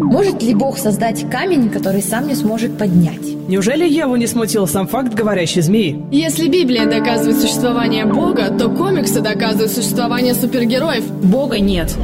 Может 0.00 0.42
ли 0.42 0.54
Бог 0.54 0.78
создать 0.78 1.28
камень, 1.28 1.70
который 1.70 2.02
сам 2.02 2.28
не 2.28 2.36
сможет 2.36 2.78
поднять? 2.78 3.20
Неужели 3.48 3.88
Еву 3.88 4.14
не 4.14 4.28
смутил 4.28 4.68
сам 4.68 4.86
факт 4.86 5.12
говорящей 5.12 5.60
змеи? 5.60 6.04
Если 6.12 6.48
Библия 6.48 6.86
доказывает 6.86 7.40
существование 7.40 8.06
Бога, 8.06 8.48
то 8.50 8.68
комиксы 8.68 9.20
доказывают 9.20 9.72
существование 9.72 10.34
супергероев. 10.34 11.04
Бога 11.10 11.58
нет. 11.58 11.96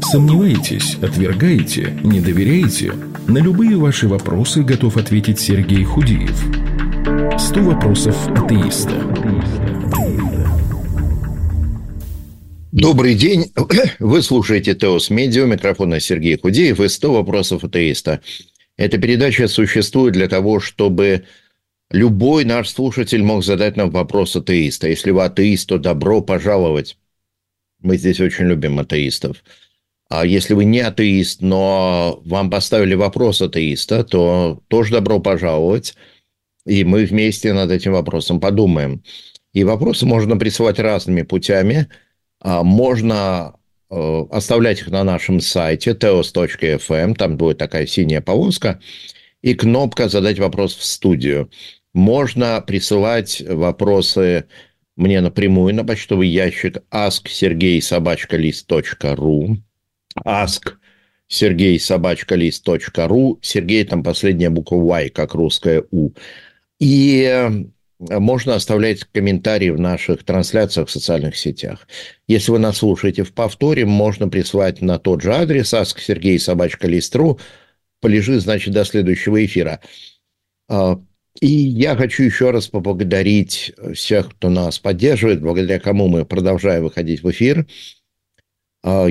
Сомневаетесь, 0.00 0.96
отвергаете, 1.02 1.94
не 2.02 2.20
доверяете? 2.20 2.94
На 3.28 3.38
любые 3.38 3.76
ваши 3.76 4.08
вопросы 4.08 4.62
готов 4.62 4.96
ответить 4.96 5.40
Сергей 5.40 5.84
Худиев. 5.84 6.42
Сто 7.38 7.60
вопросов 7.60 8.16
атеиста. 8.28 8.94
Добрый 12.74 13.14
день. 13.14 13.52
Вы 14.00 14.20
слушаете 14.20 14.74
Теос 14.74 15.08
Медиа, 15.08 15.44
микрофона 15.44 16.00
Сергей 16.00 16.36
Худеев 16.36 16.80
и 16.80 16.88
100 16.88 17.12
вопросов 17.12 17.62
атеиста. 17.62 18.20
Эта 18.76 18.98
передача 18.98 19.46
существует 19.46 20.14
для 20.14 20.26
того, 20.26 20.58
чтобы 20.58 21.22
любой 21.92 22.44
наш 22.44 22.68
слушатель 22.70 23.22
мог 23.22 23.44
задать 23.44 23.76
нам 23.76 23.90
вопрос 23.90 24.34
атеиста. 24.34 24.88
Если 24.88 25.12
вы 25.12 25.22
атеист, 25.22 25.68
то 25.68 25.78
добро 25.78 26.20
пожаловать. 26.20 26.98
Мы 27.80 27.96
здесь 27.96 28.18
очень 28.18 28.46
любим 28.46 28.80
атеистов. 28.80 29.44
А 30.08 30.26
если 30.26 30.54
вы 30.54 30.64
не 30.64 30.80
атеист, 30.80 31.42
но 31.42 32.20
вам 32.24 32.50
поставили 32.50 32.94
вопрос 32.94 33.40
атеиста, 33.40 34.02
то 34.02 34.60
тоже 34.66 34.94
добро 34.94 35.20
пожаловать. 35.20 35.94
И 36.66 36.82
мы 36.82 37.04
вместе 37.04 37.52
над 37.52 37.70
этим 37.70 37.92
вопросом 37.92 38.40
подумаем. 38.40 39.04
И 39.52 39.62
вопросы 39.62 40.06
можно 40.06 40.36
присылать 40.36 40.80
разными 40.80 41.22
путями– 41.22 41.86
можно 42.62 43.54
э, 43.90 44.24
оставлять 44.30 44.80
их 44.80 44.88
на 44.88 45.02
нашем 45.02 45.40
сайте 45.40 45.92
teos.fm, 45.92 47.14
там 47.14 47.36
будет 47.36 47.58
такая 47.58 47.86
синяя 47.86 48.20
полоска, 48.20 48.80
и 49.42 49.54
кнопка 49.54 50.08
«Задать 50.08 50.38
вопрос 50.38 50.74
в 50.74 50.84
студию». 50.84 51.50
Можно 51.92 52.62
присылать 52.66 53.42
вопросы 53.46 54.46
мне 54.96 55.20
напрямую 55.20 55.74
на 55.74 55.84
почтовый 55.84 56.28
ящик 56.28 56.78
ask 56.90 57.28
Сергей 57.28 57.80
ask 60.24 60.72
Сергей 61.26 61.80
собачкалист.ру. 61.80 63.38
Сергей 63.42 63.84
там 63.84 64.02
последняя 64.02 64.50
буква 64.50 64.76
Y, 64.76 65.10
как 65.10 65.34
русская 65.34 65.84
У. 65.90 66.10
И 66.78 67.66
можно 67.98 68.54
оставлять 68.54 69.04
комментарии 69.04 69.70
в 69.70 69.78
наших 69.78 70.24
трансляциях 70.24 70.88
в 70.88 70.90
социальных 70.90 71.36
сетях. 71.36 71.86
Если 72.26 72.50
вы 72.50 72.58
нас 72.58 72.78
слушаете 72.78 73.22
в 73.22 73.32
повторе, 73.32 73.84
можно 73.86 74.28
прислать 74.28 74.80
на 74.80 74.98
тот 74.98 75.22
же 75.22 75.32
адрес 75.34 75.72
аск 75.74 76.00
Сергей 76.00 76.38
собачка 76.38 76.88
листру. 76.88 77.38
Полежи, 78.00 78.40
значит, 78.40 78.74
до 78.74 78.84
следующего 78.84 79.44
эфира. 79.44 79.80
А, 80.68 81.00
и 81.40 81.46
я 81.46 81.96
хочу 81.96 82.24
еще 82.24 82.50
раз 82.50 82.68
поблагодарить 82.68 83.72
всех, 83.94 84.30
кто 84.30 84.50
нас 84.50 84.78
поддерживает, 84.78 85.40
благодаря 85.40 85.80
кому 85.80 86.08
мы 86.08 86.24
продолжаем 86.24 86.82
выходить 86.84 87.22
в 87.22 87.30
эфир. 87.30 87.66
А, 88.82 89.08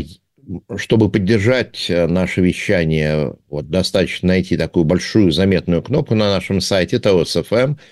чтобы 0.76 1.10
поддержать 1.10 1.86
наше 1.90 2.42
вещание, 2.42 3.34
вот 3.50 3.70
достаточно 3.70 4.28
найти 4.28 4.58
такую 4.58 4.84
большую 4.84 5.32
заметную 5.32 5.82
кнопку 5.82 6.16
на 6.16 6.34
нашем 6.34 6.60
сайте 6.60 7.00
ТОСФМ– 7.00 7.76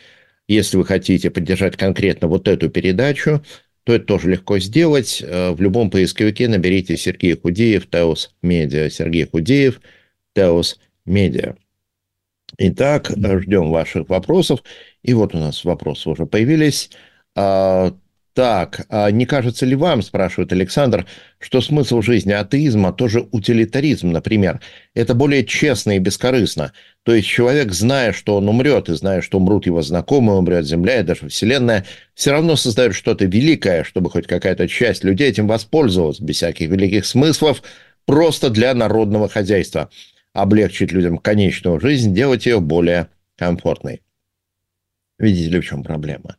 если 0.53 0.77
вы 0.77 0.85
хотите 0.85 1.30
поддержать 1.30 1.77
конкретно 1.77 2.27
вот 2.27 2.47
эту 2.47 2.69
передачу, 2.69 3.41
то 3.83 3.94
это 3.94 4.05
тоже 4.05 4.30
легко 4.30 4.59
сделать. 4.59 5.21
Э, 5.25 5.52
в 5.52 5.61
любом 5.61 5.89
поисковике 5.89 6.47
наберите 6.47 6.97
Сергей 6.97 7.38
Худеев, 7.38 7.89
Теос 7.89 8.35
Медиа, 8.41 8.89
Сергей 8.89 9.27
Худеев, 9.27 9.81
Теос 10.35 10.80
Медиа. 11.05 11.55
Итак, 12.58 13.11
ждем 13.16 13.69
ваших 13.69 14.09
вопросов. 14.09 14.61
И 15.03 15.13
вот 15.13 15.33
у 15.33 15.39
нас 15.39 15.63
вопросы 15.63 16.09
уже 16.09 16.25
появились. 16.25 16.91
А, 17.36 17.93
так, 18.33 18.86
а 18.89 19.11
не 19.11 19.25
кажется 19.25 19.65
ли 19.65 19.75
вам, 19.75 20.02
спрашивает 20.02 20.53
Александр, 20.53 21.05
что 21.39 21.59
смысл 21.59 22.02
жизни 22.02 22.31
атеизма 22.31 22.93
тоже 22.93 23.27
утилитаризм, 23.31 24.11
например? 24.11 24.61
Это 24.93 25.14
более 25.14 25.45
честно 25.45 25.97
и 25.97 25.99
бескорыстно. 25.99 26.71
То 27.03 27.14
есть 27.14 27.27
человек, 27.27 27.73
зная, 27.73 28.14
что 28.14 28.37
он 28.37 28.47
умрет, 28.47 28.87
и 28.89 28.93
зная, 28.93 29.21
что 29.21 29.37
умрут 29.37 29.65
его 29.65 29.81
знакомые, 29.81 30.37
умрет 30.37 30.65
Земля 30.65 31.02
и 31.02 31.03
даже 31.03 31.27
Вселенная, 31.27 31.86
все 32.14 32.31
равно 32.31 32.55
создает 32.55 32.95
что-то 32.95 33.25
великое, 33.25 33.83
чтобы 33.83 34.09
хоть 34.09 34.27
какая-то 34.27 34.67
часть 34.67 35.03
людей 35.03 35.30
этим 35.30 35.47
воспользовалась, 35.47 36.20
без 36.21 36.37
всяких 36.37 36.70
великих 36.70 37.05
смыслов, 37.05 37.61
просто 38.05 38.49
для 38.49 38.73
народного 38.73 39.27
хозяйства. 39.27 39.89
Облегчить 40.33 40.93
людям 40.93 41.17
конечную 41.17 41.81
жизнь, 41.81 42.14
делать 42.14 42.45
ее 42.45 42.61
более 42.61 43.08
комфортной. 43.37 44.02
Видите 45.20 45.49
ли, 45.49 45.59
в 45.59 45.65
чем 45.65 45.83
проблема? 45.83 46.37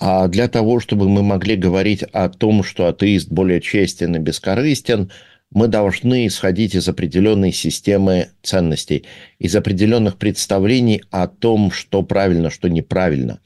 А 0.00 0.28
для 0.28 0.48
того, 0.48 0.78
чтобы 0.78 1.08
мы 1.08 1.22
могли 1.22 1.56
говорить 1.56 2.02
о 2.04 2.28
том, 2.28 2.62
что 2.62 2.86
атеист 2.86 3.30
более 3.30 3.60
честен 3.60 4.14
и 4.14 4.18
бескорыстен, 4.20 5.10
мы 5.50 5.66
должны 5.66 6.26
исходить 6.26 6.74
из 6.74 6.88
определенной 6.88 7.52
системы 7.52 8.28
ценностей, 8.42 9.06
из 9.38 9.56
определенных 9.56 10.16
представлений 10.16 11.02
о 11.10 11.26
том, 11.26 11.72
что 11.72 12.02
правильно, 12.02 12.50
что 12.50 12.68
неправильно, 12.68 13.40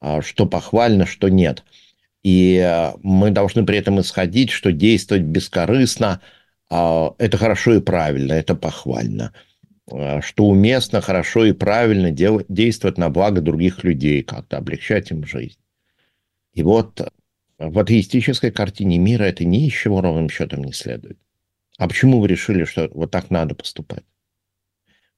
а, 0.00 0.20
что 0.22 0.44
похвально, 0.44 1.06
что 1.06 1.28
нет. 1.28 1.62
И 2.22 2.58
а, 2.58 2.94
мы 3.02 3.30
должны 3.30 3.64
при 3.64 3.78
этом 3.78 4.00
исходить, 4.00 4.50
что 4.50 4.72
действовать 4.72 5.22
бескорыстно 5.22 6.20
а,– 6.68 7.14
это 7.18 7.38
хорошо 7.38 7.74
и 7.74 7.80
правильно, 7.80 8.32
это 8.32 8.54
похвально 8.54 9.32
что 10.20 10.46
уместно, 10.46 11.00
хорошо 11.00 11.44
и 11.44 11.52
правильно 11.52 12.10
действовать 12.10 12.98
на 12.98 13.08
благо 13.08 13.40
других 13.40 13.84
людей, 13.84 14.24
как-то 14.24 14.56
облегчать 14.56 15.12
им 15.12 15.24
жизнь. 15.24 15.60
И 16.56 16.62
вот 16.62 17.06
в 17.58 17.78
атеистической 17.78 18.50
картине 18.50 18.98
мира 18.98 19.24
это 19.24 19.44
ни 19.44 19.66
из 19.66 19.74
чего 19.74 20.00
ровным 20.00 20.30
счетом 20.30 20.64
не 20.64 20.72
следует. 20.72 21.18
А 21.76 21.86
почему 21.86 22.18
вы 22.18 22.28
решили, 22.28 22.64
что 22.64 22.88
вот 22.92 23.10
так 23.10 23.30
надо 23.30 23.54
поступать? 23.54 24.04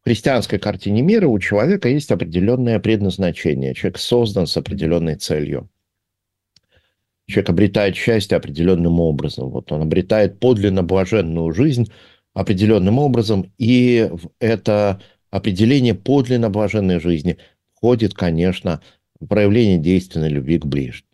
В 0.01 0.05
христианской 0.05 0.59
картине 0.59 1.01
мира 1.01 1.29
у 1.29 1.39
человека 1.39 1.89
есть 1.89 2.11
определенное 2.11 2.81
предназначение. 2.81 3.73
Человек 3.75 3.99
создан 3.99 4.49
с 4.49 4.57
определенной 4.57 5.15
целью. 5.15 5.71
Человек 7.29 7.51
обретает 7.51 7.95
счастье 7.95 8.37
определенным 8.37 8.99
образом. 8.99 9.51
Вот 9.51 9.71
он 9.71 9.83
обретает 9.83 10.41
подлинно 10.41 10.83
блаженную 10.83 11.53
жизнь 11.53 11.93
определенным 12.35 12.99
образом, 12.99 13.53
и 13.59 14.09
в 14.11 14.31
это 14.41 15.01
определение 15.31 15.95
подлинно 15.95 16.51
блаженной 16.51 16.99
жизни 16.99 17.39
входит, 17.75 18.15
конечно, 18.15 18.81
проявление 19.29 19.79
действенной 19.79 20.31
любви 20.31 20.59
к 20.59 20.67
ближнему 20.67 21.08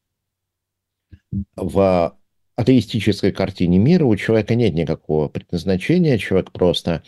в 1.57 2.17
атеистической 2.57 3.33
картине 3.33 3.79
мира 3.79 4.05
у 4.05 4.17
человека 4.17 4.55
нет 4.55 4.75
никакого 4.75 5.29
предназначения, 5.29 6.19
человек 6.19 6.53
просто 6.53 7.03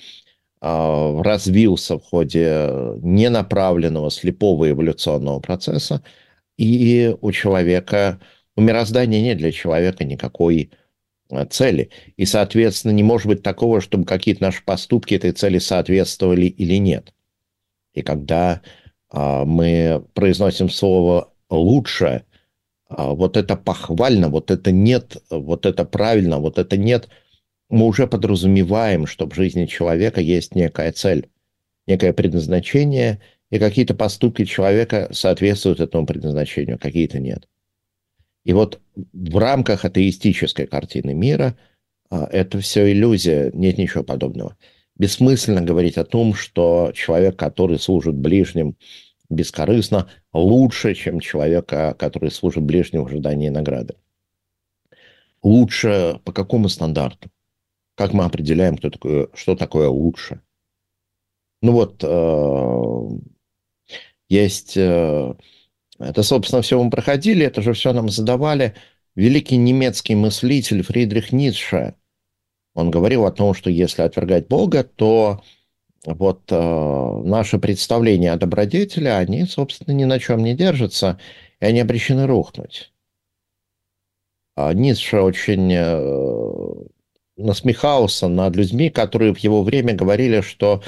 э, 0.61 1.21
развился 1.23 1.99
в 1.99 2.03
ходе 2.03 2.69
ненаправленного 3.03 4.11
слепого 4.11 4.71
эволюционного 4.71 5.41
процесса, 5.41 6.03
и 6.57 7.15
у 7.21 7.33
человека, 7.33 8.21
у 8.57 8.61
мироздания 8.63 9.21
нет 9.21 9.39
для 9.39 9.53
человека 9.53 10.05
никакой 10.05 10.71
а, 11.31 11.45
цели. 11.45 11.91
И, 12.17 12.25
соответственно, 12.25 12.93
не 12.93 13.03
может 13.03 13.27
быть 13.27 13.43
такого, 13.43 13.81
чтобы 13.81 14.05
какие-то 14.05 14.43
наши 14.43 14.65
поступки 14.65 15.15
этой 15.15 15.33
цели 15.33 15.59
соответствовали 15.59 16.47
или 16.47 16.77
нет. 16.77 17.13
И 17.95 18.03
когда 18.03 18.63
э, 19.13 19.45
мы 19.45 20.05
произносим 20.15 20.71
слово 20.71 21.33
«лучше», 21.51 22.07
а, 22.07 22.36
вот 22.89 23.37
это 23.37 23.57
похвально, 23.57 24.29
вот 24.29 24.51
это 24.51 24.73
нет, 24.73 25.17
вот 25.31 25.67
это 25.67 25.85
правильно, 25.85 26.39
вот 26.39 26.59
это 26.59 26.77
нет, 26.77 27.09
мы 27.69 27.87
уже 27.87 28.07
подразумеваем, 28.07 29.07
что 29.07 29.29
в 29.29 29.35
жизни 29.35 29.67
человека 29.67 30.21
есть 30.21 30.55
некая 30.55 30.93
цель, 30.93 31.29
некое 31.87 32.13
предназначение, 32.13 33.21
и 33.51 33.59
какие-то 33.59 33.95
поступки 33.95 34.45
человека 34.45 35.09
соответствуют 35.13 35.81
этому 35.81 36.07
предназначению, 36.07 36.79
какие-то 36.79 37.19
нет. 37.19 37.49
И 38.45 38.53
вот 38.53 38.81
в 39.13 39.37
рамках 39.39 39.85
атеистической 39.85 40.67
картины 40.67 41.15
мира 41.15 41.57
а, 42.11 42.29
это 42.31 42.61
все 42.61 42.93
иллюзия, 42.93 43.51
нет 43.53 43.79
ничего 43.79 44.05
подобного. 44.05 44.57
Бессмысленно 44.97 45.61
говорить 45.61 45.99
о 45.99 46.05
том, 46.05 46.35
что 46.35 46.93
человек, 46.95 47.37
который 47.37 47.79
служит 47.79 48.15
ближним, 48.15 48.77
бескорыстно, 49.29 50.09
лучше, 50.33 50.95
чем 50.95 51.21
человека, 51.21 51.95
который 51.99 52.31
служит 52.31 52.63
ближнему 52.63 53.05
в 53.05 53.09
ожидании 53.09 53.49
награды. 53.49 53.97
Лучше 55.43 56.21
по 56.25 56.33
какому 56.33 56.69
стандарту? 56.69 57.31
Как 57.95 58.13
мы 58.13 58.25
определяем, 58.25 58.77
кто 58.77 58.91
такое, 58.91 59.29
что 59.35 59.57
такое 59.57 59.89
лучше? 59.89 60.41
Ну 61.63 61.73
вот, 61.73 62.03
э, 62.03 63.19
есть... 64.29 64.77
Э, 64.77 65.35
это, 65.99 66.23
собственно, 66.23 66.63
все 66.63 66.83
мы 66.83 66.91
проходили, 66.91 67.47
это 67.47 67.63
же 67.63 67.73
все 67.73 67.93
нам 67.93 68.09
задавали. 68.09 68.75
Великий 69.15 69.57
немецкий 69.57 70.15
мыслитель 70.15 70.83
Фридрих 70.83 71.33
Ницше 71.33 71.95
Он 72.75 72.91
говорил 72.91 73.25
о 73.25 73.33
том, 73.33 73.55
что 73.55 73.71
если 73.71 74.03
отвергать 74.03 74.47
Бога, 74.47 74.85
то 74.85 75.43
вот 76.07 76.43
э, 76.51 77.23
наши 77.25 77.59
представления 77.59 78.33
о 78.33 78.37
добродетели, 78.37 79.09
они, 79.09 79.45
собственно, 79.45 79.95
ни 79.95 80.05
на 80.05 80.19
чем 80.19 80.43
не 80.43 80.55
держатся, 80.55 81.19
и 81.61 81.67
они 81.67 81.81
обречены 81.81 82.27
рухнуть. 82.27 82.93
А 84.55 84.73
Ницше 84.73 85.21
очень 85.21 85.71
э, 85.73 86.87
насмехался 87.37 88.29
над 88.29 88.57
людьми, 88.57 88.89
которые 88.89 89.35
в 89.35 89.39
его 89.39 89.63
время 89.63 89.95
говорили, 89.95 90.41
что 90.41 90.83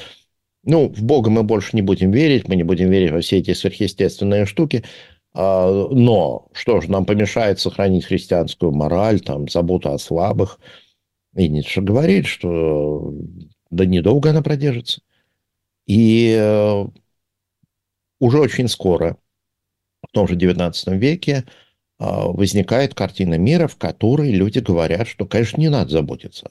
ну, 0.65 0.89
в 0.89 1.03
Бога 1.03 1.31
мы 1.31 1.43
больше 1.43 1.71
не 1.75 1.83
будем 1.83 2.11
верить, 2.11 2.49
мы 2.49 2.57
не 2.57 2.63
будем 2.63 2.91
верить 2.91 3.13
во 3.13 3.21
все 3.21 3.39
эти 3.39 3.53
сверхъестественные 3.55 4.47
штуки, 4.47 4.85
а, 5.35 5.89
но 5.91 6.49
что 6.53 6.81
же 6.81 6.91
нам 6.91 7.05
помешает 7.05 7.61
сохранить 7.61 8.05
христианскую 8.07 8.73
мораль, 8.73 9.21
там, 9.21 9.49
заботу 9.49 9.93
о 9.93 9.99
слабых? 9.99 10.61
И 11.37 11.49
Ницше 11.49 11.81
говорит, 11.81 12.27
что 12.27 13.15
да 13.71 13.85
недолго 13.85 14.31
она 14.31 14.43
продержится. 14.43 15.03
И 15.89 16.37
э, 16.39 16.87
уже 18.21 18.39
очень 18.39 18.69
скоро, 18.69 19.17
в 20.07 20.13
том 20.13 20.29
же 20.29 20.37
XIX 20.37 20.97
веке, 20.97 21.45
а, 21.99 22.29
возникает 22.29 22.95
картина 22.95 23.35
мира, 23.39 23.67
в 23.67 23.77
которой 23.77 24.31
люди 24.31 24.61
говорят, 24.61 25.09
что, 25.09 25.27
конечно, 25.27 25.61
не 25.61 25.69
надо 25.69 25.91
заботиться 25.91 26.49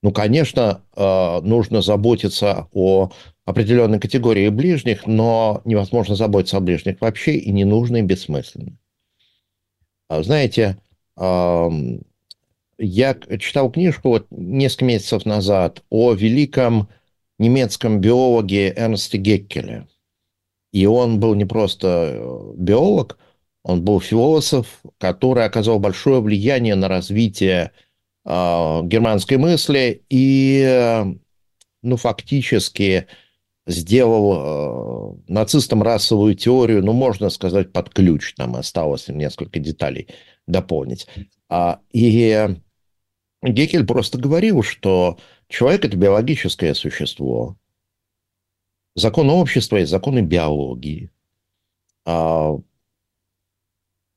ну, 0.00 0.12
конечно, 0.12 0.84
э, 0.94 1.40
нужно 1.42 1.82
заботиться 1.82 2.68
о 2.72 3.10
определенной 3.44 3.98
категории 3.98 4.48
ближних, 4.48 5.06
но 5.06 5.60
невозможно 5.64 6.14
заботиться 6.14 6.56
о 6.56 6.60
ближних 6.60 7.00
вообще, 7.00 7.34
и 7.34 7.50
не 7.50 7.64
нужно 7.64 7.96
и 7.96 8.02
бессмысленно. 8.02 8.78
А, 10.08 10.22
знаете, 10.22 10.78
я 12.78 13.14
читал 13.40 13.72
книжку 13.72 14.10
вот 14.10 14.26
несколько 14.30 14.84
месяцев 14.84 15.26
назад 15.26 15.82
о 15.90 16.12
великом 16.12 16.88
немецком 17.38 18.00
биологе 18.00 18.72
Эрнсте 18.76 19.18
Геккеле. 19.18 19.86
И 20.72 20.86
он 20.86 21.18
был 21.20 21.34
не 21.34 21.44
просто 21.44 22.12
э, 22.14 22.52
биолог, 22.56 23.18
он 23.62 23.82
был 23.82 24.00
философ, 24.00 24.80
который 24.98 25.44
оказал 25.44 25.78
большое 25.78 26.20
влияние 26.20 26.74
на 26.74 26.88
развитие 26.88 27.72
э, 28.24 28.80
германской 28.84 29.36
мысли 29.38 30.04
и, 30.10 31.04
ну, 31.82 31.96
фактически 31.96 33.06
сделал 33.66 35.16
э, 35.28 35.32
нацистам 35.32 35.82
расовую 35.82 36.34
теорию, 36.34 36.84
ну, 36.84 36.92
можно 36.92 37.30
сказать, 37.30 37.72
под 37.72 37.90
ключ, 37.90 38.34
там 38.34 38.56
осталось 38.56 39.08
несколько 39.08 39.58
деталей 39.58 40.08
дополнить. 40.46 41.06
А, 41.48 41.80
и 41.92 42.48
Гекель 43.42 43.86
просто 43.86 44.18
говорил, 44.18 44.62
что 44.62 45.18
человек– 45.48 45.84
это 45.84 45.96
биологическое 45.96 46.74
существо. 46.74 47.56
Законы 48.94 49.32
общества 49.32 49.76
и 49.78 49.84
законы 49.84 50.20
биологии. 50.20 51.10
А, 52.04 52.58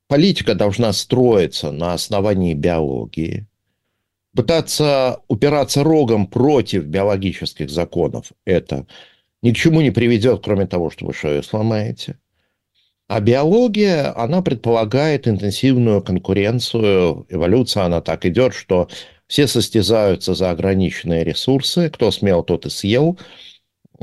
политика 0.08 0.56
должна 0.56 0.94
строиться 0.94 1.72
на 1.72 1.94
основании 1.94 2.54
биологии 2.54 3.48
пытаться 4.36 5.22
упираться 5.28 5.84
рогом 5.84 6.28
против 6.28 6.86
биологических 6.86 7.70
законов, 7.70 8.32
это 8.46 8.88
ни 9.42 9.52
к 9.52 9.58
чему 9.58 9.82
не 9.82 9.92
приведет, 9.92 10.44
кроме 10.44 10.68
того, 10.68 10.90
что 10.90 11.06
вы 11.06 11.14
шею 11.14 11.44
сломаете. 11.44 12.18
А 13.08 13.20
биология, 13.20 14.18
она 14.18 14.42
предполагает 14.42 15.28
интенсивную 15.28 16.02
конкуренцию, 16.02 17.26
эволюция, 17.28 17.84
она 17.84 18.00
так 18.00 18.26
идет, 18.26 18.54
что 18.54 18.88
все 19.32 19.48
состязаются 19.48 20.36
за 20.36 20.52
ограниченные 20.52 21.24
ресурсы, 21.24 21.90
кто 21.90 22.12
смел, 22.12 22.44
тот 22.44 22.66
и 22.68 22.70
съел, 22.70 23.18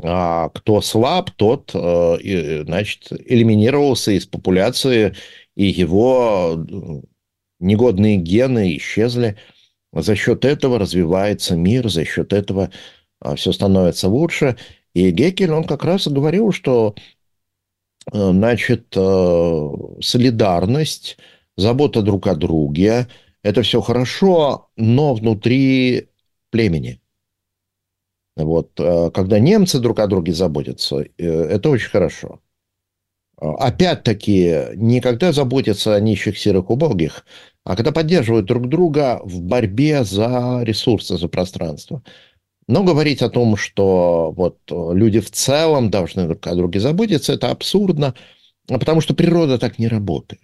а 0.01 0.49
кто 0.49 0.81
слаб, 0.81 1.31
тот, 1.31 1.71
э, 1.73 2.63
значит, 2.65 3.07
элиминировался 3.11 4.11
из 4.11 4.25
популяции, 4.25 5.15
и 5.55 5.65
его 5.65 6.65
негодные 7.59 8.17
гены 8.17 8.75
исчезли– 8.75 9.37
за 9.91 10.15
счет 10.15 10.45
этого 10.45 10.79
развивается 10.79 11.55
мир, 11.55 11.89
за 11.89 12.05
счет 12.05 12.33
этого 12.33 12.71
а, 13.19 13.35
все 13.35 13.51
становится 13.51 14.07
лучше. 14.07 14.57
И 14.93 15.11
Гекель, 15.11 15.51
он 15.51 15.63
как 15.63 15.83
раз 15.83 16.07
говорил, 16.07 16.51
что 16.51 16.95
э, 18.11 18.31
значит, 18.31 18.93
э, 18.95 19.69
солидарность, 20.01 21.17
забота 21.57 22.01
друг 22.01 22.27
о 22.27 22.35
друге, 22.35 23.07
это 23.43 23.61
все 23.61 23.81
хорошо, 23.81 24.69
но 24.75 25.13
внутри 25.13 26.09
племени. 26.49 27.01
Вот, 28.35 28.79
э, 28.79 29.11
когда 29.11 29.39
немцы 29.39 29.79
друг 29.79 29.99
о 29.99 30.07
друге 30.07 30.33
заботятся, 30.33 31.05
это 31.17 31.69
очень 31.69 31.89
хорошо. 31.89 32.39
Опять-таки, 33.37 34.75
никогда 34.75 35.31
заботиться 35.31 35.95
о 35.95 35.99
нищих, 35.99 36.37
серых, 36.37 36.69
убогих– 36.69 37.25
а 37.69 37.75
когда 37.75 37.91
поддерживают 37.91 38.47
друг 38.47 38.67
друга 38.67 39.21
в 39.23 39.41
борьбе 39.41 40.03
за 40.03 40.61
ресурсы, 40.63 41.19
за 41.19 41.27
пространство. 41.27 42.01
Но 42.67 42.83
говорить 42.83 43.21
о 43.21 43.29
том, 43.29 43.57
что 43.57 44.33
вот 44.35 44.57
люди 44.71 45.19
в 45.19 45.29
целом 45.29 45.91
должны 45.91 46.25
друг 46.25 46.47
о 46.47 46.55
друге 46.55 46.79
заботиться, 46.79 47.33
это 47.33 47.51
абсурдно, 47.51 48.15
потому 48.67 49.01
что 49.01 49.13
природа 49.13 49.59
так 49.59 49.77
не 49.77 49.87
работает. 49.87 50.41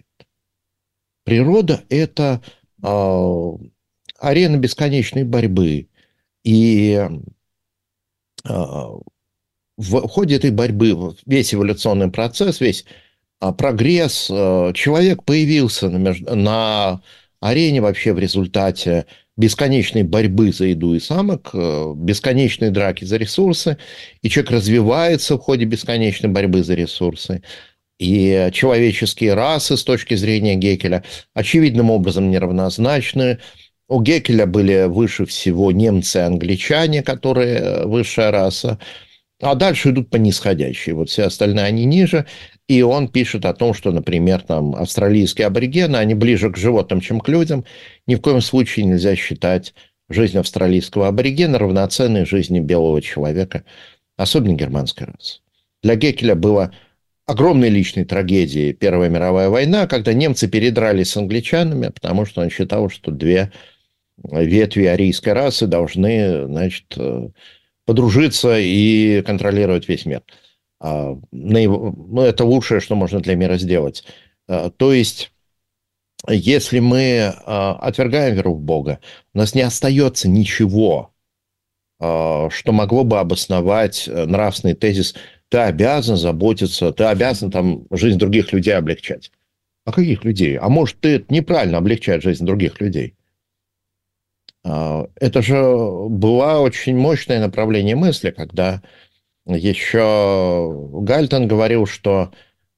Природа– 1.24 1.82
это 1.88 2.42
э, 2.44 2.65
арена 4.18 4.56
бесконечной 4.56 5.24
борьбы. 5.24 5.88
И 6.44 7.08
э, 8.44 8.48
в 8.48 10.08
ходе 10.08 10.36
этой 10.36 10.50
борьбы 10.50 11.14
весь 11.26 11.54
эволюционный 11.54 12.10
процесс, 12.10 12.60
весь 12.60 12.84
а 13.38 13.52
прогресс, 13.52 14.28
человек 14.28 15.22
появился 15.24 15.90
на, 15.90 15.98
меж... 15.98 16.20
на 16.20 17.02
арене 17.40 17.80
вообще 17.80 18.12
в 18.12 18.18
результате 18.18 19.06
бесконечной 19.36 20.02
борьбы 20.02 20.52
за 20.52 20.66
еду 20.66 20.94
и 20.94 21.00
самок, 21.00 21.50
э, 21.52 21.92
бесконечной 21.94 22.70
драки 22.70 23.04
за 23.04 23.18
ресурсы, 23.18 23.76
и 24.22 24.30
человек 24.30 24.52
развивается 24.52 25.36
в 25.36 25.40
ходе 25.40 25.66
бесконечной 25.66 26.30
борьбы 26.30 26.62
за 26.62 26.74
ресурсы. 26.74 27.42
И 27.98 28.50
человеческие 28.52 29.34
расы 29.34 29.76
с 29.76 29.84
точки 29.84 30.14
зрения 30.14 30.54
Гекеля 30.54 31.02
очевидным 31.34 31.90
образом 31.90 32.30
неравнозначны. 32.30 33.38
У 33.88 34.02
Гекеля 34.02 34.46
были 34.46 34.84
выше 34.86 35.24
всего 35.24 35.72
немцы 35.72 36.18
и 36.18 36.22
англичане, 36.22 37.02
которые 37.02 37.56
э, 37.56 37.86
высшая 37.86 38.30
раса, 38.30 38.78
а 39.40 39.54
дальше 39.54 39.90
идут 39.90 40.10
по 40.10 40.16
нисходящей. 40.16 40.92
Вот 40.92 41.08
все 41.08 41.24
остальные, 41.24 41.64
они 41.64 41.84
ниже. 41.84 42.26
И 42.68 42.82
он 42.82 43.08
пишет 43.08 43.44
о 43.44 43.54
том, 43.54 43.74
что, 43.74 43.92
например, 43.92 44.42
там 44.42 44.74
австралийские 44.74 45.46
аборигены, 45.46 45.96
они 45.96 46.14
ближе 46.14 46.50
к 46.50 46.56
животным, 46.56 47.00
чем 47.00 47.20
к 47.20 47.28
людям. 47.28 47.64
Ни 48.06 48.16
в 48.16 48.20
коем 48.20 48.40
случае 48.40 48.86
нельзя 48.86 49.14
считать 49.14 49.72
жизнь 50.08 50.38
австралийского 50.38 51.08
аборигена 51.08 51.58
равноценной 51.58 52.26
жизни 52.26 52.60
белого 52.60 53.00
человека, 53.00 53.64
особенно 54.16 54.54
германской 54.54 55.06
расы. 55.06 55.40
Для 55.82 55.96
Гекеля 55.96 56.34
было 56.34 56.72
огромной 57.26 57.68
личной 57.68 58.04
трагедией 58.04 58.72
Первая 58.72 59.08
мировая 59.08 59.48
война, 59.48 59.86
когда 59.86 60.12
немцы 60.12 60.48
передрались 60.48 61.10
с 61.10 61.16
англичанами, 61.16 61.88
потому 61.88 62.24
что 62.24 62.40
он 62.40 62.50
считал, 62.50 62.88
что 62.88 63.10
две 63.10 63.52
ветви 64.16 64.84
арийской 64.84 65.32
расы 65.32 65.66
должны, 65.66 66.46
значит, 66.46 66.96
подружиться 67.86 68.58
и 68.58 69.22
контролировать 69.22 69.88
весь 69.88 70.04
мир. 70.04 70.22
А, 70.80 71.16
ну, 71.30 72.20
это 72.20 72.44
лучшее, 72.44 72.80
что 72.80 72.94
можно 72.94 73.20
для 73.20 73.34
мира 73.34 73.56
сделать. 73.56 74.04
А, 74.48 74.70
то 74.70 74.92
есть, 74.92 75.32
если 76.28 76.80
мы 76.80 77.34
а, 77.44 77.74
отвергаем 77.80 78.34
веру 78.34 78.54
в 78.54 78.60
Бога, 78.60 79.00
у 79.32 79.38
нас 79.38 79.54
не 79.54 79.62
остается 79.62 80.28
ничего, 80.28 81.12
что 81.98 82.72
могло 82.72 83.04
бы 83.04 83.18
обосновать 83.18 84.06
э, 84.06 84.26
нравственный 84.26 84.74
тезис 84.74 85.14
«ты 85.48 85.58
обязан 85.58 86.16
заботиться, 86.16 86.92
ты 86.92 87.04
обязан 87.04 87.50
там 87.50 87.86
жизнь 87.90 88.18
других 88.18 88.52
людей 88.52 88.74
облегчать». 88.74 89.30
А 89.86 89.92
каких 89.92 90.24
людей? 90.24 90.58
А 90.58 90.68
может, 90.68 90.98
ты 90.98 91.24
неправильно 91.28 91.78
облегчаешь 91.78 92.24
жизнь 92.24 92.44
других 92.44 92.80
людей? 92.80 93.14
Это 94.64 95.42
же 95.42 95.54
было 96.08 96.58
очень 96.58 96.96
мощное 96.96 97.38
направление 97.38 97.94
мысли, 97.94 98.30
когда 98.30 98.82
еще 99.46 100.72
Гальтон 100.92 101.46
говорил, 101.46 101.86
что 101.86 102.32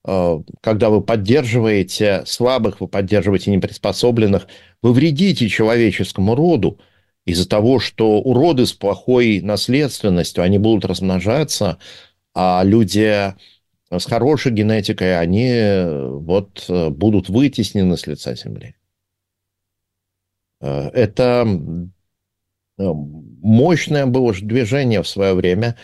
э, 0.04 0.38
когда 0.60 0.90
вы 0.90 1.00
поддерживаете 1.00 2.25
слабых, 2.26 2.82
вы 2.82 2.88
поддерживаете 2.88 3.50
неприспособленных, 3.52 4.48
вы 4.82 4.92
вредите 4.92 5.48
человеческому 5.48 6.34
роду 6.34 6.78
из-за 7.25 7.48
того, 7.48 7.80
что 7.80 8.20
уроды 8.20 8.66
с 8.66 8.75
плохой 8.75 9.40
наследственностью, 9.40 10.44
они 10.44 10.58
будут 10.58 10.84
размножаться, 10.84 11.78
а 12.35 12.62
люди 12.64 13.35
с 13.90 14.04
хорошей 14.04 14.52
генетикой, 14.52 15.18
они 15.18 15.49
э, 15.49 16.08
вот 16.08 16.66
э, 16.68 16.90
будут 16.90 17.28
вытеснены 17.28 17.97
с 17.97 18.06
лица 18.06 18.35
Земли. 18.35 18.75
Это 20.61 21.47
мощное 22.76 24.06
было 24.06 24.35
же 24.35 24.44
движение 24.44 25.02
в 25.02 25.08
свое 25.08 25.35
время 25.35 25.76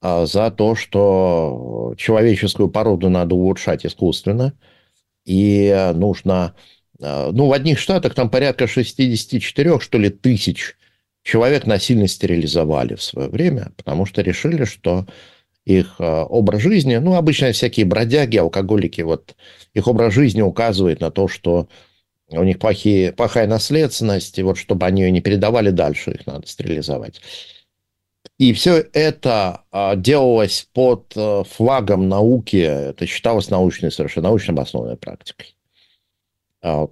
а, 0.00 0.24
за 0.24 0.50
то, 0.50 0.74
что 0.74 1.94
человеческую 1.98 2.70
породу 2.70 3.10
надо 3.10 3.34
улучшать 3.34 3.84
искусственно, 3.84 4.54
и 5.26 5.92
нужно... 5.94 6.54
Ну, 6.98 7.46
в 7.46 7.52
одних 7.52 7.78
штатах 7.78 8.14
там 8.14 8.30
порядка 8.30 8.66
64, 8.66 9.80
что 9.80 9.98
ли, 9.98 10.08
тысяч 10.08 10.76
человек 11.22 11.66
насильно 11.66 12.06
стерилизовали 12.06 12.94
в 12.94 13.02
свое 13.02 13.28
время, 13.28 13.72
потому 13.76 14.06
что 14.06 14.22
решили, 14.22 14.64
что 14.64 15.06
их 15.64 15.96
образ 15.98 16.60
жизни, 16.60 16.96
ну, 16.96 17.14
обычно 17.14 17.52
всякие 17.52 17.86
бродяги, 17.86 18.36
алкоголики, 18.36 19.00
вот 19.02 19.36
их 19.74 19.86
образ 19.86 20.12
жизни 20.12 20.42
указывает 20.42 21.00
на 21.00 21.10
то, 21.10 21.28
что 21.28 21.68
у 22.28 22.44
них 22.44 22.58
плохие, 22.58 23.12
плохая 23.12 23.46
наследственность, 23.46 24.38
и 24.38 24.42
вот 24.42 24.58
чтобы 24.58 24.86
они 24.86 25.02
ее 25.02 25.10
не 25.10 25.20
передавали 25.20 25.70
дальше, 25.70 26.12
их 26.12 26.26
надо 26.26 26.46
стерилизовать. 26.46 27.20
И 28.38 28.52
все 28.52 28.84
это 28.92 29.64
а, 29.70 29.94
делалось 29.94 30.68
под 30.72 31.12
а, 31.16 31.44
флагом 31.44 32.08
науки, 32.08 32.56
это 32.56 33.06
считалось 33.06 33.50
научной, 33.50 33.92
совершенно 33.92 34.28
научно 34.28 34.52
обоснованной 34.52 34.96
практикой. 34.96 35.56
А, 36.62 36.88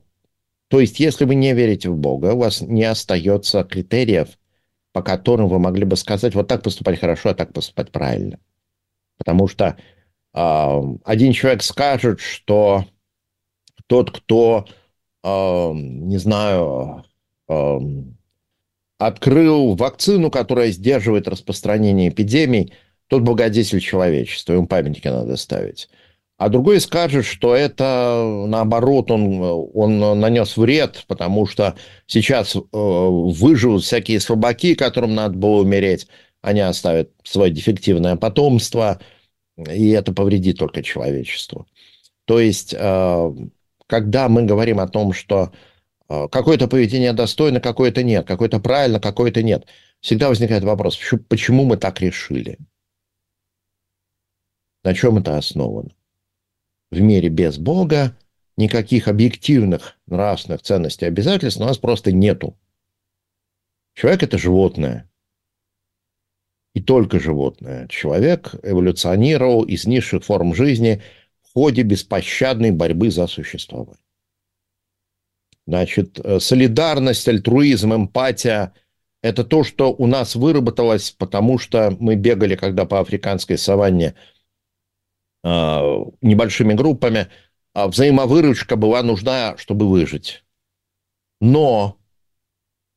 то 0.69 0.81
есть, 0.81 1.00
если 1.00 1.25
вы 1.25 1.35
не 1.35 1.53
верите 1.55 1.89
в 1.89 1.97
Бога, 1.97 2.35
у 2.35 2.39
вас 2.39 2.61
не 2.61 2.85
остается 2.85 3.65
критериев, 3.65 4.39
по 4.93 5.03
которым 5.03 5.49
вы 5.49 5.59
могли 5.59 5.85
бы 5.85 5.97
сказать, 5.97 6.35
вот 6.35 6.49
так 6.49 6.62
поступать 6.62 7.00
хорошо, 7.00 7.31
а 7.31 7.35
так 7.35 7.53
поступать 7.53 7.91
правильно. 7.91 8.39
Потому 9.21 9.47
что 9.47 9.77
э, 10.35 10.81
один 11.05 11.33
человек 11.33 11.62
скажет, 11.62 12.19
что 12.21 12.85
тот, 13.87 14.11
кто 14.11 14.67
не 15.23 16.17
знаю, 16.17 17.05
открыл 18.97 19.75
вакцину, 19.75 20.31
которая 20.31 20.71
сдерживает 20.71 21.29
распространение 21.29 22.09
эпидемий, 22.09 22.73
тот 23.07 23.21
благодетель 23.23 23.81
человечества, 23.81 24.55
ему 24.55 24.67
памятники 24.67 25.09
надо 25.09 25.37
ставить. 25.37 25.91
А 26.37 26.49
другой 26.49 26.81
скажет, 26.81 27.27
что 27.27 27.55
это, 27.55 28.45
наоборот, 28.47 29.11
он, 29.11 29.43
он 29.75 30.21
нанес 30.21 30.57
вред, 30.57 31.05
потому 31.07 31.45
что 31.47 31.75
сейчас 32.07 32.57
э, 32.57 32.61
выживут 32.73 33.83
всякие 33.83 34.21
слабаки, 34.21 34.75
которым 34.75 35.15
надо 35.15 35.37
было 35.37 35.61
умереть, 35.61 36.07
они 36.42 36.61
оставят 36.61 37.11
свое 37.23 37.52
дефективное 37.52 38.16
потомство, 38.16 39.00
и 39.56 39.90
это 39.90 40.12
повредит 40.12 40.59
только 40.59 40.82
человечеству. 40.82 41.66
То 42.25 42.40
есть 42.40 42.75
э, 42.76 43.35
когда 43.87 44.28
мы 44.28 44.44
говорим 44.44 44.80
о 44.80 44.88
том, 44.88 45.12
что 45.12 45.52
э, 46.09 46.28
какое-то 46.30 46.68
поведение 46.68 47.12
достойно, 47.12 47.61
какое-то 47.61 48.02
нет, 48.02 48.26
какое-то 48.26 48.61
правильно, 48.61 49.00
какое-то 49.00 49.42
нет, 49.42 49.66
всегда 50.00 50.28
возникает 50.28 50.64
вопрос, 50.64 50.99
почему 51.28 51.64
мы 51.64 51.76
так 51.76 52.00
решили? 52.00 52.59
На 54.85 54.94
чем 54.94 55.18
это 55.18 55.37
основано? 55.37 55.90
В 56.90 57.00
мире 57.00 57.28
без 57.28 57.59
Бога 57.59 58.16
никаких 58.56 59.09
объективных 59.09 59.97
нравственных 60.06 60.62
ценностей 60.62 61.04
и 61.04 61.09
обязательств 61.09 61.61
у 61.61 61.64
нас 61.64 61.78
просто 61.78 62.12
нету. 62.12 62.56
Человек– 63.94 64.23
это 64.23 64.38
животное. 64.38 65.10
И 66.75 66.81
только 66.81 67.19
животное. 67.19 67.89
Человек 67.89 68.55
эволюционировал 68.62 69.65
из 69.65 69.87
низших 69.87 70.25
форм 70.25 70.55
жизни– 70.55 71.03
в 71.50 71.55
ходе 71.55 71.83
беспощадной 71.83 72.71
борьбы 72.71 73.11
за 73.11 73.27
существование. 73.27 73.99
Значит, 75.67 76.19
э, 76.21 76.39
солидарность, 76.39 77.27
альтруизм, 77.29 77.95
эмпатия– 77.95 78.73
это 79.23 79.45
то, 79.45 79.65
что 79.65 79.93
у 79.93 80.07
нас 80.07 80.37
выработалось, 80.37 81.11
потому 81.11 81.59
что 81.59 81.97
мы 81.99 82.15
бегали, 82.15 82.55
когда 82.55 82.87
по 82.87 83.00
африканской 83.00 83.59
саванне 83.59 84.15
э, 85.43 85.49
небольшими 86.23 86.75
группами, 86.75 87.29
а 87.75 87.89
взаимовыручка 87.89 88.77
была 88.77 89.03
нужна, 89.03 89.57
чтобы 89.59 89.89
выжить. 89.89 90.45
Но 91.41 91.99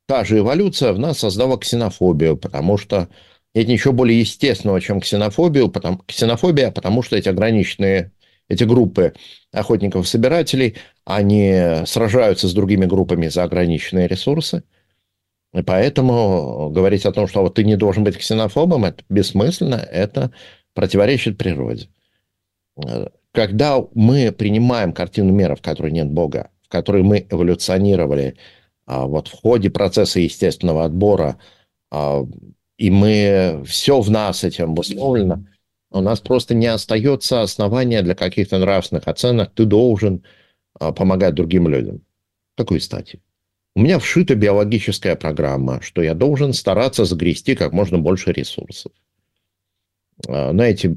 та 0.06 0.24
же 0.24 0.38
эволюция 0.38 0.92
в 0.92 0.98
нас 0.98 1.18
создала 1.18 1.58
ксенофобию, 1.58 2.36
потому 2.36 2.78
что 2.78 3.08
нет 3.54 3.68
ничего 3.68 3.92
более 3.92 4.20
естественного, 4.20 4.80
чем 4.80 5.00
ксенофобию, 5.00 5.70
потому, 5.70 5.98
ксенофобия, 6.06 6.70
потому 6.70 7.02
что 7.02 7.16
эти 7.16 7.28
ограниченные 7.28 8.12
эти 8.48 8.64
группы 8.64 9.14
охотников-собирателей, 9.52 10.76
они 11.04 11.84
сражаются 11.86 12.48
с 12.48 12.52
другими 12.52 12.86
группами 12.86 13.28
за 13.28 13.44
ограниченные 13.44 14.08
ресурсы. 14.08 14.64
И 15.52 15.62
поэтому 15.62 16.70
говорить 16.70 17.06
о 17.06 17.12
том, 17.12 17.28
что 17.28 17.42
вот 17.42 17.54
ты 17.54 17.64
не 17.64 17.76
должен 17.76 18.04
быть 18.04 18.18
ксенофобом, 18.18 18.84
это 18.84 19.04
бессмысленно, 19.08 19.76
это 19.76 20.32
противоречит 20.74 21.38
природе. 21.38 21.88
Когда 23.32 23.80
мы 23.94 24.32
принимаем 24.32 24.92
картину 24.92 25.32
мира, 25.32 25.54
в 25.54 25.62
которой 25.62 25.92
нет 25.92 26.10
Бога, 26.10 26.50
в 26.62 26.68
которой 26.68 27.02
мы 27.02 27.26
эволюционировали 27.30 28.36
а, 28.86 29.06
вот 29.06 29.28
в 29.28 29.32
ходе 29.32 29.70
процесса 29.70 30.20
естественного 30.20 30.84
отбора, 30.84 31.38
а, 31.90 32.26
и 32.76 32.90
мы 32.90 33.62
все 33.66 34.00
в 34.00 34.10
нас 34.10 34.44
этим 34.44 34.72
обусловлено, 34.72 35.44
у 35.90 36.00
нас 36.00 36.20
просто 36.20 36.54
не 36.54 36.66
остается 36.66 37.42
основания 37.42 38.02
для 38.02 38.14
каких-то 38.14 38.58
нравственных 38.58 39.06
оценок. 39.06 39.52
Ты 39.54 39.64
должен 39.64 40.24
а, 40.78 40.92
помогать 40.92 41.34
другим 41.34 41.68
людям. 41.68 42.02
Какой 42.56 42.80
стати? 42.80 43.22
У 43.76 43.80
меня 43.80 43.98
вшита 43.98 44.34
биологическая 44.34 45.14
программа, 45.14 45.80
что 45.82 46.02
я 46.02 46.14
должен 46.14 46.52
стараться 46.52 47.04
загрести 47.04 47.54
как 47.54 47.72
можно 47.72 47.98
больше 47.98 48.32
ресурсов. 48.32 48.90
А, 50.26 50.50
знаете, 50.50 50.96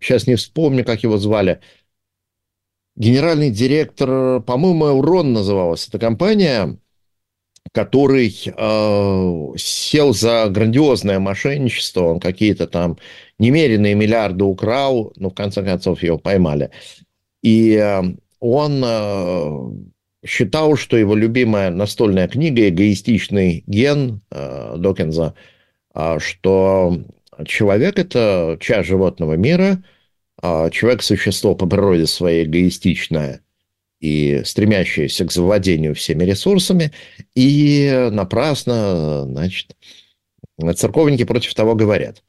сейчас 0.00 0.28
не 0.28 0.36
вспомню, 0.36 0.84
как 0.84 1.02
его 1.02 1.18
звали. 1.18 1.60
Генеральный 2.94 3.50
директор, 3.50 4.40
по-моему, 4.40 4.86
Урон 4.86 5.32
называлась 5.32 5.88
эта 5.88 5.98
компания, 5.98 6.78
который 7.76 8.34
э, 8.46 9.58
сел 9.58 10.14
за 10.14 10.48
грандиозное 10.48 11.18
мошенничество, 11.18 12.04
он 12.04 12.20
какие-то 12.20 12.66
там 12.66 12.96
немеренные 13.38 13.94
миллиарды 13.94 14.44
украл, 14.44 15.12
но 15.16 15.28
в 15.28 15.34
конце 15.34 15.62
концов 15.62 16.02
его 16.02 16.16
поймали. 16.16 16.70
И 17.42 17.74
э, 17.74 18.02
он 18.40 18.82
э, 18.82 20.26
считал, 20.26 20.76
что 20.76 20.96
его 20.96 21.14
любимая 21.14 21.68
настольная 21.70 22.28
книга 22.28 22.66
«Эгоистичный 22.66 23.62
ген» 23.66 24.22
э, 24.30 24.76
Докинза, 24.78 25.34
э, 25.94 26.18
что 26.18 26.98
человек– 27.44 27.98
это 27.98 28.56
часть 28.58 28.88
животного 28.88 29.34
мира, 29.34 29.84
э, 30.42 30.70
человек– 30.70 31.02
существо 31.02 31.54
по 31.54 31.66
природе 31.66 32.06
своей 32.06 32.46
эгоистичное– 32.46 33.42
и 34.00 34.42
стремящиеся 34.44 35.24
к 35.24 35.32
завладению 35.32 35.94
всеми 35.94 36.24
ресурсами, 36.24 36.92
и 37.34 38.08
напрасно, 38.12 39.24
значит, 39.24 39.76
церковники 40.74 41.24
против 41.24 41.54
того 41.54 41.74
говорят. 41.74 42.22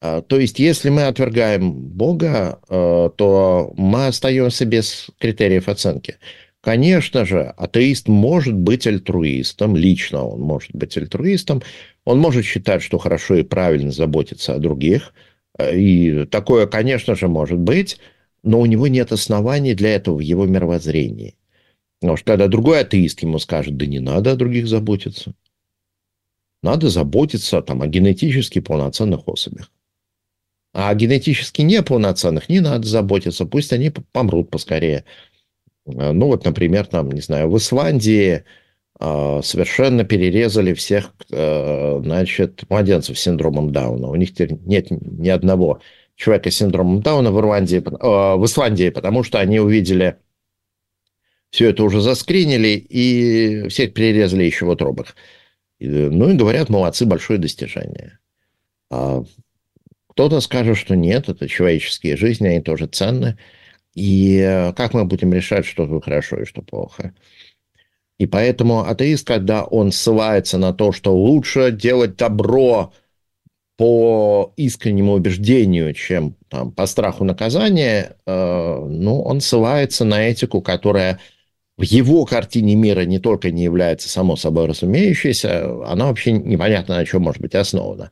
А, 0.00 0.22
то 0.22 0.38
есть, 0.38 0.58
если 0.58 0.88
мы 0.88 1.04
отвергаем 1.04 1.72
Бога, 1.72 2.60
а, 2.68 3.10
то 3.10 3.72
мы 3.76 4.06
остаемся 4.06 4.64
без 4.64 5.10
критериев 5.18 5.68
оценки. 5.68 6.16
Конечно 6.62 7.24
же, 7.24 7.54
атеист 7.56 8.08
может 8.08 8.54
быть 8.54 8.86
альтруистом, 8.86 9.76
лично 9.76 10.26
он 10.26 10.40
может 10.40 10.74
быть 10.74 10.96
альтруистом, 10.96 11.62
он 12.04 12.18
может 12.18 12.44
считать, 12.44 12.82
что 12.82 12.98
хорошо 12.98 13.36
и 13.36 13.42
правильно 13.42 13.90
заботиться 13.90 14.54
о 14.54 14.58
других, 14.58 15.14
и 15.58 16.26
такое, 16.30 16.66
конечно 16.66 17.14
же, 17.14 17.28
может 17.28 17.58
быть, 17.58 17.98
но 18.42 18.60
у 18.60 18.66
него 18.66 18.86
нет 18.88 19.12
оснований 19.12 19.74
для 19.74 19.94
этого 19.94 20.16
в 20.16 20.20
его 20.20 20.46
мировоззрении. 20.46 21.36
Потому 22.00 22.16
что 22.16 22.26
когда 22.26 22.48
другой 22.48 22.80
атеист 22.80 23.20
ему 23.22 23.38
скажет, 23.38 23.76
да 23.76 23.86
не 23.86 24.00
надо 24.00 24.32
о 24.32 24.36
других 24.36 24.66
заботиться, 24.66 25.34
надо 26.62 26.88
заботиться 26.88 27.62
там, 27.62 27.82
о 27.82 27.86
генетически 27.86 28.60
полноценных 28.60 29.26
особях. 29.26 29.70
А 30.72 30.90
о 30.90 30.94
генетически 30.94 31.62
неполноценных 31.62 32.48
не 32.48 32.60
надо 32.60 32.86
заботиться, 32.86 33.44
пусть 33.44 33.72
они 33.72 33.90
помрут 34.12 34.50
поскорее. 34.50 35.04
Ну 35.84 36.26
вот, 36.26 36.44
например, 36.44 36.86
там, 36.86 37.10
не 37.10 37.20
знаю, 37.20 37.50
в 37.50 37.56
Исландии 37.56 38.44
э, 39.00 39.40
совершенно 39.42 40.04
перерезали 40.04 40.74
всех, 40.74 41.12
э, 41.30 42.00
значит, 42.02 42.64
младенцев 42.68 43.18
с 43.18 43.22
синдромом 43.22 43.72
Дауна. 43.72 44.08
У 44.08 44.14
них 44.14 44.32
теперь 44.32 44.52
нет 44.64 44.88
ни 44.90 45.28
одного 45.28 45.80
человека 46.20 46.50
с 46.50 46.56
синдромом 46.56 47.00
Дауна 47.00 47.32
в, 47.32 47.38
Ирландии, 47.38 47.78
э, 47.78 48.36
в 48.36 48.44
Исландии, 48.44 48.90
потому 48.90 49.22
что 49.24 49.40
они 49.40 49.58
увидели, 49.58 50.16
все 51.50 51.70
это 51.70 51.82
уже 51.82 52.00
заскринили, 52.00 52.68
и 52.68 53.68
всех 53.68 53.94
перерезали 53.94 54.44
еще 54.44 54.66
в 54.66 54.68
утробах. 54.68 55.16
Ну 55.80 56.30
и 56.30 56.36
говорят, 56.36 56.68
молодцы, 56.68 57.06
большое 57.06 57.38
достижение. 57.38 58.18
А 58.90 59.24
кто-то 60.08 60.40
скажет, 60.40 60.76
что 60.76 60.94
нет, 60.94 61.30
это 61.30 61.48
человеческие 61.48 62.16
жизни, 62.16 62.48
они 62.48 62.60
тоже 62.60 62.86
ценны. 62.86 63.38
И 63.94 64.72
как 64.76 64.92
мы 64.92 65.06
будем 65.06 65.32
решать, 65.32 65.64
что 65.64 66.00
хорошо 66.00 66.42
и 66.42 66.44
что 66.44 66.60
плохо? 66.60 67.14
И 68.18 68.26
поэтому 68.26 68.80
атеист, 68.80 69.26
когда 69.26 69.64
он 69.64 69.90
ссылается 69.90 70.58
на 70.58 70.74
то, 70.74 70.92
что 70.92 71.16
лучше 71.16 71.72
делать 71.72 72.16
добро 72.16 72.92
по 73.80 74.52
искреннему 74.56 75.14
убеждению, 75.14 75.94
чем 75.94 76.36
там, 76.50 76.70
по 76.70 76.84
страху 76.84 77.24
наказания, 77.24 78.14
э, 78.26 78.86
ну, 78.86 79.22
он 79.22 79.40
ссылается 79.40 80.04
на 80.04 80.28
этику, 80.28 80.60
которая 80.60 81.18
в 81.78 81.82
его 81.84 82.26
картине 82.26 82.74
мира 82.74 83.06
не 83.06 83.18
только 83.18 83.50
не 83.50 83.62
является 83.62 84.10
само 84.10 84.36
собой 84.36 84.66
разумеющейся, 84.66 85.82
она 85.86 86.08
вообще 86.08 86.32
непонятно 86.32 86.96
на 86.96 87.06
чем 87.06 87.22
может 87.22 87.40
быть 87.40 87.54
основана. 87.54 88.10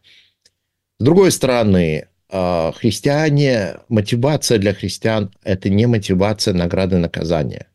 С 0.98 1.04
другой 1.04 1.30
стороны, 1.32 2.06
э, 2.30 2.72
христиане, 2.74 3.80
мотивация 3.90 4.56
для 4.56 4.72
христиан– 4.72 5.30
это 5.44 5.68
не 5.68 5.84
мотивация 5.84 6.54
награды 6.54 6.96
наказания. 6.96 7.66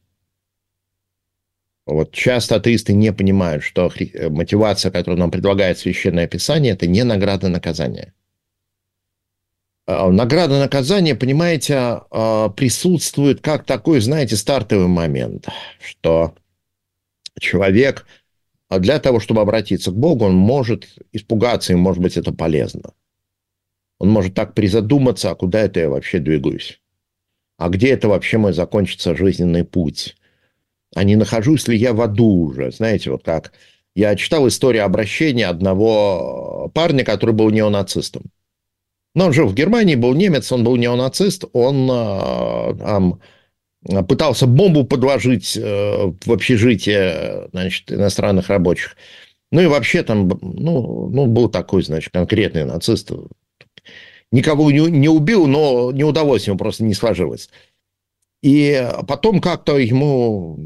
Вот 1.85 2.13
часто 2.13 2.55
атеисты 2.55 2.93
не 2.93 3.11
понимают, 3.11 3.63
что 3.63 3.91
э, 3.93 4.29
мотивация, 4.29 4.91
которую 4.91 5.19
нам 5.19 5.31
предлагает 5.31 5.77
Священное 5.77 6.27
Писание, 6.27 6.73
это 6.73 6.87
не 6.87 7.03
награда 7.03 7.49
наказания. 7.49 8.13
А, 9.85 10.09
награда 10.09 10.59
наказания, 10.59 11.13
понимаете, 11.13 11.75
а, 12.09 12.49
присутствует 12.49 13.41
как 13.41 13.65
такой, 13.65 13.99
знаете, 13.99 14.37
стартовый 14.37 14.87
момент, 14.87 15.47
что 15.81 16.33
человек 17.37 18.05
для 18.69 18.99
того, 18.99 19.19
чтобы 19.19 19.41
обратиться 19.41 19.91
к 19.91 19.95
Богу, 19.95 20.25
он 20.25 20.35
может 20.35 20.87
испугаться, 21.11 21.73
и, 21.73 21.75
может 21.75 22.01
быть, 22.01 22.17
это 22.17 22.31
полезно. 22.31 22.93
Он 23.99 24.09
может 24.09 24.33
так 24.33 24.53
призадуматься, 24.53 25.31
а 25.31 25.35
куда 25.35 25.61
это 25.61 25.81
я 25.81 25.89
вообще 25.89 26.19
двигаюсь? 26.19 26.81
А 27.57 27.69
где 27.69 27.89
это 27.89 28.07
вообще 28.07 28.37
мой 28.37 28.53
закончится 28.53 29.15
жизненный 29.15 29.63
путь? 29.63 30.15
А 30.95 31.03
не 31.03 31.15
нахожусь 31.15 31.67
ли 31.67 31.77
я 31.77 31.93
в 31.93 32.01
аду 32.01 32.45
уже. 32.45 32.71
Знаете, 32.71 33.11
вот 33.11 33.23
как 33.23 33.53
я 33.95 34.15
читал 34.15 34.47
историю 34.47 34.85
обращения 34.85 35.47
одного 35.47 36.71
парня, 36.73 37.03
который 37.03 37.35
был 37.35 37.49
неонацистом. 37.49 38.23
Но 39.15 39.25
он 39.25 39.33
жил 39.33 39.47
в 39.47 39.53
Германии, 39.53 39.95
был 39.95 40.15
немец, 40.15 40.51
он 40.51 40.63
был 40.63 40.75
неонацист, 40.75 41.45
он 41.53 41.87
э, 41.91 42.75
там, 42.79 43.21
пытался 44.07 44.47
бомбу 44.47 44.85
подложить 44.85 45.55
э, 45.55 46.11
в 46.25 46.31
общежитие 46.31 47.47
значит, 47.51 47.91
иностранных 47.91 48.49
рабочих. 48.49 48.95
Ну 49.51 49.61
и 49.61 49.67
вообще 49.67 50.01
там, 50.01 50.27
ну, 50.41 51.09
ну, 51.09 51.27
был 51.27 51.47
такой, 51.47 51.83
значит, 51.83 52.11
конкретный 52.11 52.65
нацист. 52.65 53.11
Никого 54.31 54.71
не, 54.71 54.79
не 54.89 55.09
убил, 55.09 55.45
но 55.45 55.91
не 55.91 56.03
удалось 56.03 56.47
ему, 56.47 56.57
просто 56.57 56.83
не 56.83 56.95
сложилось. 56.95 57.51
И 58.43 58.89
потом 59.07 59.39
как-то 59.39 59.77
ему 59.77 60.59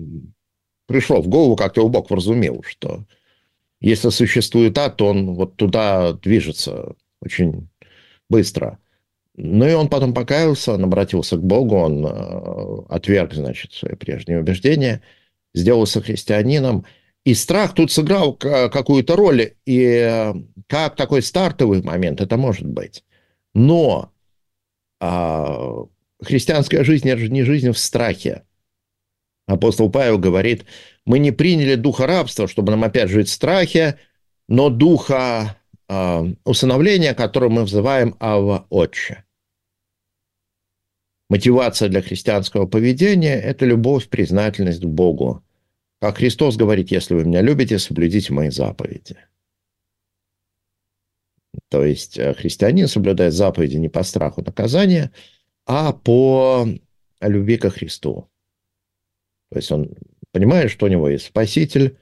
пришло 0.88 1.22
в 1.22 1.28
голову, 1.28 1.56
как-то 1.56 1.82
его 1.82 1.90
Бог 1.90 2.10
вразумел, 2.10 2.64
что 2.68 3.06
если 3.80 4.10
существует 4.10 4.76
ад, 4.80 4.98
то 4.98 5.08
он 5.08 5.36
вот 5.36 5.58
туда 5.58 6.14
движется 6.14 6.96
очень 7.22 7.70
быстро. 8.30 8.80
Ну 9.36 9.68
и 9.68 9.74
он 9.74 9.90
потом 9.90 10.16
покаялся, 10.16 10.74
он 10.74 10.86
обратился 10.86 11.38
к 11.38 11.44
Богу, 11.44 11.76
он 11.76 12.04
э, 12.04 12.86
отверг, 12.90 13.34
значит, 13.34 13.74
свои 13.74 13.94
прежние 13.94 14.40
убеждения, 14.40 15.04
сделался 15.54 16.02
христианином. 16.02 16.84
И 17.26 17.36
страх 17.36 17.76
тут 17.76 17.92
сыграл 17.92 18.34
какую-то 18.34 19.16
роль, 19.16 19.54
и 19.68 20.34
как 20.66 20.96
такой 20.96 21.22
стартовый 21.22 21.84
момент 21.84 22.22
это 22.22 22.38
может 22.38 22.66
быть. 22.66 23.04
Но 23.54 24.12
а, 25.00 25.86
христианская 26.22 26.84
жизнь– 26.84 27.10
это 27.10 27.22
же 27.22 27.30
не 27.30 27.44
жизнь 27.44 27.72
в 27.72 27.78
страхе. 27.78 28.44
Апостол 29.46 29.90
Павел 29.90 30.18
говорит, 30.18 30.66
мы 31.06 31.20
не 31.20 31.32
приняли 31.32 31.76
духа 31.76 32.06
рабства, 32.06 32.48
чтобы 32.48 32.72
нам 32.72 32.84
опять 32.84 33.10
жить 33.10 33.30
в 33.30 33.34
страхе, 33.34 33.98
но 34.48 34.70
духа 34.70 35.58
э, 35.88 36.34
усыновления, 36.44 37.14
который 37.14 37.50
мы 37.50 37.64
взываем 37.64 38.16
Ава 38.20 38.68
Отче. 38.70 39.24
Мотивация 41.30 41.90
для 41.90 42.02
христианского 42.02 42.68
поведения– 42.68 43.36
это 43.42 43.66
любовь, 43.66 44.10
признательность 44.10 44.82
к 44.82 44.86
Богу. 44.86 45.44
Как 46.00 46.18
Христос 46.18 46.58
говорит, 46.58 46.92
если 46.92 47.16
вы 47.16 47.26
меня 47.26 47.42
любите, 47.42 47.80
соблюдите 47.80 48.34
мои 48.34 48.50
заповеди. 48.50 49.18
То 51.70 51.84
есть 51.84 52.18
э, 52.18 52.34
христианин 52.34 52.88
соблюдает 52.88 53.34
заповеди 53.34 53.78
не 53.78 53.90
по 53.90 54.04
страху 54.04 54.42
наказания– 54.42 55.12
а 55.68 55.92
по 55.92 56.66
любви 57.22 57.58
ко 57.58 57.70
Христу. 57.70 58.30
То 59.52 59.58
есть 59.58 59.72
он 59.72 59.92
понимает, 60.32 60.72
что 60.72 60.86
у 60.86 60.90
него 60.90 61.10
есть 61.10 61.26
Спаситель, 61.26 61.98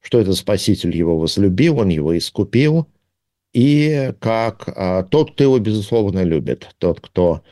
что 0.00 0.20
этот 0.20 0.36
Спаситель 0.36 0.94
его 0.94 1.18
возлюбил, 1.18 1.78
он 1.78 1.88
его 1.88 2.16
искупил, 2.18 2.88
и 3.52 4.12
как 4.18 4.68
а, 4.68 5.04
тот, 5.04 5.32
кто 5.32 5.44
его, 5.44 5.58
безусловно, 5.60 6.24
любит, 6.24 6.74
тот, 6.78 7.00
кто 7.00 7.42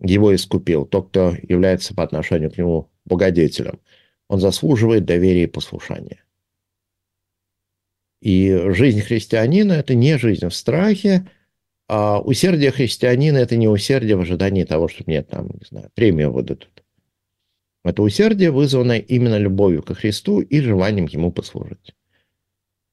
его 0.00 0.34
искупил, 0.34 0.86
тот, 0.86 1.10
кто 1.10 1.36
является 1.42 1.94
по 1.94 2.02
отношению 2.02 2.50
к 2.50 2.56
нему 2.56 2.90
благодетелем, 3.04 3.78
он 4.26 4.40
заслуживает 4.40 5.04
доверия 5.04 5.44
и 5.44 5.46
послушания. 5.46 6.24
И 8.22 8.58
жизнь 8.70 9.02
христианина– 9.02 9.72
это 9.74 9.94
не 9.94 10.16
жизнь 10.18 10.46
в 10.48 10.54
страхе, 10.54 11.28
а 11.92 12.20
усердие 12.20 12.70
христианина– 12.70 13.38
это 13.38 13.56
не 13.56 13.66
усердие 13.66 14.14
в 14.14 14.20
ожидании 14.20 14.62
того, 14.62 14.86
что 14.86 15.02
мне 15.08 15.24
там, 15.24 15.46
не 15.48 15.66
знаю, 15.68 15.90
премию 15.92 16.30
выдадут. 16.30 16.84
Это 17.82 18.02
усердие 18.02 18.52
вызвано 18.52 18.96
именно 18.96 19.36
любовью 19.36 19.82
ко 19.82 19.94
Христу 19.94 20.40
и 20.40 20.60
желанием 20.60 21.06
Ему 21.06 21.32
послужить. 21.32 21.96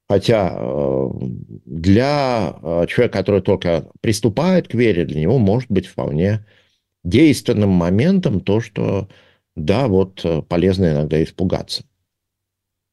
Хотя 0.10 0.52
э, 0.58 1.10
для 1.66 2.58
э, 2.60 2.86
человека, 2.88 3.20
который 3.20 3.42
только 3.44 3.88
приступает 4.02 4.68
к 4.68 4.74
вере, 4.74 5.06
для 5.06 5.22
него 5.22 5.38
может 5.38 5.70
быть 5.70 5.86
вполне 5.86 6.48
действенным 7.04 7.70
моментом 7.70 8.40
то, 8.40 8.62
что 8.62 9.10
да, 9.56 9.88
вот 9.88 10.26
э, 10.26 10.42
полезно 10.42 10.92
иногда 10.92 11.22
испугаться. 11.22 11.84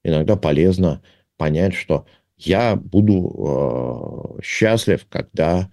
Иногда 0.03 0.37
полезно 0.37 1.01
понять, 1.39 1.73
что 1.73 2.05
я 2.37 2.77
буду 2.77 4.39
счастлив, 4.43 5.07
когда 5.09 5.71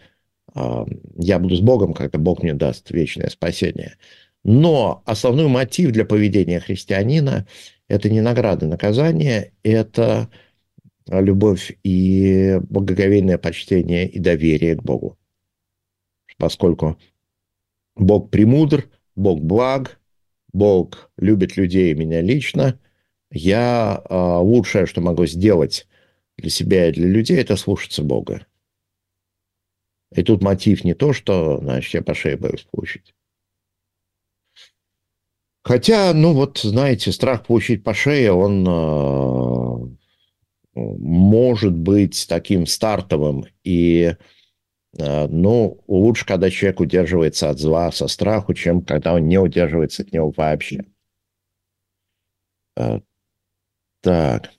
я 0.54 1.40
буду 1.40 1.56
с 1.56 1.62
Богом, 1.62 1.94
когда 1.94 2.20
Бог 2.20 2.44
мне 2.44 2.54
даст 2.54 2.92
вечное 2.92 3.30
спасение. 3.30 3.98
Но 4.44 5.04
основной 5.06 5.48
мотив 5.48 5.92
для 5.92 6.06
поведения 6.06 6.60
христианина– 6.60 7.48
это 7.88 8.10
не 8.10 8.22
награда, 8.22 8.68
наказание, 8.68 9.52
это 9.64 10.30
любовь 11.08 11.78
и 11.84 12.60
благоговейное 12.70 13.38
почтение 13.38 14.08
и 14.08 14.18
доверие 14.20 14.76
к 14.76 14.84
Богу. 14.84 15.18
Поскольку 16.38 16.98
Бог 17.96 18.32
премудр, 18.32 18.90
Бог 19.16 19.42
благ, 19.42 20.00
Бог 20.54 21.12
любит 21.18 21.58
людей 21.58 21.92
и 21.92 21.96
меня 21.96 22.22
лично, 22.22 22.80
я 23.30 24.02
лучшее, 24.10 24.86
что 24.86 25.02
могу 25.02 25.26
сделать 25.26 25.88
для 26.38 26.50
себя 26.50 26.90
и 26.90 26.94
для 26.94 27.08
людей, 27.08 27.38
это 27.38 27.56
слушаться 27.58 28.04
Бога. 28.04 28.46
И 30.14 30.24
тут 30.24 30.42
мотив 30.44 30.84
не 30.84 30.94
то, 30.94 31.14
что, 31.14 31.58
значит, 31.60 31.94
я 31.94 32.02
по 32.02 32.14
шее 32.14 32.38
боюсь 32.38 32.68
получить. 32.70 33.14
Хотя, 35.64 36.14
ну 36.14 36.34
вот, 36.34 36.58
знаете, 36.60 37.12
страх 37.12 37.46
получить 37.46 37.84
по 37.84 37.94
шее, 37.94 38.32
он 38.32 38.68
э, 38.68 39.96
может 40.74 41.74
быть 41.74 42.26
таким 42.28 42.66
стартовым. 42.66 43.46
И, 43.64 44.16
э, 44.98 45.28
ну, 45.28 45.84
лучше, 45.88 46.26
когда 46.26 46.50
человек 46.50 46.80
удерживается 46.80 47.50
от 47.50 47.60
зла 47.60 47.92
со 47.92 48.08
страху, 48.08 48.54
чем 48.54 48.82
когда 48.82 49.14
он 49.14 49.28
не 49.28 49.38
удерживается 49.38 50.02
от 50.02 50.12
него 50.12 50.34
вообще. 50.36 50.84
Э, 52.76 53.00
так. 54.02 54.52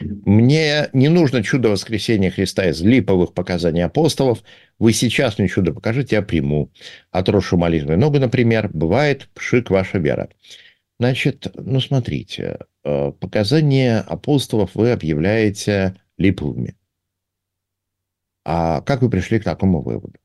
Мне 0.00 0.88
не 0.92 1.08
нужно 1.08 1.42
чудо 1.42 1.68
воскресения 1.68 2.30
Христа 2.30 2.68
из 2.68 2.80
липовых 2.80 3.34
показаний 3.34 3.84
апостолов. 3.84 4.42
Вы 4.78 4.92
сейчас 4.92 5.38
мне 5.38 5.48
чудо 5.48 5.74
покажите, 5.74 6.16
я 6.16 6.22
приму. 6.22 6.70
Отрошу 7.10 7.56
молитвой 7.58 7.96
ногу, 7.96 8.18
например, 8.18 8.70
бывает 8.72 9.28
пшик 9.34 9.70
ваша 9.70 9.98
вера. 9.98 10.30
Значит, 10.98 11.48
ну 11.54 11.80
смотрите, 11.80 12.58
э, 12.84 13.12
показания 13.12 13.98
апостолов 14.00 14.74
вы 14.74 14.92
объявляете 14.92 15.96
липовыми. 16.16 16.76
А 18.44 18.80
как 18.80 19.02
вы 19.02 19.10
пришли 19.10 19.38
к 19.38 19.44
такому 19.44 19.82
выводу? 19.82 20.18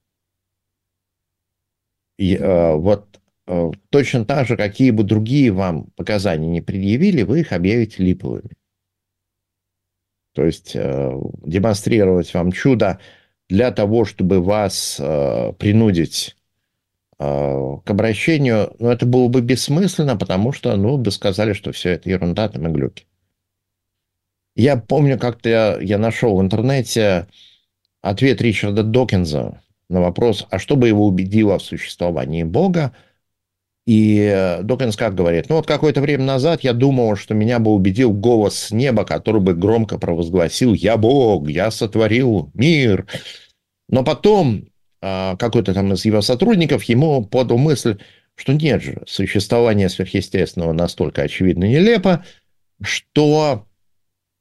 И, 2.17 2.35
э, 2.35 2.75
вот 2.75 3.19
э, 3.47 3.71
точно 3.89 4.23
так 4.23 4.47
же, 4.47 4.55
какие 4.55 4.91
бы 4.91 5.03
другие 5.03 5.51
вам 5.51 5.87
показания 5.97 6.47
не 6.47 6.61
предъявили, 6.61 7.23
вы 7.23 7.41
их 7.41 7.51
объявите 7.51 8.03
липовыми. 8.03 8.55
То 10.35 10.45
есть 10.45 10.75
э, 10.75 11.11
демонстрировать 11.43 12.33
вам 12.33 12.51
чудо 12.51 12.99
для 13.47 13.71
того, 13.71 14.03
чтобы 14.03 14.41
вас 14.41 14.97
э, 14.99 15.53
принудить 15.57 16.35
э, 17.17 17.23
к 17.83 17.89
обращению, 17.89 18.75
ну, 18.77 18.89
это 18.89 19.05
было 19.05 19.29
бы 19.29 19.39
бессмысленно, 19.39 20.17
потому 20.17 20.51
что, 20.51 20.75
ну, 20.75 20.97
бы 20.97 21.09
сказали, 21.11 21.53
что 21.53 21.71
все 21.71 21.91
это 21.91 22.09
ерунда, 22.09 22.49
там 22.49 22.67
и 22.67 22.71
глюки. 22.71 23.05
Я 24.57 24.75
помню, 24.75 25.17
как-то 25.17 25.47
я, 25.47 25.77
я 25.79 25.97
нашел 25.97 26.37
в 26.37 26.41
интернете 26.41 27.27
ответ 28.01 28.41
Ричарда 28.41 28.83
Докинза 28.83 29.61
на 29.87 30.01
вопрос, 30.01 30.47
а 30.49 30.59
что 30.59 30.75
бы 30.75 30.89
его 30.89 31.05
убедило 31.05 31.59
в 31.59 31.63
существовании 31.63 32.43
Бога, 32.43 32.93
и 33.85 34.59
Докинс 34.63 34.95
как 34.95 35.13
говорит, 35.13 35.47
ну 35.49 35.57
вот 35.57 35.67
какое-то 35.67 36.01
время 36.01 36.23
назад 36.23 36.63
я 36.63 36.73
думал, 36.73 37.15
что 37.15 37.35
меня 37.35 37.59
бы 37.59 37.71
убедил 37.71 38.11
голос 38.11 38.57
с 38.57 38.71
неба, 38.71 39.05
который 39.05 39.41
бы 39.41 39.53
громко 39.53 39.99
провозгласил 39.99 40.73
«Я 40.73 40.97
Бог, 40.97 41.47
я 41.49 41.69
сотворил 41.69 42.49
мир». 42.55 43.05
Но 43.87 44.03
потом 44.03 44.67
а, 45.01 45.35
какой-то 45.35 45.75
там 45.75 45.93
из 45.93 46.03
его 46.03 46.21
сотрудников 46.21 46.83
ему 46.85 47.23
подал 47.23 47.59
мысль, 47.59 47.99
что 48.33 48.53
нет 48.53 48.81
же, 48.81 49.03
существование 49.05 49.87
сверхъестественного 49.87 50.73
настолько 50.73 51.21
очевидно 51.21 51.65
нелепо, 51.65 52.25
что 52.81 53.67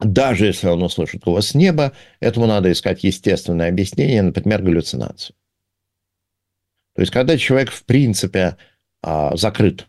даже 0.00 0.46
если 0.46 0.68
он 0.68 0.82
услышит 0.82 1.22
голос 1.22 1.48
с 1.48 1.54
неба, 1.54 1.92
этому 2.18 2.46
надо 2.46 2.72
искать 2.72 3.04
естественное 3.04 3.68
объяснение, 3.68 4.22
например, 4.22 4.62
галлюцинацию. 4.62 5.36
То 6.94 7.02
есть, 7.02 7.12
когда 7.12 7.36
человек, 7.36 7.70
в 7.70 7.84
принципе, 7.84 8.56
а, 9.04 9.36
закрыт. 9.36 9.86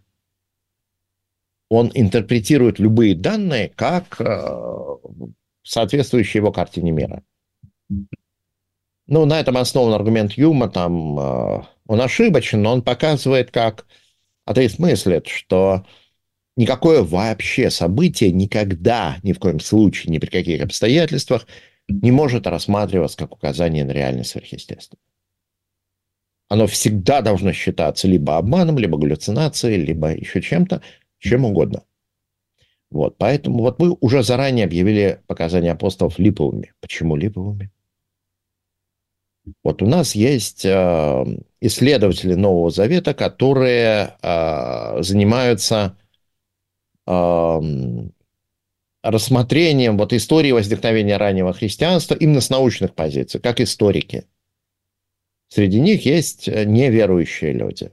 Он 1.70 1.90
интерпретирует 1.94 2.80
любые 2.80 3.16
данные 3.16 3.70
как 3.70 4.20
а, 4.20 4.98
соответствующие 5.64 6.42
его 6.42 6.52
картине 6.52 6.92
мира. 6.92 7.24
Ну, 9.08 9.26
на 9.26 9.40
этом 9.40 9.58
основан 9.58 9.94
аргумент 9.94 10.34
Юма, 10.34 10.68
там 10.68 11.18
а, 11.18 11.70
он 11.88 12.02
ошибочен, 12.02 12.62
но 12.62 12.74
он 12.74 12.82
показывает, 12.82 13.52
как 13.52 13.86
атеист 14.44 14.80
мыслит, 14.80 15.28
что 15.28 15.86
никакое 16.58 17.02
вообще 17.02 17.70
событие 17.70 18.34
никогда, 18.34 19.18
ни 19.24 19.32
в 19.32 19.40
коем 19.40 19.62
случае, 19.62 20.12
ни 20.12 20.18
при 20.18 20.30
каких 20.30 20.62
обстоятельствах 20.62 21.48
не 21.88 22.12
может 22.12 22.48
рассматриваться 22.48 23.18
как 23.18 23.34
указание 23.34 23.86
на 23.86 23.92
реальность 23.92 24.32
сверхъестественное 24.32 25.05
оно 26.48 26.68
всегда 26.68 27.22
должно 27.22 27.54
считаться 27.54 28.08
либо 28.08 28.38
обманом, 28.38 28.78
либо 28.78 28.98
галлюцинацией, 28.98 29.84
либо 29.84 30.12
еще 30.12 30.42
чем-то, 30.42 30.82
чем 31.20 31.46
угодно. 31.46 31.84
Вот, 32.92 33.18
поэтому 33.18 33.60
вот 33.60 33.80
мы 33.80 33.98
уже 34.00 34.24
заранее 34.24 34.66
объявили 34.66 35.22
показания 35.28 35.72
апостолов 35.72 36.20
липовыми. 36.20 36.74
Почему 36.82 37.16
липовыми? 37.16 37.72
Вот 39.64 39.82
у 39.82 39.88
нас 39.88 40.16
есть 40.16 40.66
э, 40.66 41.26
исследователи 41.62 42.34
Нового 42.34 42.72
Завета, 42.72 43.14
которые 43.14 44.16
э, 44.22 45.02
занимаются 45.04 45.98
э, 47.06 47.62
рассмотрением 49.04 49.98
вот 49.98 50.14
истории 50.14 50.52
возникновения 50.52 51.18
раннего 51.18 51.54
христианства 51.54 52.16
именно 52.16 52.42
с 52.42 52.50
научных 52.50 52.96
позиций, 52.96 53.40
как 53.40 53.62
историки– 53.62 54.26
Среди 55.48 55.80
них 55.80 56.06
есть 56.06 56.48
э, 56.48 56.66
неверующие 56.66 57.54
люди. 57.54 57.92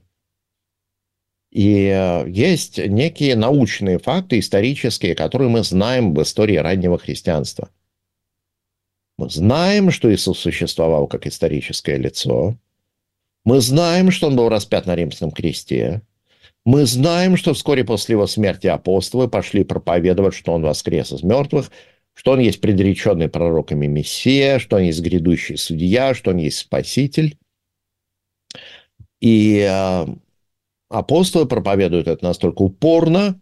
И 1.51 1.85
э, 1.85 2.27
есть 2.29 2.79
некие 2.79 3.35
научные 3.35 3.99
факты 3.99 4.39
исторические, 4.39 5.15
которые 5.15 5.49
мы 5.49 5.63
знаем 5.63 6.13
в 6.13 6.21
истории 6.21 6.55
раннего 6.55 6.97
христианства. 6.97 7.69
Мы 9.17 9.29
знаем, 9.29 9.91
что 9.91 10.13
Иисус 10.13 10.39
существовал 10.39 11.07
как 11.07 11.27
историческое 11.27 11.97
лицо. 11.97 12.57
Мы 13.45 13.61
знаем, 13.61 14.09
что 14.09 14.27
он 14.27 14.35
был 14.35 14.49
распят 14.49 14.87
на 14.87 14.95
римском 14.95 15.31
кресте. 15.31 16.01
Мы 16.65 16.85
знаем, 16.85 17.37
что 17.37 17.53
вскоре 17.53 17.83
после 17.83 18.13
его 18.13 18.25
смерти 18.25 18.67
апостолы 18.67 19.27
пошли 19.27 19.63
проповедовать, 19.63 20.33
что 20.33 20.53
он 20.53 20.63
воскрес 20.63 21.11
из 21.11 21.21
мертвых, 21.21 21.69
что 22.13 22.31
он 22.31 22.39
есть 22.39 22.61
предреченный 22.61 23.27
пророками 23.27 23.85
Мессия, 23.85 24.59
что 24.59 24.77
он 24.77 24.83
есть 24.83 25.01
грядущий 25.01 25.57
судья, 25.57 26.13
что 26.13 26.31
он 26.31 26.37
есть 26.37 26.57
Спаситель. 26.57 27.37
И 29.23 29.59
э, 29.59 30.05
апостолы 30.89 31.45
проповедуют 31.45 32.09
это 32.09 32.25
настолько 32.25 32.63
упорно 32.63 33.41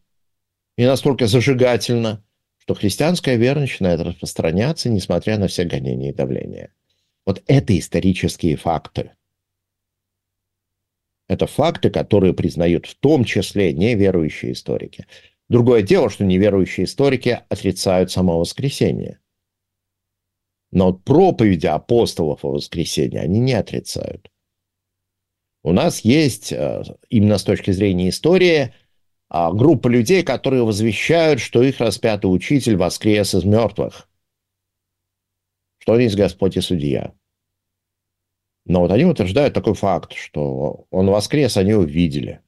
и 0.78 0.86
настолько 0.86 1.26
зажигательно, 1.26 2.24
что 2.60 2.76
христианская 2.76 3.36
вера 3.36 3.62
начинает 3.62 4.00
распространяться, 4.00 4.90
несмотря 4.90 5.40
на 5.40 5.48
все 5.48 5.64
гонения 5.64 6.12
и 6.12 6.14
давления. 6.14 6.72
Вот 7.26 7.42
это 7.48 7.76
исторические 7.80 8.58
факты. 8.58 9.14
Это 11.28 11.48
факты, 11.48 11.90
которые 11.90 12.36
признают 12.36 12.86
в 12.86 12.94
том 13.00 13.24
числе 13.26 13.74
неверующие 13.74 14.52
историки. 14.52 15.08
Другое 15.50 15.82
дело, 15.82 16.12
что 16.12 16.26
неверующие 16.26 16.86
историки 16.86 17.42
отрицают 17.50 18.12
само 18.12 18.38
воскресение. 18.40 19.20
Но 20.70 20.94
проповеди 20.94 21.66
апостолов 21.66 22.46
о 22.46 22.52
воскресении 22.52 23.18
они 23.18 23.40
не 23.40 23.54
отрицают. 23.54 24.32
У 25.64 25.74
нас 25.74 26.02
есть, 26.02 26.52
э, 26.52 26.84
именно 27.10 27.38
с 27.38 27.44
точки 27.44 27.72
зрения 27.72 28.10
истории, 28.10 28.74
а, 29.30 29.54
группа 29.54 29.88
людей, 29.88 30.24
которые 30.24 30.64
возвещают, 30.64 31.40
что 31.40 31.62
их 31.62 31.80
распятый 31.80 32.26
учитель 32.26 32.76
воскрес 32.76 33.34
из 33.34 33.44
мертвых, 33.46 34.10
что 35.78 35.94
он 35.94 36.00
есть 36.00 36.16
Господь 36.16 36.58
и 36.58 36.62
Судья. 36.62 37.14
Но 38.66 38.82
вот 38.82 38.92
они 38.92 39.06
утверждают 39.06 39.54
такой 39.54 39.74
факт, 39.74 40.14
что 40.14 40.86
он 40.90 41.08
воскрес, 41.08 41.58
они 41.58 41.74
увидели. 41.74 42.42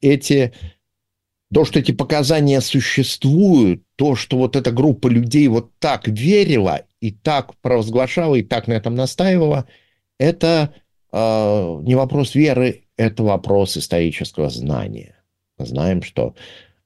Эти 0.00 0.52
то, 1.52 1.64
что 1.64 1.78
эти 1.78 1.92
показания 1.92 2.60
существуют, 2.60 3.82
то, 3.96 4.16
что 4.16 4.38
вот 4.38 4.56
эта 4.56 4.72
группа 4.72 5.08
людей 5.08 5.48
вот 5.48 5.70
так 5.78 6.08
верила 6.08 6.82
и 7.00 7.12
так 7.12 7.54
провозглашала, 7.60 8.36
и 8.36 8.42
так 8.42 8.68
на 8.68 8.72
этом 8.72 8.94
настаивала, 8.94 9.66
это 10.18 10.74
э, 11.12 11.80
не 11.82 11.94
вопрос 11.94 12.34
веры, 12.34 12.84
это 12.96 13.22
вопрос 13.22 13.76
исторического 13.76 14.48
знания. 14.48 15.16
Знаем, 15.58 16.02
что 16.02 16.34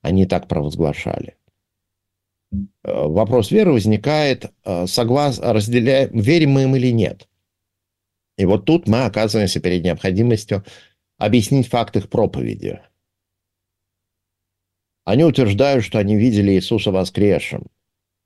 они 0.03 0.27
так 0.27 0.49
провозглашали. 0.49 1.37
Э, 2.53 2.57
вопрос 3.07 3.53
веры 3.53 3.73
возникает, 3.73 4.51
э, 4.65 4.87
соглас, 4.89 5.39
разделяем, 5.39 6.19
верим 6.19 6.53
мы 6.53 6.65
им 6.65 6.75
или 6.75 6.91
нет. 6.91 7.29
И 8.37 8.45
вот 8.45 8.65
тут 8.65 8.89
мы 8.89 9.05
оказываемся 9.05 9.61
перед 9.61 9.85
необходимостью 9.85 10.65
объяснить 11.19 11.69
факт 11.69 11.97
их 11.97 12.09
проповеди– 12.09 12.81
они 15.07 15.25
утверждают, 15.25 15.85
что 15.85 15.99
они 15.99 16.17
видели 16.17 16.51
Иисуса 16.53 16.91
воскресшим. 16.91 17.69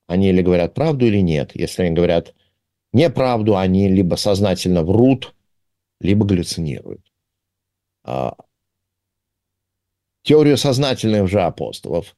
Они 0.09 0.31
или 0.31 0.41
говорят 0.41 0.73
правду, 0.73 1.07
или 1.07 1.19
нет. 1.19 1.53
Если 1.55 1.83
они 1.83 1.95
говорят 1.95 2.35
неправду, 2.93 3.57
они 3.59 3.89
либо 3.89 4.15
сознательно 4.17 4.83
врут, 4.83 5.35
либо 6.01 6.25
галлюцинируют. 6.25 7.03
А, 8.03 8.35
теорию 10.23 10.57
сознательных 10.57 11.29
же 11.29 11.43
апостолов 11.43 12.17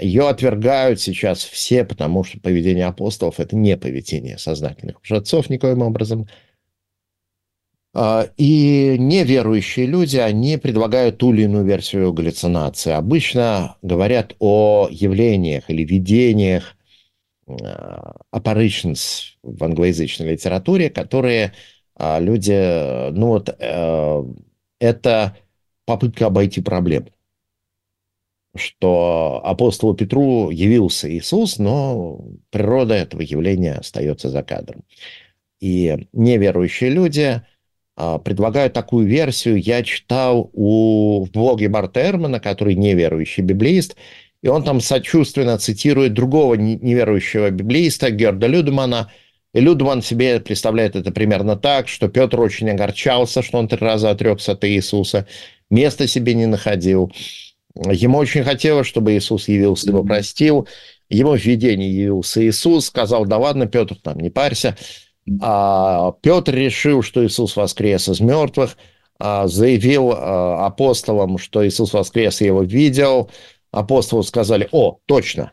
ее 0.00 0.28
отвергают 0.28 1.00
сейчас 1.00 1.44
все, 1.44 1.84
потому 1.84 2.24
что 2.24 2.40
поведение 2.40 2.86
апостолов– 2.86 3.36
это 3.38 3.54
не 3.54 3.76
поведение 3.76 4.36
сознательных 4.36 5.00
лжецов 5.00 5.48
никоим 5.48 5.80
образом– 5.80 6.28
и 7.94 8.96
неверующие 8.98 9.84
люди, 9.84 10.16
они 10.16 10.56
предлагают 10.56 11.18
ту 11.18 11.32
или 11.32 11.42
иную 11.42 11.64
версию 11.64 12.12
галлюцинации. 12.14 12.92
Обычно 12.92 13.76
говорят 13.82 14.34
о 14.38 14.88
явлениях 14.90 15.68
или 15.68 15.84
видениях, 15.84 16.74
а, 17.46 18.14
apparitions 18.34 19.34
в 19.42 19.62
англоязычной 19.62 20.32
литературе, 20.32 20.88
которые 20.88 21.52
а, 21.94 22.18
люди, 22.18 23.10
ну 23.10 23.26
вот, 23.26 23.54
э, 23.58 24.24
это 24.80 25.36
попытка 25.84 26.26
обойти 26.26 26.62
проблему. 26.62 27.08
Что 28.56 29.42
апостолу 29.44 29.94
Петру 29.94 30.50
явился 30.50 31.10
Иисус, 31.14 31.58
но 31.58 32.24
природа 32.50 32.94
этого 32.94 33.20
явления 33.20 33.74
остается 33.74 34.30
за 34.30 34.42
кадром. 34.42 34.84
И 35.60 36.06
неверующие 36.12 36.88
люди– 36.88 37.42
а, 37.51 37.51
предлагаю 38.24 38.70
такую 38.70 39.06
версию. 39.06 39.60
Я 39.60 39.82
читал 39.82 40.50
у, 40.52 41.24
в 41.24 41.30
блоге 41.30 41.68
Барта 41.68 42.00
Эрмана, 42.00 42.40
который 42.40 42.74
неверующий 42.74 43.42
библеист, 43.42 43.96
и 44.42 44.48
он 44.48 44.64
там 44.64 44.80
сочувственно 44.80 45.58
цитирует 45.58 46.14
другого 46.14 46.54
неверующего 46.54 47.50
библеиста 47.50 48.10
Герда 48.10 48.46
Людмана. 48.46 49.10
И 49.54 49.60
Людман 49.60 50.02
себе 50.02 50.40
представляет 50.40 50.96
это 50.96 51.12
примерно 51.12 51.56
так, 51.56 51.86
что 51.86 52.08
Петр 52.08 52.40
очень 52.40 52.70
огорчался, 52.70 53.42
что 53.42 53.58
он 53.58 53.68
три 53.68 53.78
раза 53.78 54.10
отрекся 54.10 54.52
от 54.52 54.64
Иисуса, 54.64 55.26
места 55.70 56.06
себе 56.06 56.34
не 56.34 56.46
находил. 56.46 57.12
Ему 57.74 58.18
очень 58.18 58.42
хотелось, 58.42 58.86
чтобы 58.86 59.16
Иисус 59.16 59.48
явился, 59.48 59.88
его 59.88 60.02
простил. 60.04 60.68
Ему 61.08 61.36
в 61.36 61.44
видении 61.44 61.88
явился 61.88 62.46
Иисус, 62.46 62.86
сказал, 62.86 63.26
да 63.26 63.38
ладно, 63.38 63.66
Петр, 63.66 63.96
там, 63.96 64.18
не 64.18 64.30
парься. 64.30 64.76
А 65.40 66.12
Петр 66.20 66.54
решил, 66.54 67.02
что 67.02 67.24
Иисус 67.24 67.56
воскрес 67.56 68.08
из 68.08 68.20
мертвых, 68.20 68.76
а, 69.18 69.46
заявил 69.46 70.12
а, 70.12 70.66
апостолам, 70.66 71.38
что 71.38 71.66
Иисус 71.66 71.92
воскрес, 71.92 72.42
и 72.42 72.46
его 72.46 72.62
видел. 72.62 73.30
апостолы 73.70 74.24
сказали, 74.24 74.68
о, 74.72 74.98
точно, 75.06 75.52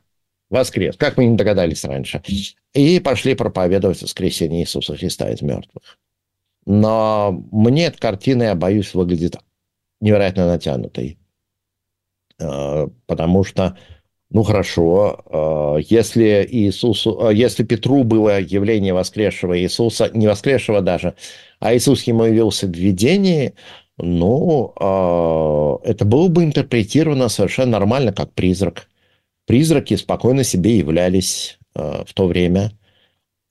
воскрес, 0.50 0.98
как 0.98 1.18
мы 1.18 1.26
не 1.26 1.38
догадались 1.38 1.84
раньше, 1.84 2.22
и 2.74 3.00
пошли 3.00 3.36
проповедовать 3.36 4.02
воскресение 4.02 4.64
Иисуса 4.64 4.96
Христа 4.96 5.30
из 5.30 5.42
мертвых. 5.42 6.00
Но 6.66 7.32
мне 7.52 7.86
эта 7.86 8.00
картина, 8.00 8.44
я 8.44 8.56
боюсь, 8.56 8.94
выглядит 8.94 9.38
невероятно 10.02 10.48
натянутой. 10.48 11.18
Э, 12.40 12.88
потому 13.06 13.44
что, 13.44 13.78
ну 14.32 14.44
хорошо, 14.44 15.24
э, 15.80 15.82
если, 15.90 16.48
Иисусу, 16.50 17.30
э, 17.30 17.34
если 17.34 17.64
Петру 17.64 18.04
было 18.04 18.40
явление 18.40 18.94
воскресшего 18.94 19.60
Иисуса, 19.60 20.12
не 20.14 20.28
воскресшего 20.28 20.82
даже, 20.82 21.16
а 21.60 21.76
Иисус 21.76 22.04
ему 22.04 22.26
явился 22.26 22.68
в 22.68 22.72
видении, 22.76 23.54
ну, 23.98 24.72
это 25.84 26.06
было 26.06 26.30
бы 26.30 26.46
интерпретировано 26.46 27.28
совершенно 27.28 27.72
нормально, 27.72 28.14
как 28.14 28.32
призрак. 28.32 28.88
Призраки 29.46 29.96
спокойно 29.98 30.46
себе 30.46 30.78
являлись 30.78 31.60
в 31.74 32.14
то 32.14 32.28
время, 32.28 32.72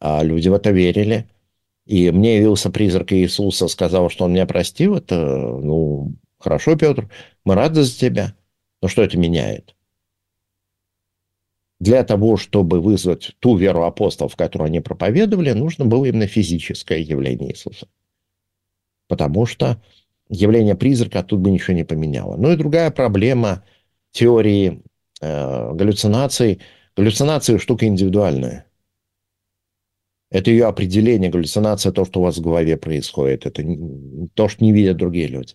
а 0.00 0.22
люди 0.22 0.48
в 0.48 0.54
это 0.54 0.70
верили. 0.70 1.28
И 1.84 2.10
мне 2.10 2.36
явился 2.36 2.70
призрак 2.70 3.12
Иисуса, 3.12 3.68
сказал, 3.68 4.10
что 4.10 4.24
он 4.24 4.32
меня 4.32 4.46
простил. 4.46 4.96
Это, 4.96 5.16
ну, 5.16 6.14
хорошо, 6.38 6.76
Петр, 6.76 7.10
мы 7.44 7.54
рады 7.54 7.82
за 7.82 7.98
тебя. 7.98 8.34
Но 8.80 8.88
что 8.88 9.02
это 9.02 9.18
меняет? 9.18 9.74
Для 11.80 12.02
того, 12.02 12.36
чтобы 12.36 12.80
вызвать 12.80 13.36
ту 13.38 13.56
веру 13.56 13.84
апостолов, 13.84 14.34
которую 14.34 14.66
они 14.66 14.80
проповедовали, 14.80 15.52
нужно 15.52 15.84
было 15.84 16.06
именно 16.06 16.26
физическое 16.26 17.00
явление 17.00 17.52
Иисуса. 17.52 17.86
Потому 19.06 19.46
что 19.46 19.80
явление 20.28 20.74
призрака 20.74 21.22
тут 21.22 21.40
бы 21.40 21.50
ничего 21.50 21.76
не 21.76 21.84
поменяло. 21.84 22.36
Ну 22.36 22.52
и 22.52 22.56
другая 22.56 22.90
проблема 22.90 23.64
теории 24.10 24.82
э, 25.20 25.72
галлюцинаций. 25.72 26.60
Галлюцинации– 26.96 27.56
штука 27.58 27.86
индивидуальная. 27.86 28.66
Это 30.30 30.50
ее 30.50 30.66
определение, 30.66 31.30
галлюцинация, 31.30 31.92
то, 31.92 32.04
что 32.04 32.20
у 32.20 32.24
вас 32.24 32.36
в 32.36 32.42
голове 32.42 32.76
происходит. 32.76 33.46
Это 33.46 33.64
то, 34.34 34.48
что 34.48 34.64
не 34.64 34.72
видят 34.72 34.96
другие 34.96 35.28
люди. 35.28 35.54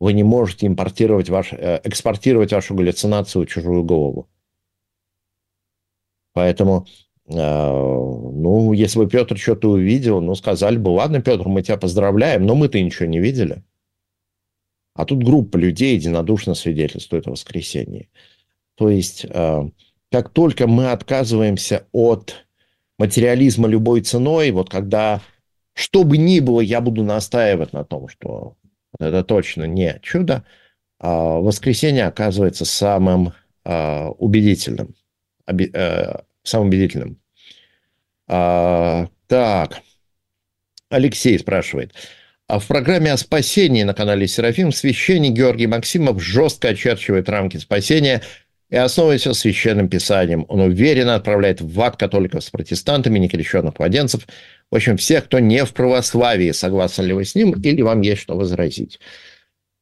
Вы 0.00 0.14
не 0.14 0.22
можете 0.22 0.66
импортировать 0.66 1.28
ваш, 1.28 1.52
э, 1.52 1.80
экспортировать 1.84 2.52
вашу 2.52 2.74
галлюцинацию 2.74 3.44
в 3.44 3.48
чужую 3.48 3.82
голову. 3.82 4.28
Поэтому, 6.32 6.86
э, 7.26 7.34
ну, 7.34 8.72
если 8.72 8.98
бы 8.98 9.08
Петр 9.08 9.36
что-то 9.36 9.70
увидел, 9.70 10.20
ну, 10.20 10.34
сказали 10.34 10.76
бы, 10.76 10.90
ладно, 10.90 11.20
Петр, 11.20 11.46
мы 11.48 11.62
тебя 11.62 11.76
поздравляем, 11.76 12.46
но 12.46 12.54
мы-то 12.54 12.80
ничего 12.80 13.06
не 13.06 13.18
видели. 13.18 13.62
А 14.94 15.04
тут 15.04 15.22
группа 15.22 15.56
людей 15.56 15.94
единодушно 15.94 16.54
свидетельствует 16.54 17.26
о 17.26 17.32
воскресении. 17.32 18.10
То 18.76 18.90
есть, 18.90 19.24
э, 19.28 19.70
как 20.10 20.30
только 20.30 20.66
мы 20.66 20.90
отказываемся 20.90 21.86
от 21.92 22.46
материализма 22.98 23.68
любой 23.68 24.02
ценой, 24.02 24.50
вот 24.50 24.68
когда 24.70 25.22
что 25.74 26.04
бы 26.04 26.18
ни 26.18 26.40
было, 26.40 26.60
я 26.60 26.80
буду 26.80 27.02
настаивать 27.02 27.72
на 27.72 27.84
том, 27.84 28.08
что 28.08 28.56
это 28.98 29.24
точно 29.24 29.64
не 29.64 29.98
чудо, 30.02 30.44
а 31.00 31.40
воскресенье 31.40 32.06
оказывается 32.06 32.64
самым 32.64 33.32
а, 33.64 34.10
убедительным. 35.46 35.74
Э, 35.74 36.22
самым 36.42 36.68
убедительным. 36.68 37.18
А, 38.28 39.08
так, 39.26 39.80
Алексей 40.88 41.38
спрашивает. 41.38 41.92
А 42.48 42.58
в 42.58 42.66
программе 42.66 43.12
о 43.12 43.16
спасении 43.16 43.82
на 43.82 43.94
канале 43.94 44.26
Серафим 44.26 44.72
священник 44.72 45.32
Георгий 45.32 45.66
Максимов 45.66 46.22
жестко 46.22 46.68
очерчивает 46.68 47.28
рамки 47.28 47.56
спасения 47.56 48.22
и 48.68 48.76
основываясь 48.76 49.22
священным 49.22 49.88
писанием. 49.88 50.44
Он 50.48 50.60
уверенно 50.60 51.14
отправляет 51.14 51.60
в 51.60 51.80
ад 51.80 51.96
католиков 51.96 52.42
с 52.44 52.50
протестантами, 52.50 53.18
некрещенных 53.18 53.78
младенцев, 53.78 54.26
в 54.70 54.74
общем, 54.74 54.96
всех, 54.96 55.24
кто 55.24 55.38
не 55.38 55.64
в 55.64 55.72
православии. 55.72 56.50
Согласны 56.52 57.02
ли 57.02 57.12
вы 57.12 57.24
с 57.24 57.34
ним 57.34 57.52
или 57.52 57.82
вам 57.82 58.00
есть 58.00 58.22
что 58.22 58.36
возразить? 58.36 58.98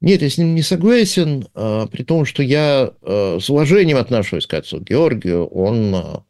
Нет, 0.00 0.22
я 0.22 0.30
с 0.30 0.38
ним 0.38 0.54
не 0.54 0.62
согласен, 0.62 1.46
а, 1.54 1.86
при 1.86 2.04
том, 2.04 2.24
что 2.24 2.42
я 2.42 2.92
а, 3.02 3.38
с 3.38 3.50
уважением 3.50 3.98
отношусь 3.98 4.46
к 4.46 4.54
отцу 4.54 4.80
Георгию. 4.80 5.46
Он 5.46 5.94
а, 5.94 6.24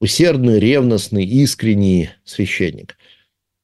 усердный, 0.00 0.60
ревностный, 0.60 1.24
искренний 1.24 2.10
священник. 2.24 2.98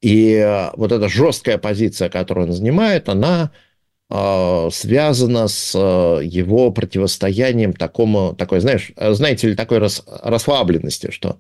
И 0.03 0.69
вот 0.77 0.93
эта 0.93 1.09
жесткая 1.09 1.59
позиция, 1.59 2.11
которую 2.11 2.49
он 2.49 2.53
занимает, 2.53 3.09
она 3.09 3.53
связана 4.11 5.49
с 5.49 5.75
его 5.75 6.71
противостоянием 6.71 7.73
такому, 7.73 8.35
такой, 8.37 8.61
знаешь, 8.61 8.93
знаете 8.99 9.49
ли, 9.49 9.55
такой 9.55 9.79
рас, 9.79 10.05
расслабленности, 10.07 11.11
что 11.11 11.39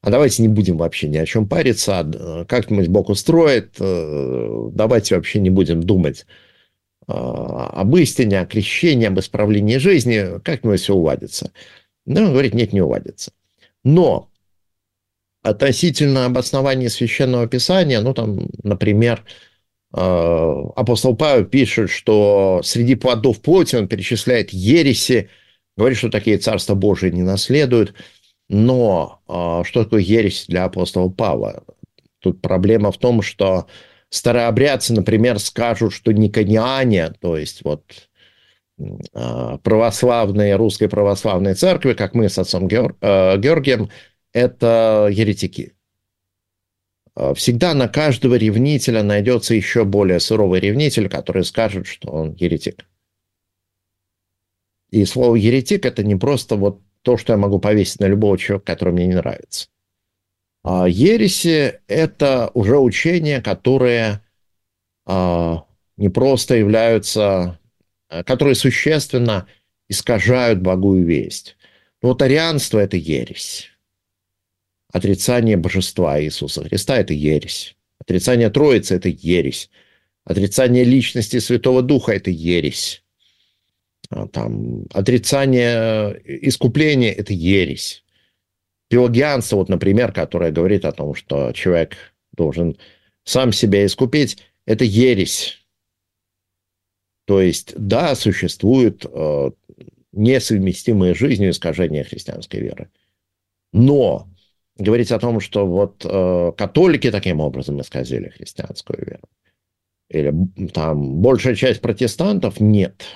а 0.00 0.10
давайте 0.10 0.42
не 0.42 0.48
будем 0.48 0.78
вообще 0.78 1.06
ни 1.06 1.16
о 1.16 1.26
чем 1.26 1.46
париться, 1.46 2.44
как-нибудь 2.48 2.88
Бог 2.88 3.08
устроит, 3.08 3.76
давайте 3.78 5.14
вообще 5.14 5.38
не 5.38 5.50
будем 5.50 5.80
думать 5.80 6.26
об 7.06 7.96
истине, 7.96 8.40
о 8.40 8.46
крещении, 8.46 9.06
об 9.06 9.18
исправлении 9.18 9.78
жизни, 9.78 10.40
как-нибудь 10.40 10.80
все 10.80 10.94
уладится. 10.94 11.52
Ну, 12.06 12.22
он 12.22 12.32
говорит, 12.32 12.54
нет, 12.54 12.72
не 12.72 12.80
уладится. 12.80 13.32
Но 13.84 14.30
относительно 15.42 16.26
обоснования 16.26 16.88
Священного 16.88 17.46
Писания, 17.48 18.00
ну, 18.00 18.14
там, 18.14 18.48
например, 18.62 19.24
Э, 19.94 20.64
апостол 20.74 21.16
Павел 21.16 21.44
пишет, 21.44 21.90
что 21.90 22.60
среди 22.64 22.94
плодов 22.94 23.40
плоти 23.42 23.76
он 23.76 23.88
перечисляет 23.88 24.50
ереси, 24.50 25.28
говорит, 25.76 25.98
что 25.98 26.10
такие 26.10 26.38
царства 26.38 26.74
Божии 26.74 27.10
не 27.10 27.22
наследуют. 27.22 27.94
Но 28.48 29.20
э, 29.28 29.62
что 29.66 29.84
такое 29.84 30.00
ересь 30.00 30.46
для 30.48 30.64
апостола 30.64 31.08
Павла? 31.08 31.64
Тут 32.20 32.40
проблема 32.40 32.92
в 32.92 32.98
том, 32.98 33.22
что 33.22 33.66
старообрядцы, 34.12 34.92
например, 34.92 35.38
скажут, 35.38 35.94
что 35.94 36.12
никониане, 36.12 37.12
то 37.20 37.36
есть 37.36 37.64
вот 37.64 37.82
э, 38.78 39.58
православные, 39.62 40.56
русской 40.56 40.88
православной 40.88 41.54
церкви, 41.54 41.94
как 41.94 42.14
мы 42.14 42.28
с 42.28 42.38
отцом 42.38 42.68
Георгием, 42.68 43.88
это 44.34 45.08
еретики. 45.10 45.72
Э, 47.16 47.32
всегда 47.34 47.72
на 47.72 47.88
каждого 47.88 48.34
ревнителя 48.34 49.02
найдется 49.02 49.54
еще 49.54 49.84
более 49.84 50.20
суровый 50.20 50.60
ревнитель, 50.60 51.08
который 51.08 51.44
скажет, 51.44 51.86
что 51.86 52.10
он 52.10 52.34
еретик. 52.34 52.84
И 54.90 55.06
слово 55.06 55.36
еретик 55.36 55.86
это 55.86 56.04
не 56.04 56.16
просто 56.16 56.56
вот 56.56 56.82
то, 57.00 57.16
что 57.16 57.32
я 57.32 57.38
могу 57.38 57.58
повесить 57.58 58.00
на 58.00 58.06
любого 58.06 58.36
человека, 58.36 58.66
который 58.66 58.92
мне 58.92 59.06
не 59.06 59.14
нравится. 59.14 59.68
А 60.62 60.88
ереси– 60.88 61.80
это 61.88 62.50
уже 62.54 62.78
учения, 62.78 63.40
которые 63.40 64.22
а, 65.04 65.64
не 65.96 66.08
просто 66.08 66.54
являются, 66.56 67.58
э, 68.08 68.22
которые 68.22 68.54
существенно 68.54 69.48
искажают 69.88 70.60
благую 70.60 71.04
весть. 71.04 71.56
Но 72.00 72.10
вот 72.10 72.22
арианство– 72.22 72.78
это 72.80 72.96
ересь. 72.96 73.70
Отрицание 74.92 75.56
божества 75.56 76.22
Иисуса 76.22 76.62
Христа– 76.64 76.96
это 76.98 77.12
ересь. 77.12 77.76
Отрицание 77.98 78.50
Троицы– 78.50 78.94
это 78.96 79.08
ересь. 79.08 79.68
Отрицание 80.24 80.84
личности 80.84 81.40
Святого 81.40 81.82
Духа– 81.82 82.12
это 82.14 82.30
ересь. 82.30 83.02
А, 84.10 84.28
там, 84.28 84.86
отрицание 84.92 86.20
искупления– 86.24 87.12
это 87.12 87.32
ересь. 87.32 88.01
Пелагианство, 88.92 89.56
вот, 89.56 89.70
например, 89.70 90.12
которое 90.12 90.52
говорит 90.52 90.84
о 90.84 90.92
том, 90.92 91.14
что 91.14 91.52
человек 91.52 91.96
должен 92.32 92.76
сам 93.24 93.50
себя 93.50 93.86
искупить, 93.86 94.36
это 94.66 94.84
ересь. 94.84 95.64
То 97.24 97.40
есть, 97.40 97.72
да, 97.74 98.14
существуют 98.14 99.06
э, 99.10 99.50
несовместимые 100.12 101.14
жизнью 101.14 101.52
искажения 101.52 102.04
христианской 102.04 102.60
веры. 102.60 102.90
Но 103.72 104.28
говорить 104.76 105.10
о 105.10 105.18
том, 105.18 105.40
что 105.40 105.66
вот 105.66 106.04
э, 106.04 106.52
католики 106.54 107.10
таким 107.10 107.40
образом 107.40 107.80
исказили 107.80 108.28
христианскую 108.28 109.06
веру, 109.06 109.26
или 110.10 110.68
там 110.68 111.22
большая 111.22 111.54
часть 111.54 111.80
протестантов, 111.80 112.60
нет. 112.60 113.06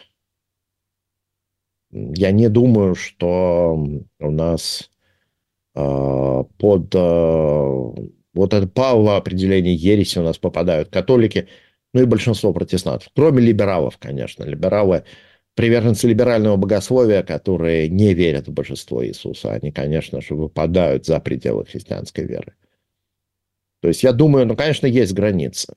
Я 1.91 2.31
не 2.31 2.49
думаю, 2.49 2.95
что 2.95 3.79
у 4.19 4.31
нас 4.31 4.91
под 5.77 6.95
э, 6.95 8.09
вот 8.35 8.55
это 8.55 8.67
Павла 8.67 9.17
определение 9.17 9.75
ереси 9.75 10.19
у 10.19 10.23
нас 10.23 10.39
попадают 10.39 10.89
католики, 10.89 11.49
ну 11.93 12.03
и 12.03 12.07
большинство 12.07 12.53
протестантов, 12.53 13.11
кроме 13.15 13.43
либералов, 13.43 13.99
конечно. 13.99 14.45
Либералы 14.45 15.05
приверженцы 15.55 16.07
либерального 16.07 16.57
богословия, 16.57 17.23
которые 17.23 17.89
не 17.89 18.15
верят 18.15 18.47
в 18.47 18.53
божество 18.53 19.05
Иисуса, 19.05 19.53
они, 19.53 19.73
конечно 19.73 20.21
же, 20.21 20.35
выпадают 20.35 21.07
за 21.07 21.19
пределы 21.19 21.65
христианской 21.65 22.25
веры. 22.25 22.55
То 23.81 23.89
есть 23.89 24.03
я 24.03 24.13
думаю, 24.13 24.47
ну, 24.47 24.57
конечно, 24.57 24.87
есть 24.87 25.15
границы. 25.15 25.75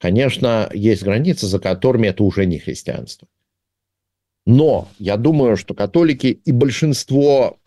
Конечно, 0.00 0.70
есть 0.72 1.02
границы, 1.02 1.46
за 1.46 1.60
которыми 1.60 2.08
это 2.08 2.24
уже 2.24 2.44
не 2.46 2.58
христианство. 2.58 3.28
Но 4.46 4.88
я 4.98 5.16
думаю, 5.16 5.56
что 5.56 5.74
католики 5.74 6.26
и 6.26 6.50
большинство 6.50 7.58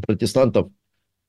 протестантов 0.00 0.68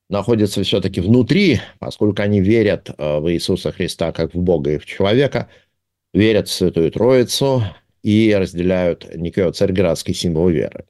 находятся 0.08 0.62
все-таки 0.62 1.00
внутри, 1.00 1.60
поскольку 1.78 2.22
они 2.22 2.40
верят 2.40 2.90
э, 2.96 3.18
в 3.18 3.30
Иисуса 3.30 3.72
Христа 3.72 4.12
как 4.12 4.34
в 4.34 4.38
Бога 4.38 4.72
и 4.72 4.78
в 4.78 4.86
человека, 4.86 5.48
верят 6.14 6.48
в 6.48 6.52
Святую 6.52 6.90
Троицу 6.90 7.62
и 8.02 8.34
разделяют 8.34 9.04
Никео-Царьградский 9.14 10.14
символ 10.14 10.48
веры. 10.48 10.86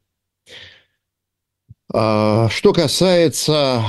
А, 1.93 2.49
что 2.51 2.73
касается 2.73 3.83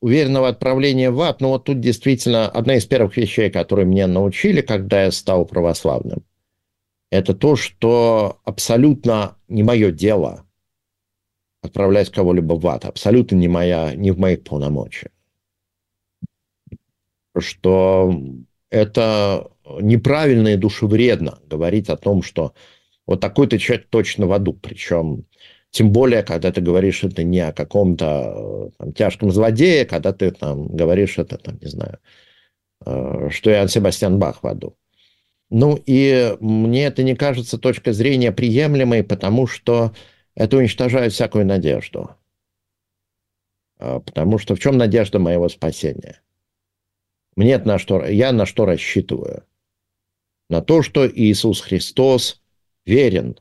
уверенного 0.00 0.48
отправления 0.48 1.10
в 1.10 1.20
ад, 1.20 1.40
ну 1.40 1.48
вот 1.48 1.64
тут 1.64 1.80
действительно 1.80 2.48
одна 2.48 2.76
из 2.76 2.86
первых 2.86 3.16
вещей, 3.16 3.50
которые 3.50 3.86
меня 3.86 4.06
научили, 4.06 4.62
когда 4.62 5.04
я 5.04 5.10
стал 5.10 5.44
православным, 5.44 6.24
это 7.10 7.34
то, 7.34 7.56
что 7.56 8.40
абсолютно 8.44 9.36
не 9.48 9.62
мое 9.62 9.90
дело 9.90 10.46
отправлять 11.62 12.10
кого-либо 12.10 12.54
в 12.54 12.66
ад, 12.66 12.84
абсолютно 12.84 13.36
не, 13.36 13.48
моя, 13.48 13.94
не 13.94 14.10
в 14.10 14.18
моих 14.18 14.44
полномочиях. 14.44 15.12
Что 17.36 18.12
это 18.70 19.50
неправильно 19.80 20.48
и 20.48 20.56
душевредно 20.56 21.38
говорить 21.46 21.88
о 21.88 21.96
том, 21.96 22.22
что 22.22 22.54
вот 23.06 23.20
такой-то 23.20 23.58
человек 23.58 23.88
точно 23.90 24.26
в 24.26 24.32
аду. 24.32 24.52
Причем, 24.52 25.26
тем 25.70 25.92
более, 25.92 26.22
когда 26.22 26.50
ты 26.52 26.60
говоришь 26.60 27.04
это 27.04 27.22
не 27.22 27.40
о 27.40 27.52
каком-то 27.52 28.70
там, 28.78 28.92
тяжком 28.92 29.30
злодее, 29.30 29.84
когда 29.84 30.12
ты 30.12 30.30
там 30.30 30.68
говоришь 30.68 31.18
это, 31.18 31.36
там, 31.38 31.58
не 31.60 31.68
знаю, 31.68 31.98
э, 32.84 33.28
что 33.30 33.50
Иоанн 33.50 33.68
Себастьян 33.68 34.18
Бах 34.18 34.42
в 34.42 34.46
аду. 34.46 34.76
Ну 35.50 35.80
и 35.84 36.36
мне 36.40 36.86
это 36.86 37.02
не 37.02 37.16
кажется 37.16 37.58
точкой 37.58 37.92
зрения 37.92 38.30
приемлемой, 38.30 39.02
потому 39.02 39.48
что 39.48 39.92
это 40.40 40.56
уничтожает 40.56 41.12
всякую 41.12 41.44
надежду. 41.44 42.16
А, 43.78 44.00
потому 44.00 44.38
что 44.38 44.54
в 44.54 44.58
чем 44.58 44.78
надежда 44.78 45.18
моего 45.18 45.50
спасения? 45.50 46.22
Мне 47.36 47.58
на 47.58 47.78
что, 47.78 48.04
я 48.06 48.32
на 48.32 48.46
что 48.46 48.64
рассчитываю? 48.64 49.44
На 50.48 50.62
то, 50.62 50.82
что 50.82 51.06
Иисус 51.06 51.60
Христос 51.60 52.40
верен, 52.86 53.38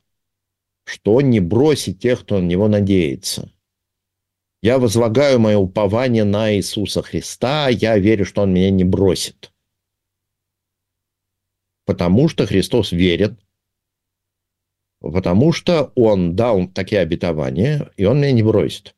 что 0.84 1.14
Он 1.14 1.30
не 1.30 1.40
бросит 1.40 2.00
тех, 2.00 2.20
кто 2.22 2.40
на 2.40 2.46
Него 2.46 2.68
надеется. 2.68 3.50
Я 4.62 4.78
возлагаю 4.78 5.40
мое 5.40 5.58
упование 5.58 6.26
на 6.26 6.54
Иисуса 6.54 7.02
Христа, 7.02 7.70
я 7.70 7.98
верю, 7.98 8.26
что 8.26 8.42
Он 8.42 8.54
меня 8.54 8.72
не 8.72 8.84
бросит 8.84 9.54
потому 11.90 12.30
что 12.30 12.46
Христос 12.46 12.92
верит, 12.92 13.40
потому 15.02 15.52
что 15.52 15.92
Он 15.96 16.36
дал 16.36 16.68
такие 16.68 17.02
обетования, 17.02 17.90
и 17.98 18.06
Он 18.06 18.18
меня 18.18 18.32
не 18.32 18.44
бросит. 18.44 18.96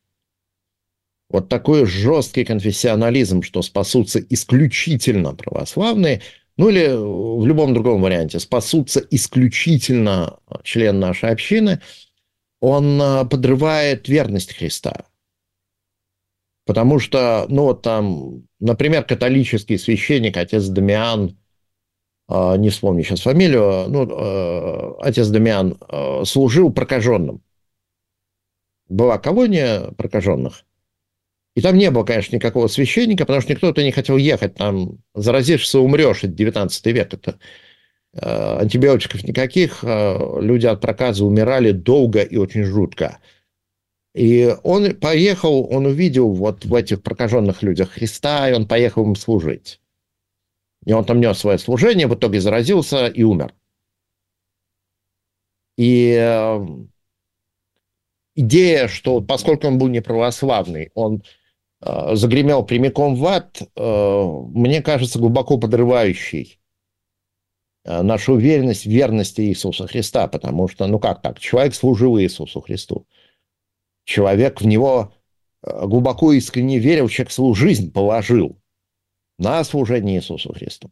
Вот 1.28 1.48
такой 1.48 1.86
жесткий 1.86 2.44
конфессионализм, 2.44 3.42
что 3.42 3.62
спасутся 3.62 4.20
исключительно 4.20 5.34
православные, 5.34 6.20
ну 6.58 6.68
или 6.68 6.88
в 6.88 7.46
любом 7.46 7.72
другом 7.72 8.02
варианте, 8.02 8.38
спасутся 8.38 9.00
исключительно 9.10 10.38
член 10.62 11.00
нашей 11.00 11.30
общины, 11.30 11.80
он 12.60 13.00
а, 13.00 13.24
подрывает 13.24 14.08
верность 14.08 14.54
Христа. 14.54 15.06
Потому 16.64 17.00
что, 17.00 17.46
ну 17.48 17.64
вот 17.64 17.82
там, 17.82 18.46
например, 18.60 19.02
католический 19.04 19.78
священник, 19.78 20.36
отец 20.36 20.66
Дамиан, 20.66 21.36
не 22.56 22.70
вспомню 22.70 23.04
сейчас 23.04 23.20
фамилию, 23.20 23.86
ну, 23.88 24.08
э, 24.08 24.94
отец 25.00 25.28
Дамиан 25.28 25.76
э, 25.88 26.24
служил 26.24 26.72
прокаженным. 26.72 27.42
Была 28.88 29.18
колония 29.18 29.90
прокаженных. 29.96 30.64
И 31.54 31.60
там 31.60 31.76
не 31.76 31.90
было, 31.90 32.04
конечно, 32.04 32.34
никакого 32.36 32.68
священника, 32.68 33.26
потому 33.26 33.42
что 33.42 33.52
никто-то 33.52 33.82
не 33.82 33.92
хотел 33.92 34.16
ехать. 34.16 34.54
Там 34.54 34.98
заразишься, 35.14 35.80
умрешь. 35.80 36.24
Это 36.24 36.28
19 36.28 36.86
век. 36.86 37.12
Это 37.12 37.38
э, 38.14 38.58
антибиотиков 38.60 39.24
никаких. 39.24 39.82
Люди 39.82 40.66
от 40.66 40.80
проказа 40.80 41.26
умирали 41.26 41.72
долго 41.72 42.22
и 42.22 42.36
очень 42.36 42.64
жутко. 42.64 43.18
И 44.14 44.54
он 44.62 44.94
поехал, 44.96 45.68
он 45.70 45.86
увидел 45.86 46.32
вот 46.32 46.64
в 46.64 46.74
этих 46.74 47.02
прокаженных 47.02 47.62
людях 47.62 47.90
Христа, 47.90 48.48
и 48.48 48.54
он 48.54 48.66
поехал 48.66 49.04
им 49.04 49.16
служить. 49.16 49.81
И 50.84 50.92
он 50.92 51.04
там 51.04 51.20
нес 51.20 51.38
свое 51.38 51.58
служение, 51.58 52.06
в 52.06 52.14
итоге 52.14 52.40
заразился 52.40 53.06
и 53.06 53.22
умер. 53.22 53.54
И 55.76 56.16
э, 56.18 56.66
идея, 58.34 58.88
что 58.88 59.20
поскольку 59.20 59.68
он 59.68 59.78
был 59.78 59.88
не 59.88 60.00
православный, 60.00 60.90
он 60.94 61.22
э, 61.80 62.14
загремел 62.14 62.64
прямиком 62.64 63.14
в 63.14 63.24
ад, 63.26 63.62
э, 63.62 64.24
мне 64.54 64.82
кажется, 64.82 65.18
глубоко 65.18 65.56
подрывающей 65.56 66.60
э, 67.84 68.02
нашу 68.02 68.34
уверенность 68.34 68.84
в 68.84 68.90
верности 68.90 69.40
Иисуса 69.42 69.86
Христа, 69.86 70.26
потому 70.26 70.68
что, 70.68 70.86
ну 70.86 70.98
как 70.98 71.22
так, 71.22 71.38
человек 71.38 71.74
служил 71.74 72.18
Иисусу 72.18 72.60
Христу. 72.60 73.06
Человек 74.04 74.60
в 74.60 74.66
него 74.66 75.14
э, 75.62 75.86
глубоко 75.86 76.32
искренне 76.32 76.78
верил, 76.78 77.08
человек 77.08 77.32
свою 77.32 77.54
жизнь 77.54 77.92
положил 77.92 78.61
на 79.38 79.62
служение 79.64 80.18
Иисусу 80.18 80.52
Христу. 80.52 80.90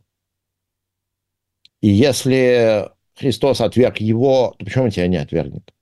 И 1.80 1.88
если 1.88 2.90
Христос 3.14 3.60
отверг 3.60 3.98
его, 3.98 4.54
то 4.58 4.64
почему 4.64 4.84
он 4.84 4.90
тебя 4.90 5.06
не 5.06 5.16
отвергнет? 5.16 5.72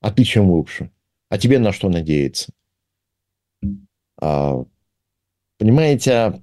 А 0.00 0.10
ты 0.10 0.24
чем 0.24 0.50
лучше? 0.50 0.90
А 1.28 1.38
тебе 1.38 1.58
на 1.58 1.72
что 1.72 1.88
надеяться? 1.88 2.52
А, 4.20 4.64
понимаете, 5.58 6.42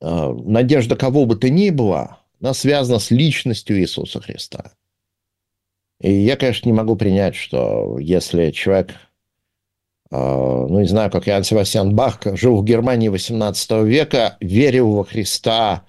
а, 0.00 0.32
надежда 0.32 0.96
кого 0.96 1.26
бы 1.26 1.36
то 1.36 1.48
ни 1.50 1.70
было, 1.70 2.20
она 2.40 2.54
связана 2.54 2.98
с 2.98 3.10
личностью 3.10 3.78
Иисуса 3.78 4.20
Христа. 4.20 4.72
И 6.00 6.12
я, 6.12 6.36
конечно, 6.36 6.68
не 6.68 6.72
могу 6.72 6.94
принять, 6.96 7.34
что 7.34 7.98
если 7.98 8.52
человек 8.52 8.94
ну, 10.16 10.80
не 10.80 10.86
знаю, 10.86 11.10
как 11.10 11.28
Иоанн 11.28 11.44
Себастьян 11.44 11.94
Бах, 11.94 12.20
жил 12.34 12.56
в 12.56 12.64
Германии 12.64 13.10
XVIII 13.10 13.84
века, 13.84 14.36
верил 14.40 14.92
во 14.92 15.04
Христа, 15.04 15.84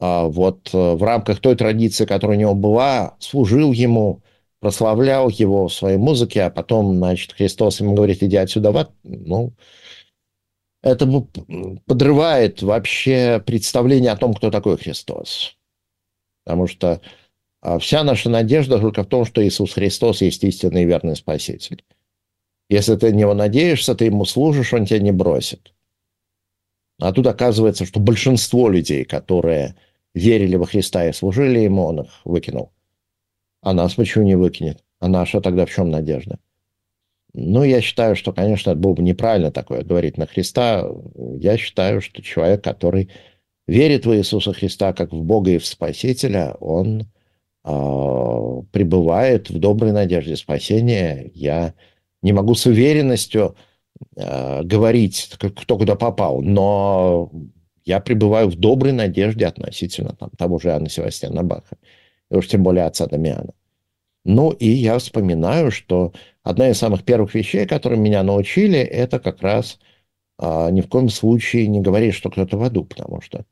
а, 0.00 0.24
вот 0.26 0.70
э, 0.74 0.94
в 0.94 1.02
рамках 1.02 1.40
той 1.40 1.56
традиции, 1.56 2.04
которая 2.04 2.36
у 2.36 2.40
него 2.40 2.54
была, 2.54 3.16
служил 3.20 3.72
ему, 3.72 4.22
прославлял 4.60 5.28
его 5.28 5.68
в 5.68 5.72
своей 5.72 5.98
музыке, 5.98 6.42
а 6.42 6.50
потом, 6.50 6.96
значит, 6.96 7.32
Христос 7.32 7.80
ему 7.80 7.94
говорит, 7.94 8.22
иди 8.22 8.36
отсюда 8.36 8.72
в 8.72 8.76
ад. 8.76 8.90
Ну, 9.02 9.52
это 10.82 11.06
подрывает 11.86 12.62
вообще 12.62 13.42
представление 13.44 14.12
о 14.12 14.16
том, 14.16 14.34
кто 14.34 14.50
такой 14.50 14.76
Христос. 14.76 15.56
Потому 16.44 16.66
что 16.66 17.00
а, 17.62 17.78
вся 17.78 18.04
наша 18.04 18.28
надежда 18.28 18.78
только 18.78 19.04
в 19.04 19.06
том, 19.06 19.24
что 19.24 19.46
Иисус 19.46 19.72
Христос 19.72 20.20
есть 20.20 20.44
истинный 20.44 20.82
и 20.82 20.86
верный 20.86 21.16
Спаситель. 21.16 21.84
Если 22.68 22.96
ты 22.96 23.12
на 23.12 23.16
него 23.16 23.34
надеешься, 23.34 23.94
ты 23.94 24.06
ему 24.06 24.24
служишь, 24.24 24.72
он 24.72 24.86
тебя 24.86 25.00
не 25.00 25.12
бросит. 25.12 25.74
А 27.00 27.12
тут 27.12 27.26
оказывается, 27.26 27.84
что 27.84 28.00
большинство 28.00 28.68
людей, 28.68 29.04
которые 29.04 29.76
верили 30.14 30.56
во 30.56 30.66
Христа 30.66 31.06
и 31.06 31.12
служили 31.12 31.58
ему, 31.58 31.84
он 31.84 32.02
их 32.02 32.20
выкинул. 32.24 32.72
А 33.60 33.72
нас 33.72 33.94
почему 33.94 34.24
не 34.24 34.36
выкинет? 34.36 34.84
А 35.00 35.08
наша 35.08 35.40
тогда 35.40 35.66
в 35.66 35.70
чем 35.70 35.90
надежда? 35.90 36.38
Ну, 37.34 37.64
я 37.64 37.80
считаю, 37.80 38.14
что, 38.14 38.32
конечно, 38.32 38.70
это 38.70 38.78
было 38.78 38.94
бы 38.94 39.02
неправильно 39.02 39.50
такое 39.50 39.82
говорить 39.82 40.16
на 40.18 40.26
Христа. 40.26 40.88
Я 41.16 41.56
считаю, 41.56 42.00
что 42.00 42.22
человек, 42.22 42.62
который 42.62 43.10
верит 43.66 44.06
в 44.06 44.14
Иисуса 44.14 44.52
Христа 44.52 44.92
как 44.92 45.12
в 45.12 45.22
Бога 45.22 45.50
и 45.50 45.58
в 45.58 45.66
Спасителя, 45.66 46.54
он 46.60 47.10
э, 47.64 48.62
пребывает 48.70 49.50
в 49.50 49.58
доброй 49.58 49.90
надежде 49.90 50.36
спасения. 50.36 51.30
Я 51.34 51.74
не 52.24 52.32
могу 52.32 52.54
с 52.54 52.66
уверенностью 52.66 53.54
э, 54.16 54.62
говорить, 54.62 55.30
кто 55.38 55.78
куда 55.78 55.94
попал, 55.94 56.40
но 56.40 57.30
я 57.84 58.00
пребываю 58.00 58.48
в 58.48 58.56
доброй 58.56 58.92
надежде 58.92 59.46
относительно 59.46 60.16
там, 60.16 60.30
того 60.30 60.58
же 60.58 60.72
Анны 60.72 60.88
Севастьяна 60.88 61.42
Баха, 61.44 61.76
и 62.30 62.36
уж 62.36 62.48
тем 62.48 62.62
более 62.62 62.86
отца 62.86 63.06
Дамиана. 63.06 63.52
Ну, 64.24 64.52
и 64.52 64.66
я 64.66 64.98
вспоминаю, 64.98 65.70
что 65.70 66.14
одна 66.42 66.70
из 66.70 66.78
самых 66.78 67.04
первых 67.04 67.34
вещей, 67.34 67.66
которые 67.66 68.00
меня 68.00 68.22
научили, 68.22 68.78
это 68.78 69.18
как 69.18 69.42
раз 69.42 69.78
а, 70.38 70.70
ни 70.70 70.80
в 70.80 70.88
коем 70.88 71.10
случае 71.10 71.66
не 71.66 71.80
говорить, 71.80 72.14
что 72.14 72.30
кто-то 72.30 72.56
в 72.56 72.62
аду, 72.62 72.86
потому 72.86 73.20
что 73.20 73.44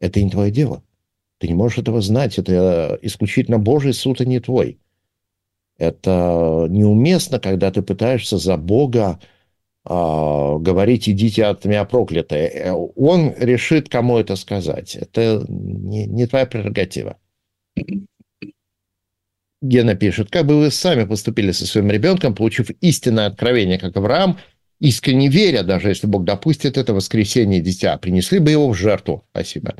это 0.00 0.22
не 0.22 0.30
твое 0.30 0.50
дело. 0.50 0.82
Ты 1.38 1.48
не 1.48 1.54
можешь 1.54 1.76
этого 1.76 2.00
знать. 2.00 2.38
Это 2.38 2.98
исключительно 3.02 3.58
Божий 3.58 3.92
суд, 3.92 4.22
а 4.22 4.24
не 4.24 4.40
твой. 4.40 4.78
Это 5.78 6.66
неуместно, 6.70 7.38
когда 7.38 7.70
ты 7.70 7.82
пытаешься 7.82 8.38
за 8.38 8.56
Бога 8.56 9.20
э, 9.84 9.88
говорить 9.88 11.08
«идите 11.08 11.44
от 11.44 11.64
меня 11.64 11.84
проклятые». 11.84 12.48
Э, 12.48 12.72
он 12.72 13.34
решит, 13.38 13.88
кому 13.88 14.16
это 14.16 14.36
сказать. 14.36 14.96
Это 14.96 15.44
не, 15.48 16.06
не 16.06 16.26
твоя 16.26 16.46
прерогатива. 16.46 17.18
Гена 19.62 19.94
пишет, 19.94 20.30
как 20.30 20.46
бы 20.46 20.58
вы 20.58 20.70
сами 20.70 21.04
поступили 21.04 21.52
со 21.52 21.66
своим 21.66 21.90
ребенком, 21.90 22.34
получив 22.34 22.70
истинное 22.80 23.26
откровение, 23.26 23.78
как 23.78 23.96
Авраам, 23.96 24.38
искренне 24.80 25.28
веря, 25.28 25.62
даже 25.62 25.88
если 25.88 26.06
Бог 26.06 26.24
допустит 26.24 26.76
это 26.76 26.94
воскресение 26.94 27.60
дитя, 27.60 27.96
принесли 27.98 28.38
бы 28.38 28.50
его 28.50 28.68
в 28.68 28.74
жертву. 28.74 29.24
Спасибо. 29.30 29.74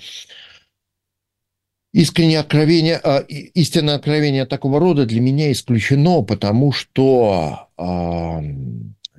Искреннее 1.97 2.41
откровение, 2.41 3.01
э, 3.03 3.23
истинное 3.55 3.95
откровение 3.95 4.45
такого 4.45 4.79
рода 4.79 5.07
для 5.07 5.19
меня 5.19 5.51
исключено, 5.51 6.21
потому 6.21 6.71
что 6.71 7.71
э, 7.79 7.83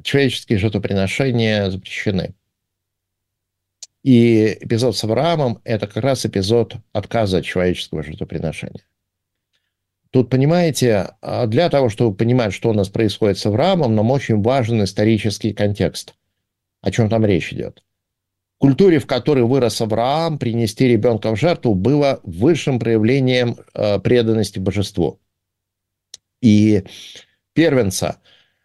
человеческие 0.04 0.60
жертвоприношения 0.60 1.72
запрещены. 1.72 2.36
И 4.04 4.60
эпизод 4.62 4.96
с 4.96 5.04
Авраамом– 5.04 5.60
это 5.64 5.88
как 5.88 6.04
раз 6.04 6.28
эпизод 6.28 6.76
отказа 6.94 7.40
от 7.40 7.46
человеческого 7.46 8.04
жертвоприношения. 8.04 8.86
Тут, 10.12 10.30
понимаете, 10.30 11.16
а, 11.20 11.48
для 11.48 11.70
того, 11.70 11.90
чтобы 11.90 12.16
понимать, 12.16 12.54
что 12.54 12.70
у 12.70 12.74
нас 12.74 12.90
происходит 12.90 13.40
с 13.40 13.46
Авраамом, 13.48 13.96
нам 13.96 14.12
очень 14.12 14.40
важен 14.44 14.84
исторический 14.84 15.52
контекст. 15.52 16.14
О 16.82 16.92
чем 16.92 17.10
там 17.10 17.26
речь 17.26 17.52
идет. 17.52 17.84
Культуре, 18.60 19.00
в 19.00 19.06
которой 19.06 19.44
вырос 19.44 19.82
Авраам, 19.82 20.40
принести 20.40 20.88
ребенка 20.88 21.32
в 21.32 21.40
жертву 21.40 21.76
было 21.76 22.20
высшим 22.24 22.80
проявлением 22.80 23.58
а, 23.74 24.00
преданности 24.00 24.58
божеству. 24.58 25.20
И 26.42 26.84
первенца, 27.54 28.20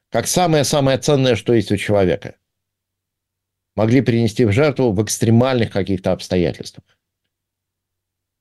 как 0.09 0.26
самое-самое 0.26 0.99
ценное, 0.99 1.36
что 1.36 1.53
есть 1.53 1.70
у 1.72 1.76
человека, 1.76 2.36
могли 3.76 4.01
принести 4.01 4.45
в 4.45 4.53
жертву 4.53 4.93
в 4.93 5.03
экстремальных 5.03 5.70
каких-то 5.70 6.12
обстоятельствах. 6.12 6.84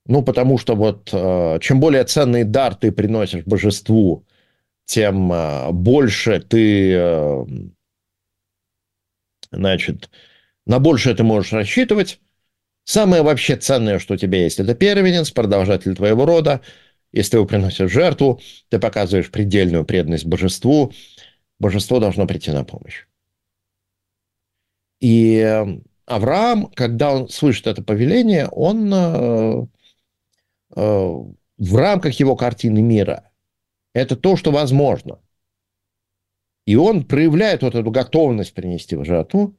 Ну, 0.05 0.23
потому 0.23 0.57
что 0.57 0.75
вот 0.75 1.09
э, 1.13 1.59
чем 1.61 1.79
более 1.79 2.03
ценный 2.03 2.43
дар 2.43 2.75
ты 2.75 2.91
приносишь 2.91 3.45
божеству, 3.45 4.25
тем 4.85 5.31
э, 5.31 5.71
больше 5.71 6.41
ты, 6.41 6.93
э, 6.93 7.45
значит, 9.51 10.09
на 10.65 10.79
большее 10.79 11.15
ты 11.15 11.23
можешь 11.23 11.53
рассчитывать. 11.53 12.19
Самое 12.83 13.21
вообще 13.21 13.55
ценное, 13.55 13.99
что 13.99 14.15
у 14.15 14.17
тебя 14.17 14.39
есть, 14.39 14.59
это 14.59 14.73
первенец, 14.73 15.31
продолжатель 15.31 15.95
твоего 15.95 16.25
рода. 16.25 16.61
Если 17.11 17.31
ты 17.31 17.37
его 17.37 17.45
приносишь 17.45 17.91
жертву, 17.91 18.41
ты 18.69 18.79
показываешь 18.79 19.29
предельную 19.29 19.85
преданность 19.85 20.25
божеству, 20.25 20.93
божество 21.59 21.99
должно 21.99 22.25
прийти 22.25 22.51
на 22.51 22.63
помощь. 22.63 23.05
И 24.99 25.65
Авраам, 26.05 26.67
когда 26.67 27.13
он 27.13 27.29
слышит 27.29 27.67
это 27.67 27.83
повеление, 27.83 28.47
он 28.47 29.69
Э, 30.75 31.17
в 31.57 31.75
рамках 31.75 32.19
его 32.19 32.35
картины 32.35 32.81
мира. 32.81 33.31
Это 33.93 34.15
то, 34.15 34.35
что 34.35 34.51
возможно. 34.51 35.19
И 36.65 36.75
он 36.75 37.03
проявляет 37.03 37.61
вот 37.63 37.75
эту 37.75 37.91
готовность 37.91 38.53
принести 38.53 38.95
в 38.95 39.03
жертву. 39.03 39.55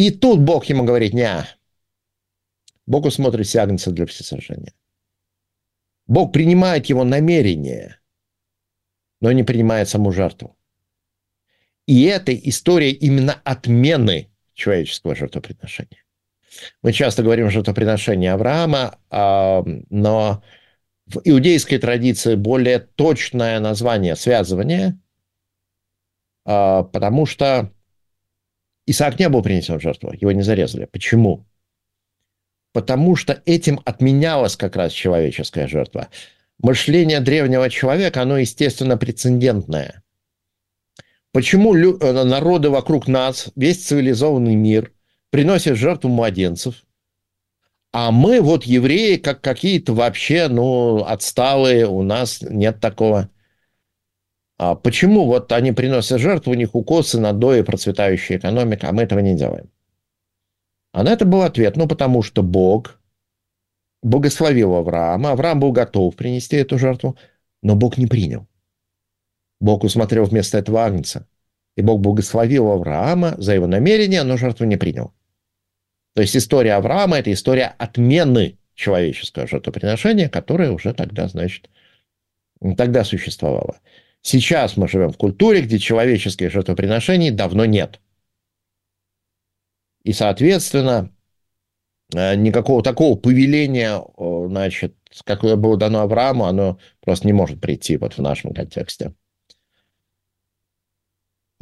И 0.00 0.10
тут 0.10 0.40
Бог 0.40 0.64
ему 0.64 0.84
говорит, 0.84 1.12
не, 1.12 1.46
Бог 2.86 3.04
усмотрит 3.04 3.54
агнца 3.54 3.90
для 3.90 4.06
всесожжения. 4.06 4.72
Бог 6.06 6.32
принимает 6.32 6.86
его 6.86 7.04
намерение, 7.04 8.00
но 9.20 9.30
не 9.32 9.42
принимает 9.42 9.90
саму 9.90 10.10
жертву. 10.10 10.56
И 11.84 12.04
это 12.04 12.34
история 12.34 12.92
именно 12.92 13.42
отмены 13.44 14.30
человеческого 14.54 15.14
жертвоприношения. 15.14 16.02
Мы 16.80 16.94
часто 16.94 17.22
говорим 17.22 17.48
о 17.48 17.50
жертвоприношении 17.50 18.28
Авраама, 18.28 18.98
а, 19.10 19.62
но 19.90 20.42
в 21.04 21.20
иудейской 21.24 21.76
традиции 21.76 22.36
более 22.36 22.78
точное 22.78 23.60
название 23.60 24.16
связывания, 24.16 24.98
а, 26.46 26.84
потому 26.84 27.26
что 27.26 27.74
Исаак 28.90 29.18
не 29.18 29.28
был 29.28 29.42
принесен 29.42 29.78
в 29.78 29.82
жертву, 29.82 30.12
его 30.12 30.32
не 30.32 30.42
зарезали. 30.42 30.86
Почему? 30.86 31.46
Потому 32.72 33.16
что 33.16 33.42
этим 33.46 33.80
отменялась 33.84 34.56
как 34.56 34.76
раз 34.76 34.92
человеческая 34.92 35.66
жертва. 35.66 36.08
Мышление 36.58 37.20
древнего 37.20 37.68
человека, 37.70 38.22
оно, 38.22 38.38
естественно, 38.38 38.96
прецедентное. 38.96 40.02
Почему 41.32 41.74
э, 41.74 42.24
народы 42.24 42.70
вокруг 42.70 43.08
нас, 43.08 43.48
весь 43.56 43.84
цивилизованный 43.86 44.56
мир– 44.56 44.92
приносят 45.30 45.76
жертву 45.76 46.10
младенцев, 46.10 46.84
а 47.92 48.10
мы 48.10 48.40
вот 48.40 48.64
евреи 48.64 49.16
как 49.16 49.40
какие-то 49.40 49.94
вообще, 49.94 50.48
ну, 50.48 51.04
отсталые, 51.04 51.86
у 51.86 52.02
нас 52.02 52.42
нет 52.42 52.80
такого. 52.80 53.30
А 54.62 54.74
почему 54.74 55.24
вот 55.24 55.50
они 55.52 55.72
приносят 55.72 56.20
жертву, 56.20 56.52
у 56.52 56.54
них 56.54 56.74
укосы, 56.74 57.18
надои, 57.18 57.62
процветающая 57.62 58.36
экономика, 58.36 58.90
а 58.90 58.92
мы 58.92 59.04
этого 59.04 59.20
не 59.20 59.34
делаем? 59.34 59.70
А 60.92 61.02
на 61.02 61.08
это 61.08 61.24
был 61.24 61.40
ответ, 61.40 61.76
ну, 61.76 61.88
потому 61.88 62.20
что 62.20 62.42
Бог 62.42 63.00
благословил 64.02 64.74
Авраама, 64.74 65.30
Авраам 65.30 65.60
был 65.60 65.72
готов 65.72 66.14
принести 66.14 66.56
эту 66.56 66.78
жертву, 66.78 67.16
но 67.62 67.74
Бог 67.74 67.96
не 67.96 68.06
принял. 68.06 68.46
Бог 69.62 69.82
усмотрел 69.82 70.26
вместо 70.26 70.58
этого 70.58 70.84
агнца. 70.84 71.26
И 71.78 71.80
Бог 71.80 72.02
благословил 72.02 72.70
Авраама 72.70 73.36
за 73.38 73.54
его 73.54 73.66
намерение, 73.66 74.24
но 74.24 74.36
жертву 74.36 74.66
не 74.66 74.76
принял. 74.76 75.14
То 76.14 76.20
есть 76.20 76.36
история 76.36 76.74
Авраама– 76.74 77.18
это 77.20 77.32
история 77.32 77.74
отмены 77.78 78.58
человеческого 78.74 79.46
жертвоприношения, 79.46 80.28
которое 80.28 80.70
уже 80.70 80.92
тогда, 80.92 81.28
значит, 81.28 81.70
тогда 82.76 83.04
существовало. 83.04 83.80
Сейчас 84.22 84.76
мы 84.76 84.88
живем 84.88 85.10
в 85.10 85.16
культуре, 85.16 85.62
где 85.62 85.78
человеческих 85.78 86.50
жертвоприношений 86.52 87.30
давно 87.30 87.64
нет. 87.64 88.00
И, 90.02 90.12
соответственно, 90.12 91.10
э, 92.14 92.34
никакого 92.36 92.82
такого 92.82 93.16
повеления, 93.16 94.02
значит, 94.18 94.96
какое 95.24 95.56
было 95.56 95.76
дано 95.76 96.00
Аврааму, 96.00 96.44
оно 96.44 96.78
просто 97.00 97.26
не 97.26 97.32
может 97.32 97.60
прийти 97.60 97.96
вот 97.96 98.14
в 98.14 98.22
нашем 98.22 98.52
контексте. 98.52 99.14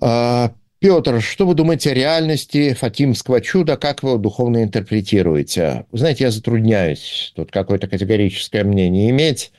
А, 0.01 0.53
Петр, 0.81 1.21
что 1.21 1.47
вы 1.47 1.55
думаете 1.55 1.91
о 1.91 1.95
реальности 1.95 2.73
Фатимского 2.75 3.41
чуда? 3.41 3.77
Как 3.77 4.03
вы 4.03 4.11
его 4.11 4.19
духовно 4.19 4.63
интерпретируете? 4.63 5.87
Знаете, 5.91 6.25
я 6.25 6.31
затрудняюсь 6.31 7.33
тут 7.35 7.51
какое-то 7.51 7.89
категорическое 7.89 8.63
мнение 8.63 9.11
иметь. 9.11 9.53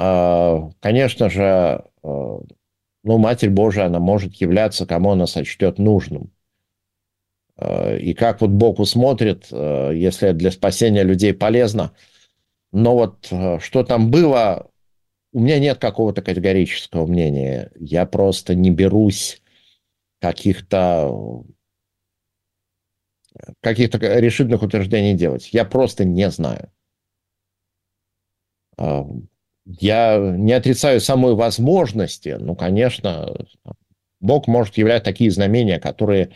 А, 0.00 0.70
конечно 0.78 1.28
же, 1.28 1.42
а, 1.42 2.40
ну, 3.02 3.18
Матерь 3.18 3.50
Божия, 3.50 3.86
она 3.86 3.98
может 3.98 4.36
являться, 4.36 4.86
кому 4.86 5.10
она 5.10 5.26
сочтет 5.26 5.78
нужным. 5.78 6.30
А, 7.56 7.96
и 7.96 8.14
как 8.14 8.40
вот 8.40 8.50
Бог 8.50 8.78
усмотрит, 8.78 9.48
если 9.50 10.30
для 10.30 10.52
спасения 10.52 11.02
людей 11.02 11.34
полезно. 11.34 11.96
Но 12.70 12.94
вот 12.94 13.26
что 13.60 13.82
там 13.82 14.12
было, 14.12 14.70
у 15.32 15.40
меня 15.40 15.58
нет 15.58 15.78
какого-то 15.78 16.22
категорического 16.22 17.04
мнения. 17.04 17.72
Я 17.74 18.06
просто 18.06 18.54
не 18.54 18.70
берусь 18.70 19.42
каких-то 20.20 21.42
каких-то 23.60 23.98
решительных 23.98 24.62
утверждений 24.62 25.14
делать. 25.14 25.50
Я 25.52 25.64
просто 25.64 26.04
не 26.04 26.30
знаю. 26.30 26.70
Я 29.68 30.16
не 30.18 30.54
отрицаю 30.54 30.98
самой 30.98 31.34
возможности, 31.34 32.38
ну, 32.40 32.56
конечно, 32.56 33.36
Бог 34.18 34.48
может 34.48 34.78
являть 34.78 35.04
такие 35.04 35.30
знамения, 35.30 35.78
которые 35.78 36.30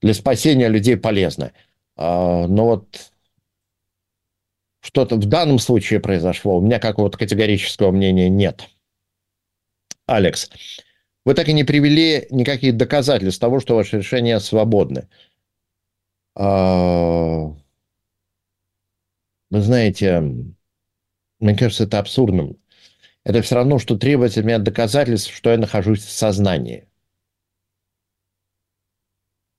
для 0.00 0.14
спасения 0.14 0.68
людей 0.68 0.96
полезны. 0.96 1.52
А, 1.96 2.46
но 2.46 2.66
вот 2.66 3.10
что-то 4.78 5.16
в 5.16 5.26
данном 5.26 5.58
случае 5.58 5.98
произошло, 5.98 6.58
у 6.58 6.60
меня 6.60 6.78
какого-то 6.78 7.18
категорического 7.18 7.90
мнения 7.90 8.28
нет. 8.28 8.68
Алекс, 10.06 10.48
вы 11.24 11.34
так 11.34 11.48
и 11.48 11.52
не 11.52 11.64
привели 11.64 12.28
никаких 12.30 12.76
доказательств 12.76 13.40
того, 13.40 13.58
что 13.58 13.74
ваши 13.74 13.98
решения 13.98 14.38
свободны. 14.38 15.08
А, 16.36 17.52
вы 19.50 19.60
знаете, 19.60 20.22
мне 21.40 21.56
кажется, 21.56 21.84
это 21.84 21.98
абсурдным. 21.98 22.56
Это 23.24 23.42
все 23.42 23.56
равно, 23.56 23.78
что 23.78 23.96
требовать 23.96 24.38
от 24.38 24.44
меня 24.44 24.58
доказательств, 24.58 25.34
что 25.34 25.50
я 25.50 25.58
нахожусь 25.58 26.04
в 26.04 26.10
сознании. 26.10 26.88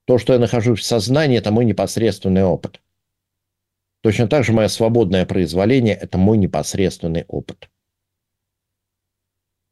То, 0.05 0.17
что 0.17 0.34
я 0.34 0.39
нахожусь 0.39 0.80
в 0.80 0.84
сознании, 0.86 1.38
это 1.38 1.51
мой 1.51 1.65
непосредственный 1.65 2.43
опыт. 2.43 2.80
Точно 4.01 4.28
так 4.28 4.45
же 4.45 4.53
мое 4.53 4.69
свободное 4.69 5.25
произволение– 5.25 5.95
это 6.01 6.17
мой 6.17 6.38
непосредственный 6.38 7.25
опыт 7.28 7.69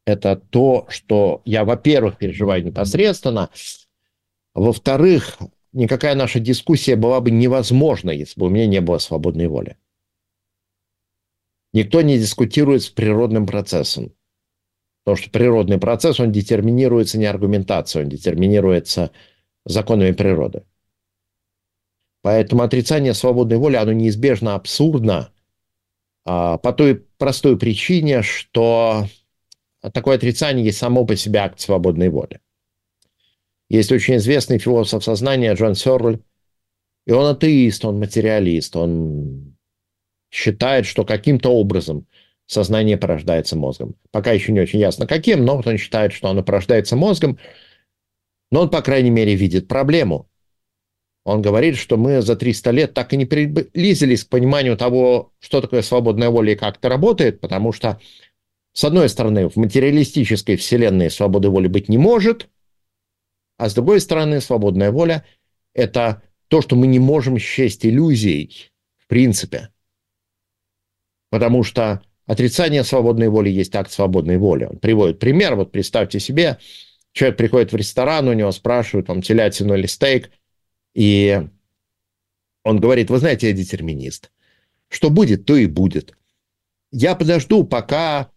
это 0.05 0.35
то, 0.35 0.85
что 0.89 1.41
я, 1.45 1.65
во-первых, 1.65 2.17
переживаю 2.17 2.63
непосредственно, 2.63 3.49
во-вторых, 4.53 5.37
никакая 5.73 6.15
наша 6.15 6.39
дискуссия 6.39 6.95
была 6.95 7.19
бы 7.19 7.31
невозможна, 7.31 8.11
если 8.11 8.39
бы 8.39 8.45
у 8.45 8.49
меня 8.49 8.67
не 8.67 8.81
было 8.81 8.99
свободной 8.99 9.47
воли. 9.47 9.77
Никто 11.75 12.01
не 12.01 12.17
дискутирует 12.17 12.83
с 12.83 12.89
природным 12.89 13.45
процессом. 13.45 14.13
Потому 15.03 15.21
что 15.21 15.29
природный 15.29 15.77
процесс, 15.77 16.21
он 16.21 16.31
детерминируется 16.31 17.17
не 17.17 17.25
аргументацией, 17.25 18.05
он 18.05 18.09
детерминируется 18.09 19.11
законами 19.65 20.13
природы. 20.13 20.63
Поэтому 22.21 22.63
отрицание 22.63 23.13
свободной 23.13 23.57
воли, 23.57 23.75
оно 23.75 23.91
неизбежно 23.91 24.55
абсурдно 24.55 25.33
а, 26.23 26.57
по 26.59 26.71
той 26.71 26.95
простой 26.95 27.59
причине, 27.59 28.21
что 28.21 29.07
такое 29.91 30.15
отрицание 30.15 30.63
есть 30.63 30.77
само 30.77 31.05
по 31.05 31.17
себе 31.17 31.39
акт 31.39 31.59
свободной 31.59 32.07
воли. 32.07 32.39
Есть 33.67 33.91
очень 33.91 34.15
известный 34.15 34.59
философ 34.59 35.03
сознания 35.03 35.53
Джон 35.53 35.75
Сёрль, 35.75 36.21
и 37.05 37.11
он 37.11 37.25
атеист, 37.25 37.83
он 37.83 37.99
материалист, 37.99 38.77
он 38.77 39.54
считает, 40.35 40.85
что 40.85 41.05
каким-то 41.05 41.49
образом 41.49 42.05
сознание 42.45 42.97
порождается 42.97 43.55
мозгом. 43.55 43.95
Пока 44.11 44.33
еще 44.33 44.51
не 44.51 44.59
очень 44.59 44.79
ясно 44.79 45.07
каким, 45.07 45.45
но 45.45 45.55
вот 45.55 45.65
он 45.65 45.77
считает, 45.77 46.11
что 46.11 46.27
оно 46.27 46.43
порождается 46.43 46.95
мозгом, 46.95 47.39
но 48.51 48.61
он, 48.61 48.69
по 48.69 48.81
крайней 48.81 49.09
мере, 49.09 49.33
видит 49.35 49.67
проблему. 49.67 50.29
Он 51.23 51.41
говорит, 51.41 51.77
что 51.77 51.97
мы 51.97 52.21
за 52.21 52.35
300 52.35 52.71
лет 52.71 52.93
так 52.93 53.13
и 53.13 53.17
не 53.17 53.25
приблизились 53.25 54.25
к 54.25 54.29
пониманию 54.29 54.77
того, 54.77 55.31
что 55.39 55.61
такое 55.61 55.81
свободная 55.81 56.29
воля 56.29 56.53
и 56.53 56.55
как 56.55 56.77
это 56.77 56.89
работает, 56.89 57.39
потому 57.39 57.71
что, 57.71 57.99
с 58.73 58.83
одной 58.83 59.09
стороны, 59.09 59.49
в 59.49 59.55
материалистической 59.55 60.57
вселенной 60.57 61.09
свободы 61.09 61.49
воли 61.49 61.67
быть 61.67 61.89
не 61.89 61.97
может, 61.97 62.49
а 63.57 63.69
с 63.69 63.73
другой 63.73 64.01
стороны, 64.01 64.41
свободная 64.41 64.91
воля– 64.91 65.25
это 65.73 66.21
то, 66.49 66.61
что 66.61 66.75
мы 66.75 66.87
не 66.87 66.99
можем 66.99 67.39
счесть 67.39 67.85
иллюзией, 67.85 68.69
в 68.97 69.07
принципе. 69.07 69.69
Потому 71.35 71.63
что 71.63 72.01
отрицание 72.27 72.85
свободной 72.85 73.27
воли 73.27 73.49
есть 73.49 73.75
акт 73.75 73.91
свободной 73.91 74.37
воли. 74.37 74.69
Он 74.71 74.77
приводит 74.77 75.19
пример. 75.19 75.55
Вот 75.55 75.73
представьте 75.73 76.21
себе, 76.21 76.59
человек 77.11 77.35
приходит 77.35 77.73
в 77.73 77.75
ресторан, 77.75 78.29
у 78.29 78.31
него 78.33 78.53
спрашивают, 78.53 79.07
там, 79.07 79.21
телятину 79.21 79.75
или 79.75 79.85
стейк, 79.85 80.31
и 80.93 81.45
он 82.63 82.79
говорит, 82.79 83.09
вы 83.09 83.17
знаете, 83.17 83.49
я 83.49 83.53
детерминист. 83.53 84.31
Что 84.87 85.09
будет, 85.09 85.43
то 85.43 85.57
и 85.57 85.65
будет. 85.65 86.15
Я 86.89 87.15
подожду, 87.15 87.65
пока 87.65 88.31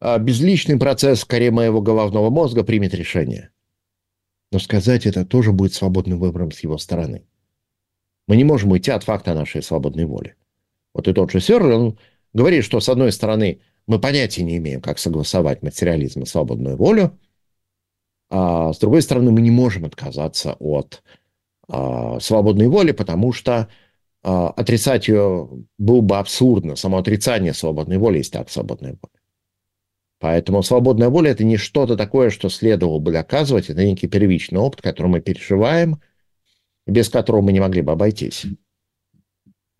а, 0.00 0.16
безличный 0.18 0.78
процесс 0.78 1.20
в 1.20 1.26
коре 1.26 1.50
моего 1.50 1.82
головного 1.82 2.30
мозга 2.30 2.64
примет 2.64 2.94
решение. 2.94 3.50
Но 4.52 4.58
сказать 4.58 5.04
это 5.04 5.26
тоже 5.26 5.52
будет 5.52 5.74
свободным 5.74 6.18
выбором 6.18 6.50
с 6.50 6.60
его 6.60 6.78
стороны. 6.78 7.26
Мы 8.26 8.36
не 8.36 8.44
можем 8.44 8.70
уйти 8.70 8.90
от 8.90 9.04
факта 9.04 9.34
нашей 9.34 9.62
свободной 9.62 10.06
воли. 10.06 10.34
Вот 10.94 11.08
и 11.08 11.12
тот 11.12 11.30
же 11.30 11.40
Сёрл, 11.40 11.74
он 11.74 11.98
говорит, 12.32 12.64
что, 12.64 12.80
с 12.80 12.88
одной 12.88 13.12
стороны, 13.12 13.60
мы 13.86 13.98
понятия 13.98 14.42
не 14.42 14.56
имеем, 14.58 14.80
как 14.80 14.98
согласовать 14.98 15.62
материализм 15.62 16.22
и 16.22 16.26
свободную 16.26 16.76
волю, 16.76 17.18
а 18.30 18.72
с 18.72 18.78
другой 18.78 19.02
стороны, 19.02 19.30
мы 19.30 19.40
не 19.40 19.50
можем 19.50 19.84
отказаться 19.84 20.56
от 20.58 21.02
а, 21.68 22.18
свободной 22.20 22.68
воли, 22.68 22.92
потому 22.92 23.32
что 23.32 23.68
а, 24.22 24.48
отрицать 24.48 25.08
ее 25.08 25.48
было 25.78 26.00
бы 26.00 26.16
абсурдно. 26.16 26.76
Само 26.76 26.98
отрицание 26.98 27.52
свободной 27.52 27.98
воли 27.98 28.18
есть 28.18 28.34
акт 28.34 28.50
свободной 28.50 28.92
воли. 28.92 29.22
Поэтому 30.18 30.62
свободная 30.62 31.08
воля– 31.08 31.30
это 31.32 31.44
не 31.44 31.56
что-то 31.56 31.96
такое, 31.96 32.30
что 32.30 32.48
следовало 32.48 33.00
бы 33.00 33.12
доказывать, 33.12 33.68
это 33.68 33.84
некий 33.84 34.06
первичный 34.06 34.60
опыт, 34.60 34.80
который 34.80 35.08
мы 35.08 35.20
переживаем– 35.20 36.00
без 36.86 37.08
которого 37.08 37.42
мы 37.42 37.52
не 37.52 37.60
могли 37.60 37.82
бы 37.82 37.92
обойтись. 37.92 38.46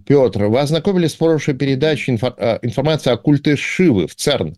Петр, 0.06 0.44
вы 0.46 0.60
ознакомились 0.60 1.12
с 1.12 1.16
прошлой 1.16 1.54
передачей 1.54 2.12
инфо- 2.12 2.34
а, 2.36 2.58
информации 2.62 3.10
о 3.10 3.16
культе 3.16 3.56
Шивы 3.56 4.06
в 4.06 4.14
ЦЕРН. 4.14 4.56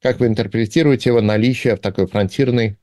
Как 0.00 0.20
вы 0.20 0.26
интерпретируете 0.26 1.10
его 1.10 1.20
наличие 1.20 1.76
в 1.76 1.80
такой 1.80 2.06
фронтирной, 2.06 2.78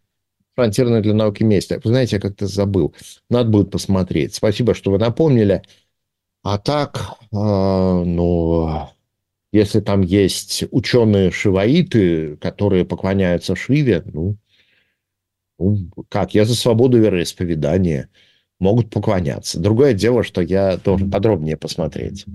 фронтирной 0.55 1.01
для 1.01 1.13
науки 1.13 1.43
месте? 1.43 1.79
Вы 1.83 1.89
знаете, 1.89 2.17
я 2.17 2.21
как-то 2.21 2.47
забыл. 2.47 2.93
Надо 3.29 3.49
будет 3.49 3.71
посмотреть. 3.71 4.35
Спасибо, 4.35 4.73
что 4.75 4.91
вы 4.91 4.99
напомнили. 4.99 5.63
А 6.43 6.57
так, 6.59 7.17
э, 7.31 7.35
ну, 7.35 8.89
если 9.51 9.79
там 9.79 10.01
есть 10.01 10.65
ученые-шиваиты, 10.71 12.37
которые 12.37 12.85
поклоняются 12.85 13.55
Шиве, 13.55 14.03
ну, 14.05 14.37
ну, 15.57 15.89
как, 16.09 16.35
я 16.35 16.45
за 16.45 16.55
свободу 16.55 16.99
вероисповедания– 16.99 18.09
могут 18.59 18.89
поклоняться. 18.89 19.59
Другое 19.59 19.93
дело, 19.93 20.23
что 20.23 20.41
я 20.41 20.77
должен 20.77 21.11
подробнее 21.11 21.57
посмотреть. 21.57 22.25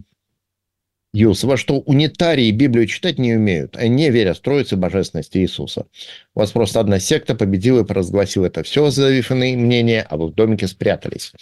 Юс, 1.15 1.45
во 1.45 1.59
что 1.59 1.81
унитарии 1.81 2.51
Библию 2.51 2.87
читать 2.87 3.19
не 3.19 3.35
умеют, 3.35 3.77
они 3.77 3.95
не 3.95 4.11
верят 4.11 4.39
в 4.39 4.41
Троицу 4.41 4.79
Божественности 4.79 5.39
Иисуса. 5.39 5.87
У 6.35 6.41
вас 6.41 6.53
просто 6.53 6.81
одна 6.81 7.01
секта 7.01 7.35
победила 7.35 7.83
и 7.83 7.85
поразгласила 7.85 8.47
это 8.47 8.63
все, 8.63 8.91
заявив 8.91 9.31
иные 9.31 9.57
мнения, 9.59 10.07
а 10.09 10.17
вы 10.17 10.29
в 10.29 10.35
домике 10.35 10.67
спрятались. 10.67 11.33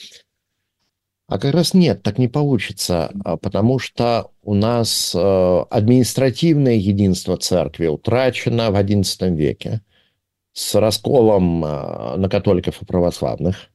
А 1.28 1.38
как 1.38 1.54
раз 1.54 1.72
нет, 1.74 2.02
так 2.02 2.18
не 2.18 2.26
получится, 2.26 3.12
а 3.24 3.36
потому 3.36 3.78
что 3.78 4.32
у 4.42 4.54
нас 4.54 5.14
э, 5.14 5.64
административное 5.70 6.74
единство 6.74 7.36
церкви 7.36 7.86
утрачено 7.86 8.72
в 8.72 8.74
XI 8.74 9.36
веке 9.36 9.82
с 10.52 10.74
расколом 10.74 11.64
э, 11.64 12.16
на 12.16 12.28
католиков 12.28 12.82
и 12.82 12.84
православных. 12.84 13.70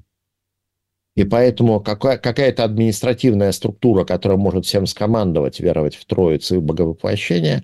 И 1.16 1.24
поэтому 1.24 1.80
какая- 1.80 2.18
какая-то 2.18 2.64
административная 2.66 3.52
структура, 3.54 4.04
которая 4.04 4.38
может 4.38 4.66
всем 4.66 4.86
скомандовать, 4.86 5.60
веровать 5.60 5.96
в 5.96 6.06
Троицу 6.06 6.56
и 6.56 6.60
Боговоплощение, 6.60 7.64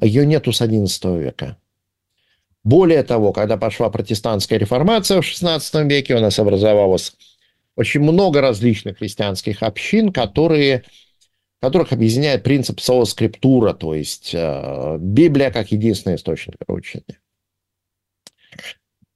ее 0.00 0.26
нету 0.26 0.52
с 0.52 0.62
XI 0.62 1.18
века. 1.18 1.58
Более 2.64 3.02
того, 3.02 3.32
когда 3.32 3.58
пошла 3.58 3.90
протестантская 3.90 4.58
реформация 4.58 5.20
в 5.20 5.24
XVI 5.24 5.86
веке, 5.86 6.14
у 6.14 6.20
нас 6.20 6.38
образовалось 6.38 7.14
очень 7.76 8.00
много 8.00 8.40
различных 8.40 8.98
христианских 8.98 9.62
общин, 9.62 10.10
которые, 10.10 10.84
которых 11.60 11.92
объединяет 11.92 12.42
принцип 12.42 12.80
соло-скриптура, 12.80 13.74
то 13.74 13.94
есть 13.94 14.30
э, 14.34 14.96
Библия 14.98 15.50
как 15.50 15.72
единственный 15.72 16.16
источник 16.16 16.56
учения. 16.68 17.18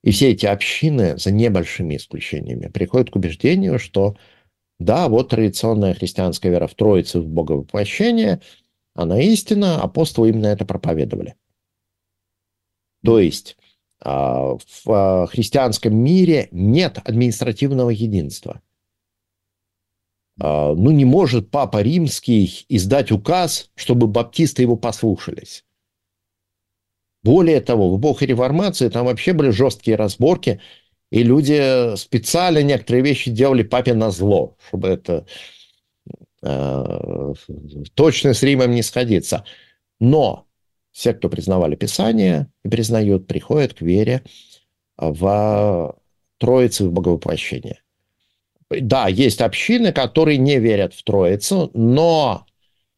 И 0.02 0.10
все 0.10 0.30
эти 0.30 0.46
общины, 0.46 1.18
за 1.18 1.32
небольшими 1.32 1.96
исключениями, 1.96 2.68
приходят 2.68 3.10
к 3.10 3.16
убеждению, 3.16 3.78
что 3.78 4.16
да, 4.78 5.08
вот 5.08 5.30
традиционная 5.30 5.94
христианская 5.94 6.50
вера 6.50 6.68
в 6.68 6.74
Троицу, 6.74 7.22
в 7.22 7.28
Боговоплощение, 7.28 8.40
она 8.94 9.20
истина, 9.20 9.80
апостолы 9.80 10.30
именно 10.30 10.46
это 10.46 10.64
проповедовали. 10.64 11.34
То 13.04 13.18
есть 13.18 13.56
а, 14.00 14.56
в 14.56 14.90
а, 14.92 15.26
христианском 15.26 15.96
мире 15.96 16.48
нет 16.52 16.98
административного 17.04 17.90
единства. 17.90 18.60
А, 20.40 20.74
ну, 20.74 20.90
не 20.90 21.04
может 21.04 21.50
Папа 21.50 21.82
Римский 21.82 22.64
издать 22.68 23.10
указ, 23.10 23.70
чтобы 23.74 24.06
баптисты 24.06 24.62
его 24.62 24.76
послушались. 24.76 25.64
Более 27.22 27.60
того, 27.60 27.90
в 27.90 28.00
эпоху 28.00 28.24
реформации 28.24 28.88
там 28.88 29.06
вообще 29.06 29.32
были 29.32 29.50
жесткие 29.50 29.96
разборки, 29.96 30.60
и 31.10 31.22
люди 31.22 31.96
специально 31.96 32.62
некоторые 32.62 33.02
вещи 33.02 33.30
делали 33.30 33.62
папе 33.62 33.94
на 33.94 34.10
зло, 34.10 34.56
чтобы 34.68 34.88
это 34.88 35.26
э, 36.42 37.34
точно 37.94 38.34
с 38.34 38.42
Римом 38.42 38.70
не 38.72 38.82
сходиться. 38.82 39.44
Но 39.98 40.46
все, 40.92 41.12
кто 41.12 41.28
признавали 41.28 41.74
Писание 41.74 42.48
и 42.64 42.68
признают, 42.68 43.26
приходят 43.26 43.74
к 43.74 43.80
вере 43.80 44.22
в 44.96 45.96
Троицу 46.38 46.84
и 46.84 46.88
в 46.88 46.92
Боговоплощение. 46.92 47.80
Да, 48.70 49.08
есть 49.08 49.40
общины, 49.40 49.92
которые 49.92 50.36
не 50.36 50.58
верят 50.58 50.92
в 50.92 51.02
Троицу, 51.02 51.70
но 51.72 52.46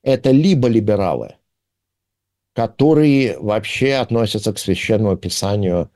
это 0.03 0.31
либо 0.31 0.69
либералы– 0.69 1.37
которые 2.61 3.39
вообще 3.39 3.95
относятся 3.95 4.53
к 4.53 4.59
священному 4.59 5.17
писанию 5.17 5.91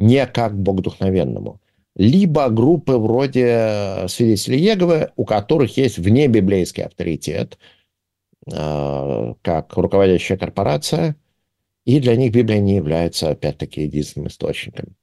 не 0.00 0.26
как 0.26 0.54
к 0.54 0.56
богодухновенному. 0.56 1.60
Либо 1.94 2.48
группы 2.48 2.94
вроде 2.94 4.06
свидетелей 4.08 4.58
Еговы, 4.58 5.12
у 5.14 5.24
которых 5.24 5.76
есть 5.76 5.98
внебиблейский 5.98 6.82
авторитет, 6.82 7.58
а, 8.52 9.34
как 9.42 9.76
руководящая 9.76 10.36
корпорация, 10.36 11.14
и 11.84 12.00
для 12.00 12.16
них 12.16 12.32
Библия 12.32 12.58
не 12.58 12.74
является, 12.74 13.30
опять-таки, 13.30 13.82
единственным 13.82 14.26
источником. 14.26 14.96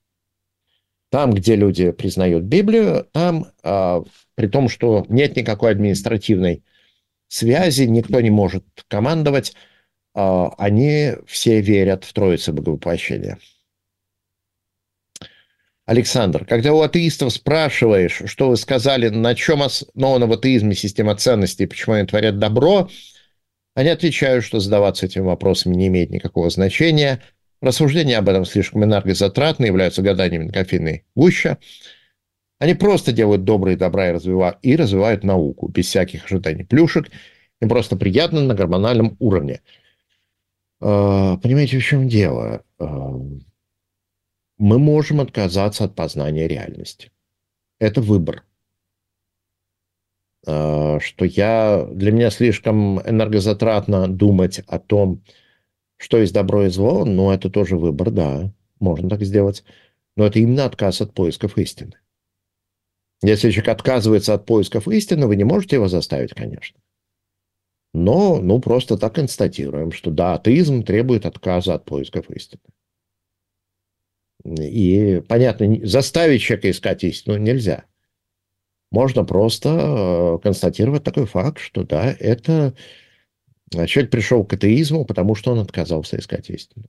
Там, 1.10 1.32
где 1.32 1.56
люди 1.56 1.92
признают 1.92 2.44
Библию, 2.44 3.08
там, 3.14 3.46
а, 3.64 4.04
при 4.36 4.48
том, 4.48 4.68
что 4.68 5.06
нет 5.08 5.38
никакой 5.38 5.72
административной 5.72 6.66
связи, 7.30 7.84
никто 7.84 8.20
не 8.20 8.30
может 8.30 8.66
командовать, 8.90 9.54
они 10.18 11.14
все 11.28 11.62
верят 11.62 12.04
в 12.04 12.12
Троицу 12.12 12.52
Боговоплощения. 12.52 13.38
Александр, 15.86 16.44
когда 16.44 16.74
у 16.74 16.82
атеистов 16.82 17.32
спрашиваешь, 17.32 18.24
что 18.26 18.50
вы 18.50 18.58
сказали, 18.58 19.10
на 19.10 19.36
чем 19.36 19.62
основана 19.62 20.26
в 20.26 20.34
атеизме 20.34 20.76
система 20.76 21.16
ценностей, 21.16 21.66
почему 21.66 21.96
они 21.96 22.08
творят 22.08 22.40
добро, 22.40 22.90
они 23.76 23.90
отвечают, 23.90 24.44
что 24.44 24.60
задаваться 24.60 25.06
этими 25.06 25.24
вопросами 25.24 25.76
не 25.76 25.88
имеет 25.88 26.10
никакого 26.10 26.50
значения. 26.50 27.22
рассуждения 27.62 28.18
об 28.18 28.28
этом 28.28 28.44
слишком 28.44 28.84
энергозатратны, 28.84 29.66
являются 29.66 30.02
гаданиями 30.02 30.46
на 30.46 30.52
кофейной 30.52 31.06
гуще. 31.16 31.58
Они 32.60 32.74
просто 32.74 33.12
делают 33.12 33.44
добрые 33.44 33.78
добра 33.78 34.10
и, 34.10 34.14
развивают, 34.14 34.58
и 34.64 34.76
развивают 34.76 35.24
науку, 35.24 35.68
без 35.68 35.86
всяких 35.86 36.26
ожиданий 36.26 36.64
плюшек. 36.64 37.10
Им 37.62 37.70
просто 37.70 37.96
приятно 37.96 38.42
на 38.42 38.56
гормональном 38.56 39.16
уровне. 39.20 39.62
А, 40.80 41.38
понимаете, 41.38 41.80
в 41.80 41.84
чем 41.84 42.08
дело? 42.08 42.64
А, 42.80 43.14
мы 44.58 44.80
можем 44.80 45.22
отказаться 45.22 45.86
от 45.86 45.96
познания 45.96 46.48
реальности. 46.48 47.12
Это 47.80 48.02
выбор. 48.02 48.44
А, 50.46 51.00
что 51.00 51.26
я, 51.26 51.88
для 51.92 52.12
меня 52.12 52.30
слишком 52.30 53.02
энергозатратно 53.02 54.08
думать 54.08 54.60
о 54.68 54.80
том, 54.80 55.24
что 55.98 56.18
есть 56.18 56.34
добро 56.34 56.66
и 56.66 56.70
зло, 56.70 57.06
но 57.06 57.34
это 57.34 57.50
тоже 57.50 57.78
выбор, 57.78 58.12
да, 58.12 58.52
можно 58.80 59.10
так 59.10 59.24
сделать. 59.24 59.64
Но 60.16 60.26
это 60.26 60.40
именно 60.40 60.66
отказ 60.66 61.02
от 61.02 61.14
поисков 61.14 61.58
истины. 61.58 61.94
Если 63.24 63.50
человек 63.50 63.70
отказывается 63.70 64.36
от 64.36 64.46
поисков 64.46 64.88
истины, 64.88 65.26
вы 65.26 65.36
не 65.36 65.44
можете 65.44 65.78
его 65.78 65.88
заставить, 65.88 66.34
конечно. 66.34 66.80
Но, 67.94 68.40
ну, 68.42 68.60
просто 68.60 68.98
так 68.98 69.16
констатируем, 69.16 69.92
что 69.92 70.12
да, 70.12 70.36
атеизм 70.36 70.84
требует 70.84 71.26
отказа 71.26 71.74
от 71.74 71.86
поисков 71.86 72.30
истины. 72.30 72.62
И, 74.46 75.22
понятно, 75.28 75.86
заставить 75.86 76.42
человека 76.42 76.72
искать 76.72 77.04
истину 77.04 77.38
нельзя. 77.38 77.86
Можно 78.92 79.26
просто 79.26 79.70
э, 79.70 80.40
констатировать 80.44 81.04
такой 81.04 81.26
факт, 81.26 81.60
что 81.60 81.84
да, 81.84 82.16
это 82.20 82.74
э, 83.76 83.86
человек 83.86 84.12
пришел 84.12 84.46
к 84.46 84.54
атеизму, 84.54 85.04
потому 85.04 85.36
что 85.36 85.52
он 85.52 85.60
отказался 85.60 86.18
искать 86.18 86.50
истину. 86.50 86.86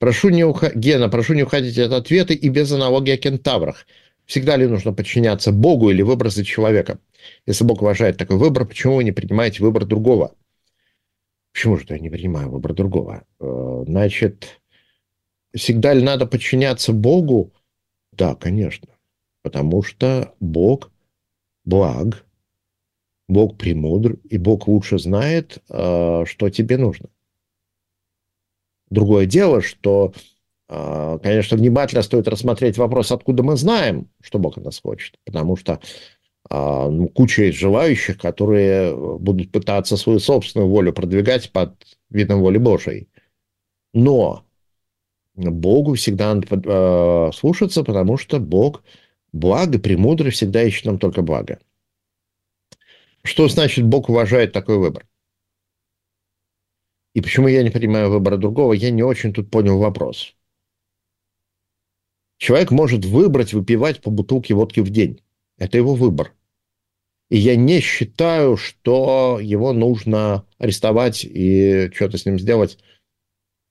Прошу 0.00 0.30
не 0.30 0.44
ух... 0.44 0.64
Гена, 0.74 1.08
прошу 1.08 1.34
не 1.34 1.42
уходить 1.42 1.78
от 1.78 1.92
ответа 1.92 2.32
и 2.32 2.48
без 2.48 2.72
аналогии 2.72 3.12
о 3.12 3.18
кентаврах. 3.18 3.86
Всегда 4.30 4.56
ли 4.56 4.64
нужно 4.68 4.92
подчиняться 4.92 5.50
Богу 5.50 5.90
или 5.90 6.02
выбросить 6.02 6.46
человека? 6.46 7.00
Если 7.46 7.64
Бог 7.64 7.82
уважает 7.82 8.16
такой 8.16 8.36
выбор, 8.36 8.64
почему 8.64 8.94
вы 8.94 9.02
не 9.02 9.10
принимаете 9.10 9.60
выбор 9.60 9.84
другого? 9.84 10.36
Почему 11.52 11.76
же 11.76 11.84
я 11.88 11.98
не 11.98 12.10
принимаю 12.10 12.48
выбор 12.48 12.72
другого? 12.72 13.24
Э, 13.40 13.84
значит, 13.88 14.60
всегда 15.52 15.94
ли 15.94 16.04
надо 16.04 16.26
подчиняться 16.26 16.92
Богу? 16.92 17.52
Да, 18.12 18.36
конечно. 18.36 18.86
Потому 19.42 19.82
что 19.82 20.32
Бог 20.38 20.92
благ, 21.64 22.24
Бог 23.26 23.58
премудр, 23.58 24.12
и 24.30 24.38
Бог 24.38 24.68
лучше 24.68 25.00
знает, 25.00 25.58
э, 25.68 26.24
что 26.24 26.50
тебе 26.50 26.78
нужно. 26.78 27.08
Другое 28.90 29.26
дело, 29.26 29.60
что, 29.60 30.14
конечно, 30.70 31.56
внимательно 31.56 32.02
стоит 32.02 32.28
рассмотреть 32.28 32.78
вопрос, 32.78 33.10
откуда 33.10 33.42
мы 33.42 33.56
знаем, 33.56 34.08
что 34.22 34.38
Бог 34.38 34.56
от 34.56 34.64
нас 34.64 34.80
хочет. 34.80 35.18
Потому 35.24 35.56
что 35.56 35.80
а, 36.48 36.88
ну, 36.88 37.08
куча 37.08 37.44
есть 37.44 37.58
желающих, 37.58 38.18
которые 38.18 38.96
будут 39.18 39.52
пытаться 39.52 39.96
свою 39.96 40.20
собственную 40.20 40.68
волю 40.68 40.92
продвигать 40.92 41.50
под 41.52 41.74
видом 42.08 42.40
воли 42.40 42.58
Божией. 42.58 43.08
Но 43.92 44.44
Богу 45.34 45.94
всегда 45.94 46.34
надо 46.34 46.46
э, 46.50 47.32
слушаться, 47.32 47.82
потому 47.84 48.16
что 48.16 48.38
Бог 48.38 48.82
благо, 49.32 49.78
премудрый, 49.78 50.30
всегда 50.30 50.62
ищет 50.62 50.86
нам 50.86 50.98
только 50.98 51.22
благо. 51.22 51.58
Что 53.22 53.48
значит 53.48 53.84
Бог 53.84 54.08
уважает 54.08 54.52
такой 54.52 54.78
выбор? 54.78 55.06
И 57.14 57.20
почему 57.20 57.48
я 57.48 57.62
не 57.62 57.70
принимаю 57.70 58.10
выбора 58.10 58.36
другого, 58.36 58.72
я 58.72 58.90
не 58.90 59.02
очень 59.02 59.32
тут 59.32 59.50
понял 59.50 59.78
вопрос. 59.78 60.34
Человек 62.40 62.70
может 62.70 63.04
выбрать 63.04 63.52
выпивать 63.52 64.00
по 64.00 64.10
бутылке 64.10 64.54
водки 64.54 64.80
в 64.80 64.88
день. 64.88 65.20
Это 65.58 65.76
его 65.76 65.94
выбор. 65.94 66.32
И 67.28 67.36
я 67.36 67.54
не 67.54 67.80
считаю, 67.80 68.56
что 68.56 69.38
его 69.40 69.74
нужно 69.74 70.46
арестовать 70.56 71.22
и 71.22 71.90
что-то 71.94 72.16
с 72.16 72.24
ним 72.24 72.38
сделать, 72.38 72.78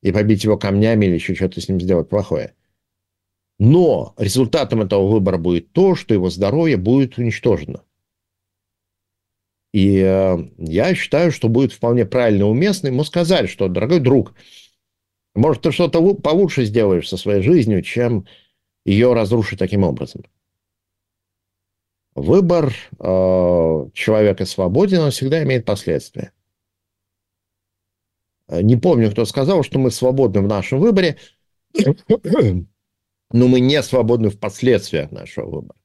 и 0.03 0.11
побить 0.11 0.43
его 0.43 0.55
камнями 0.55 1.07
или 1.07 1.15
еще 1.15 1.33
что-то 1.33 1.59
с 1.59 1.67
ним 1.67 1.81
сделать 1.81 2.09
плохое. 2.09 2.53
Но 3.57 4.13
результатом 4.17 4.83
этого 4.83 5.09
выбора 5.09 5.39
будет 5.39 5.73
то, 5.73 5.95
что 5.95 6.13
его 6.13 6.29
здоровье 6.29 6.77
будет 6.77 7.17
уничтожено. 7.17 7.83
И 9.73 9.97
э, 9.97 10.37
я 10.59 10.93
считаю, 10.93 11.31
что 11.31 11.49
будет 11.49 11.73
вполне 11.73 12.05
правильно 12.05 12.43
и 12.43 12.45
уместно 12.45 12.87
ему 12.87 13.03
сказать, 13.03 13.49
что, 13.49 13.67
дорогой 13.67 13.99
друг, 13.99 14.35
может, 15.33 15.63
ты 15.63 15.71
что-то 15.71 16.13
получше 16.13 16.65
сделаешь 16.65 17.09
со 17.09 17.17
своей 17.17 17.41
жизнью, 17.41 17.81
чем 17.81 18.25
ее 18.89 19.13
разрушить 19.13 19.59
таким 19.59 19.83
образом. 19.83 20.23
Выбор 22.15 22.73
э, 22.99 23.89
человека 23.93 24.45
свободен, 24.45 24.99
он 24.99 25.11
всегда 25.11 25.43
имеет 25.43 25.65
последствия. 25.65 26.33
Не 28.49 28.77
помню, 28.77 29.11
кто 29.11 29.25
сказал, 29.25 29.63
что 29.63 29.77
мы 29.77 29.91
свободны 29.91 30.41
в 30.41 30.47
нашем 30.47 30.79
выборе, 30.79 31.17
но 31.75 33.47
мы 33.47 33.59
не 33.59 33.81
свободны 33.83 34.29
в 34.29 34.39
последствиях 34.39 35.11
нашего 35.11 35.45
выбора. 35.49 35.79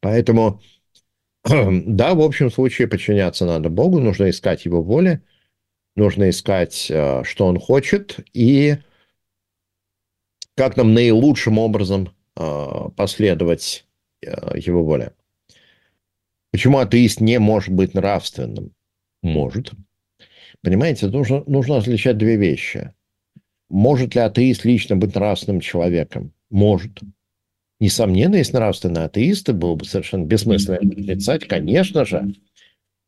Поэтому, 0.00 0.60
да, 1.44 2.14
в 2.14 2.20
общем 2.20 2.50
случае 2.50 2.86
подчиняться 2.86 3.44
надо 3.44 3.70
Богу, 3.70 3.98
нужно 3.98 4.30
искать 4.30 4.64
Его 4.64 4.82
воле, 4.82 5.24
нужно 5.96 6.30
искать, 6.30 6.86
э, 6.90 7.24
что 7.24 7.46
Он 7.46 7.58
хочет, 7.58 8.20
и 8.32 8.76
как 10.56 10.76
нам 10.76 10.94
наилучшим 10.94 11.58
образом 11.58 12.10
э, 12.36 12.88
последовать 12.96 13.86
Э, 14.26 14.58
его 14.58 14.82
воля. 14.82 15.14
Почему 16.50 16.78
атеист 16.78 17.20
не 17.20 17.38
может 17.38 17.74
быть 17.74 17.94
нравственным? 17.94 18.72
Может. 19.22 19.72
Понимаете, 20.62 21.08
нужно, 21.08 21.44
нужно 21.46 21.76
различать 21.76 22.18
две 22.18 22.36
вещи. 22.36 22.92
Может 23.68 24.14
ли 24.14 24.20
атеист 24.20 24.64
лично 24.64 24.96
быть 24.96 25.14
нравственным 25.14 25.60
человеком? 25.60 26.32
Может. 26.50 27.00
Несомненно, 27.78 28.36
есть 28.36 28.54
нравственные 28.54 29.04
атеисты, 29.04 29.52
было 29.52 29.74
бы 29.74 29.84
совершенно 29.84 30.24
бессмысленно 30.24 30.78
отрицать, 30.78 31.46
конечно 31.46 32.06
же. 32.06 32.34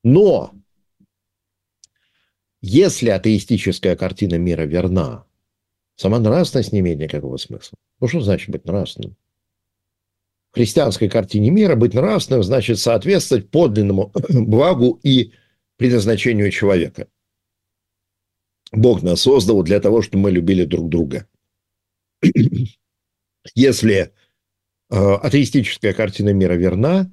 Но 0.04 0.52
если 2.60 3.08
атеистическая 3.08 3.96
картина 3.96 4.34
мира 4.34 4.62
верна, 4.62 5.24
сама 5.98 6.18
нравственность 6.18 6.72
не 6.72 6.80
имеет 6.80 6.98
никакого 6.98 7.36
смысла. 7.36 7.76
Ну, 8.00 8.08
что 8.08 8.22
значит 8.22 8.48
быть 8.48 8.64
нравственным? 8.64 9.14
христианской 10.52 11.08
картине 11.08 11.50
мира 11.50 11.76
быть 11.76 11.94
нравственным 11.94 12.42
значит 12.42 12.78
соответствовать 12.78 13.50
подлинному 13.50 14.12
благу 14.28 14.98
и 15.02 15.32
предназначению 15.76 16.50
человека. 16.50 17.06
Бог 18.72 19.02
нас 19.02 19.22
создал 19.22 19.62
для 19.62 19.80
того, 19.80 20.02
чтобы 20.02 20.24
мы 20.24 20.30
любили 20.30 20.64
друг 20.64 20.88
друга. 20.88 21.26
Если 23.54 23.94
э, 23.94 24.08
атеистическая 24.90 25.92
картина 25.92 26.30
мира 26.32 26.54
верна, 26.54 27.10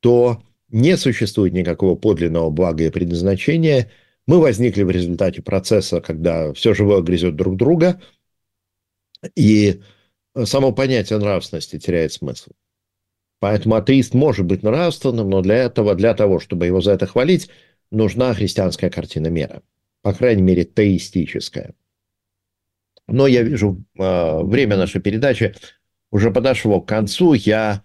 то 0.00 0.42
не 0.68 0.96
существует 0.96 1.52
никакого 1.52 1.94
подлинного 1.94 2.50
блага 2.50 2.84
и 2.84 2.90
предназначения. 2.90 3.90
Мы 4.26 4.40
возникли 4.40 4.82
в 4.82 4.90
результате 4.90 5.42
процесса, 5.42 6.00
когда 6.00 6.52
все 6.54 6.74
живое 6.74 7.02
грызет 7.02 7.36
друг 7.36 7.56
друга, 7.56 8.00
и 9.34 9.80
само 10.44 10.72
понятие 10.72 11.18
нравственности 11.18 11.78
теряет 11.78 12.12
смысл. 12.12 12.50
Поэтому 13.38 13.74
атеист 13.74 14.14
может 14.14 14.46
быть 14.46 14.62
нравственным, 14.62 15.30
но 15.30 15.42
для 15.42 15.56
этого, 15.56 15.94
для 15.94 16.14
того, 16.14 16.40
чтобы 16.40 16.66
его 16.66 16.80
за 16.80 16.92
это 16.92 17.06
хвалить, 17.06 17.50
нужна 17.90 18.34
христианская 18.34 18.90
картина 18.90 19.28
мира. 19.28 19.62
По 20.02 20.12
крайней 20.14 20.42
мере, 20.42 20.64
теистическая. 20.64 21.74
Но 23.06 23.26
я 23.26 23.42
вижу, 23.42 23.84
а, 23.98 24.42
время 24.42 24.76
нашей 24.76 25.00
передачи 25.00 25.54
уже 26.10 26.30
подошло 26.30 26.80
к 26.80 26.88
концу. 26.88 27.34
Я 27.34 27.82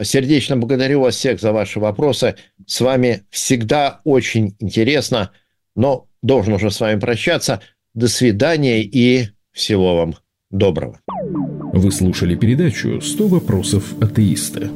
сердечно 0.00 0.56
благодарю 0.56 1.00
вас 1.00 1.16
всех 1.16 1.40
за 1.40 1.52
ваши 1.52 1.80
вопросы. 1.80 2.36
С 2.66 2.80
вами 2.80 3.24
всегда 3.30 4.00
очень 4.04 4.56
интересно, 4.58 5.32
но 5.74 6.08
должен 6.22 6.54
уже 6.54 6.70
с 6.70 6.80
вами 6.80 6.98
прощаться. 6.98 7.60
До 7.94 8.08
свидания 8.08 8.82
и 8.82 9.28
всего 9.52 9.96
вам 9.96 10.23
доброго. 10.54 11.00
Вы 11.72 11.90
слушали 11.90 12.36
передачу 12.36 13.00
«100 13.00 13.28
вопросов 13.28 13.94
атеиста». 14.00 14.70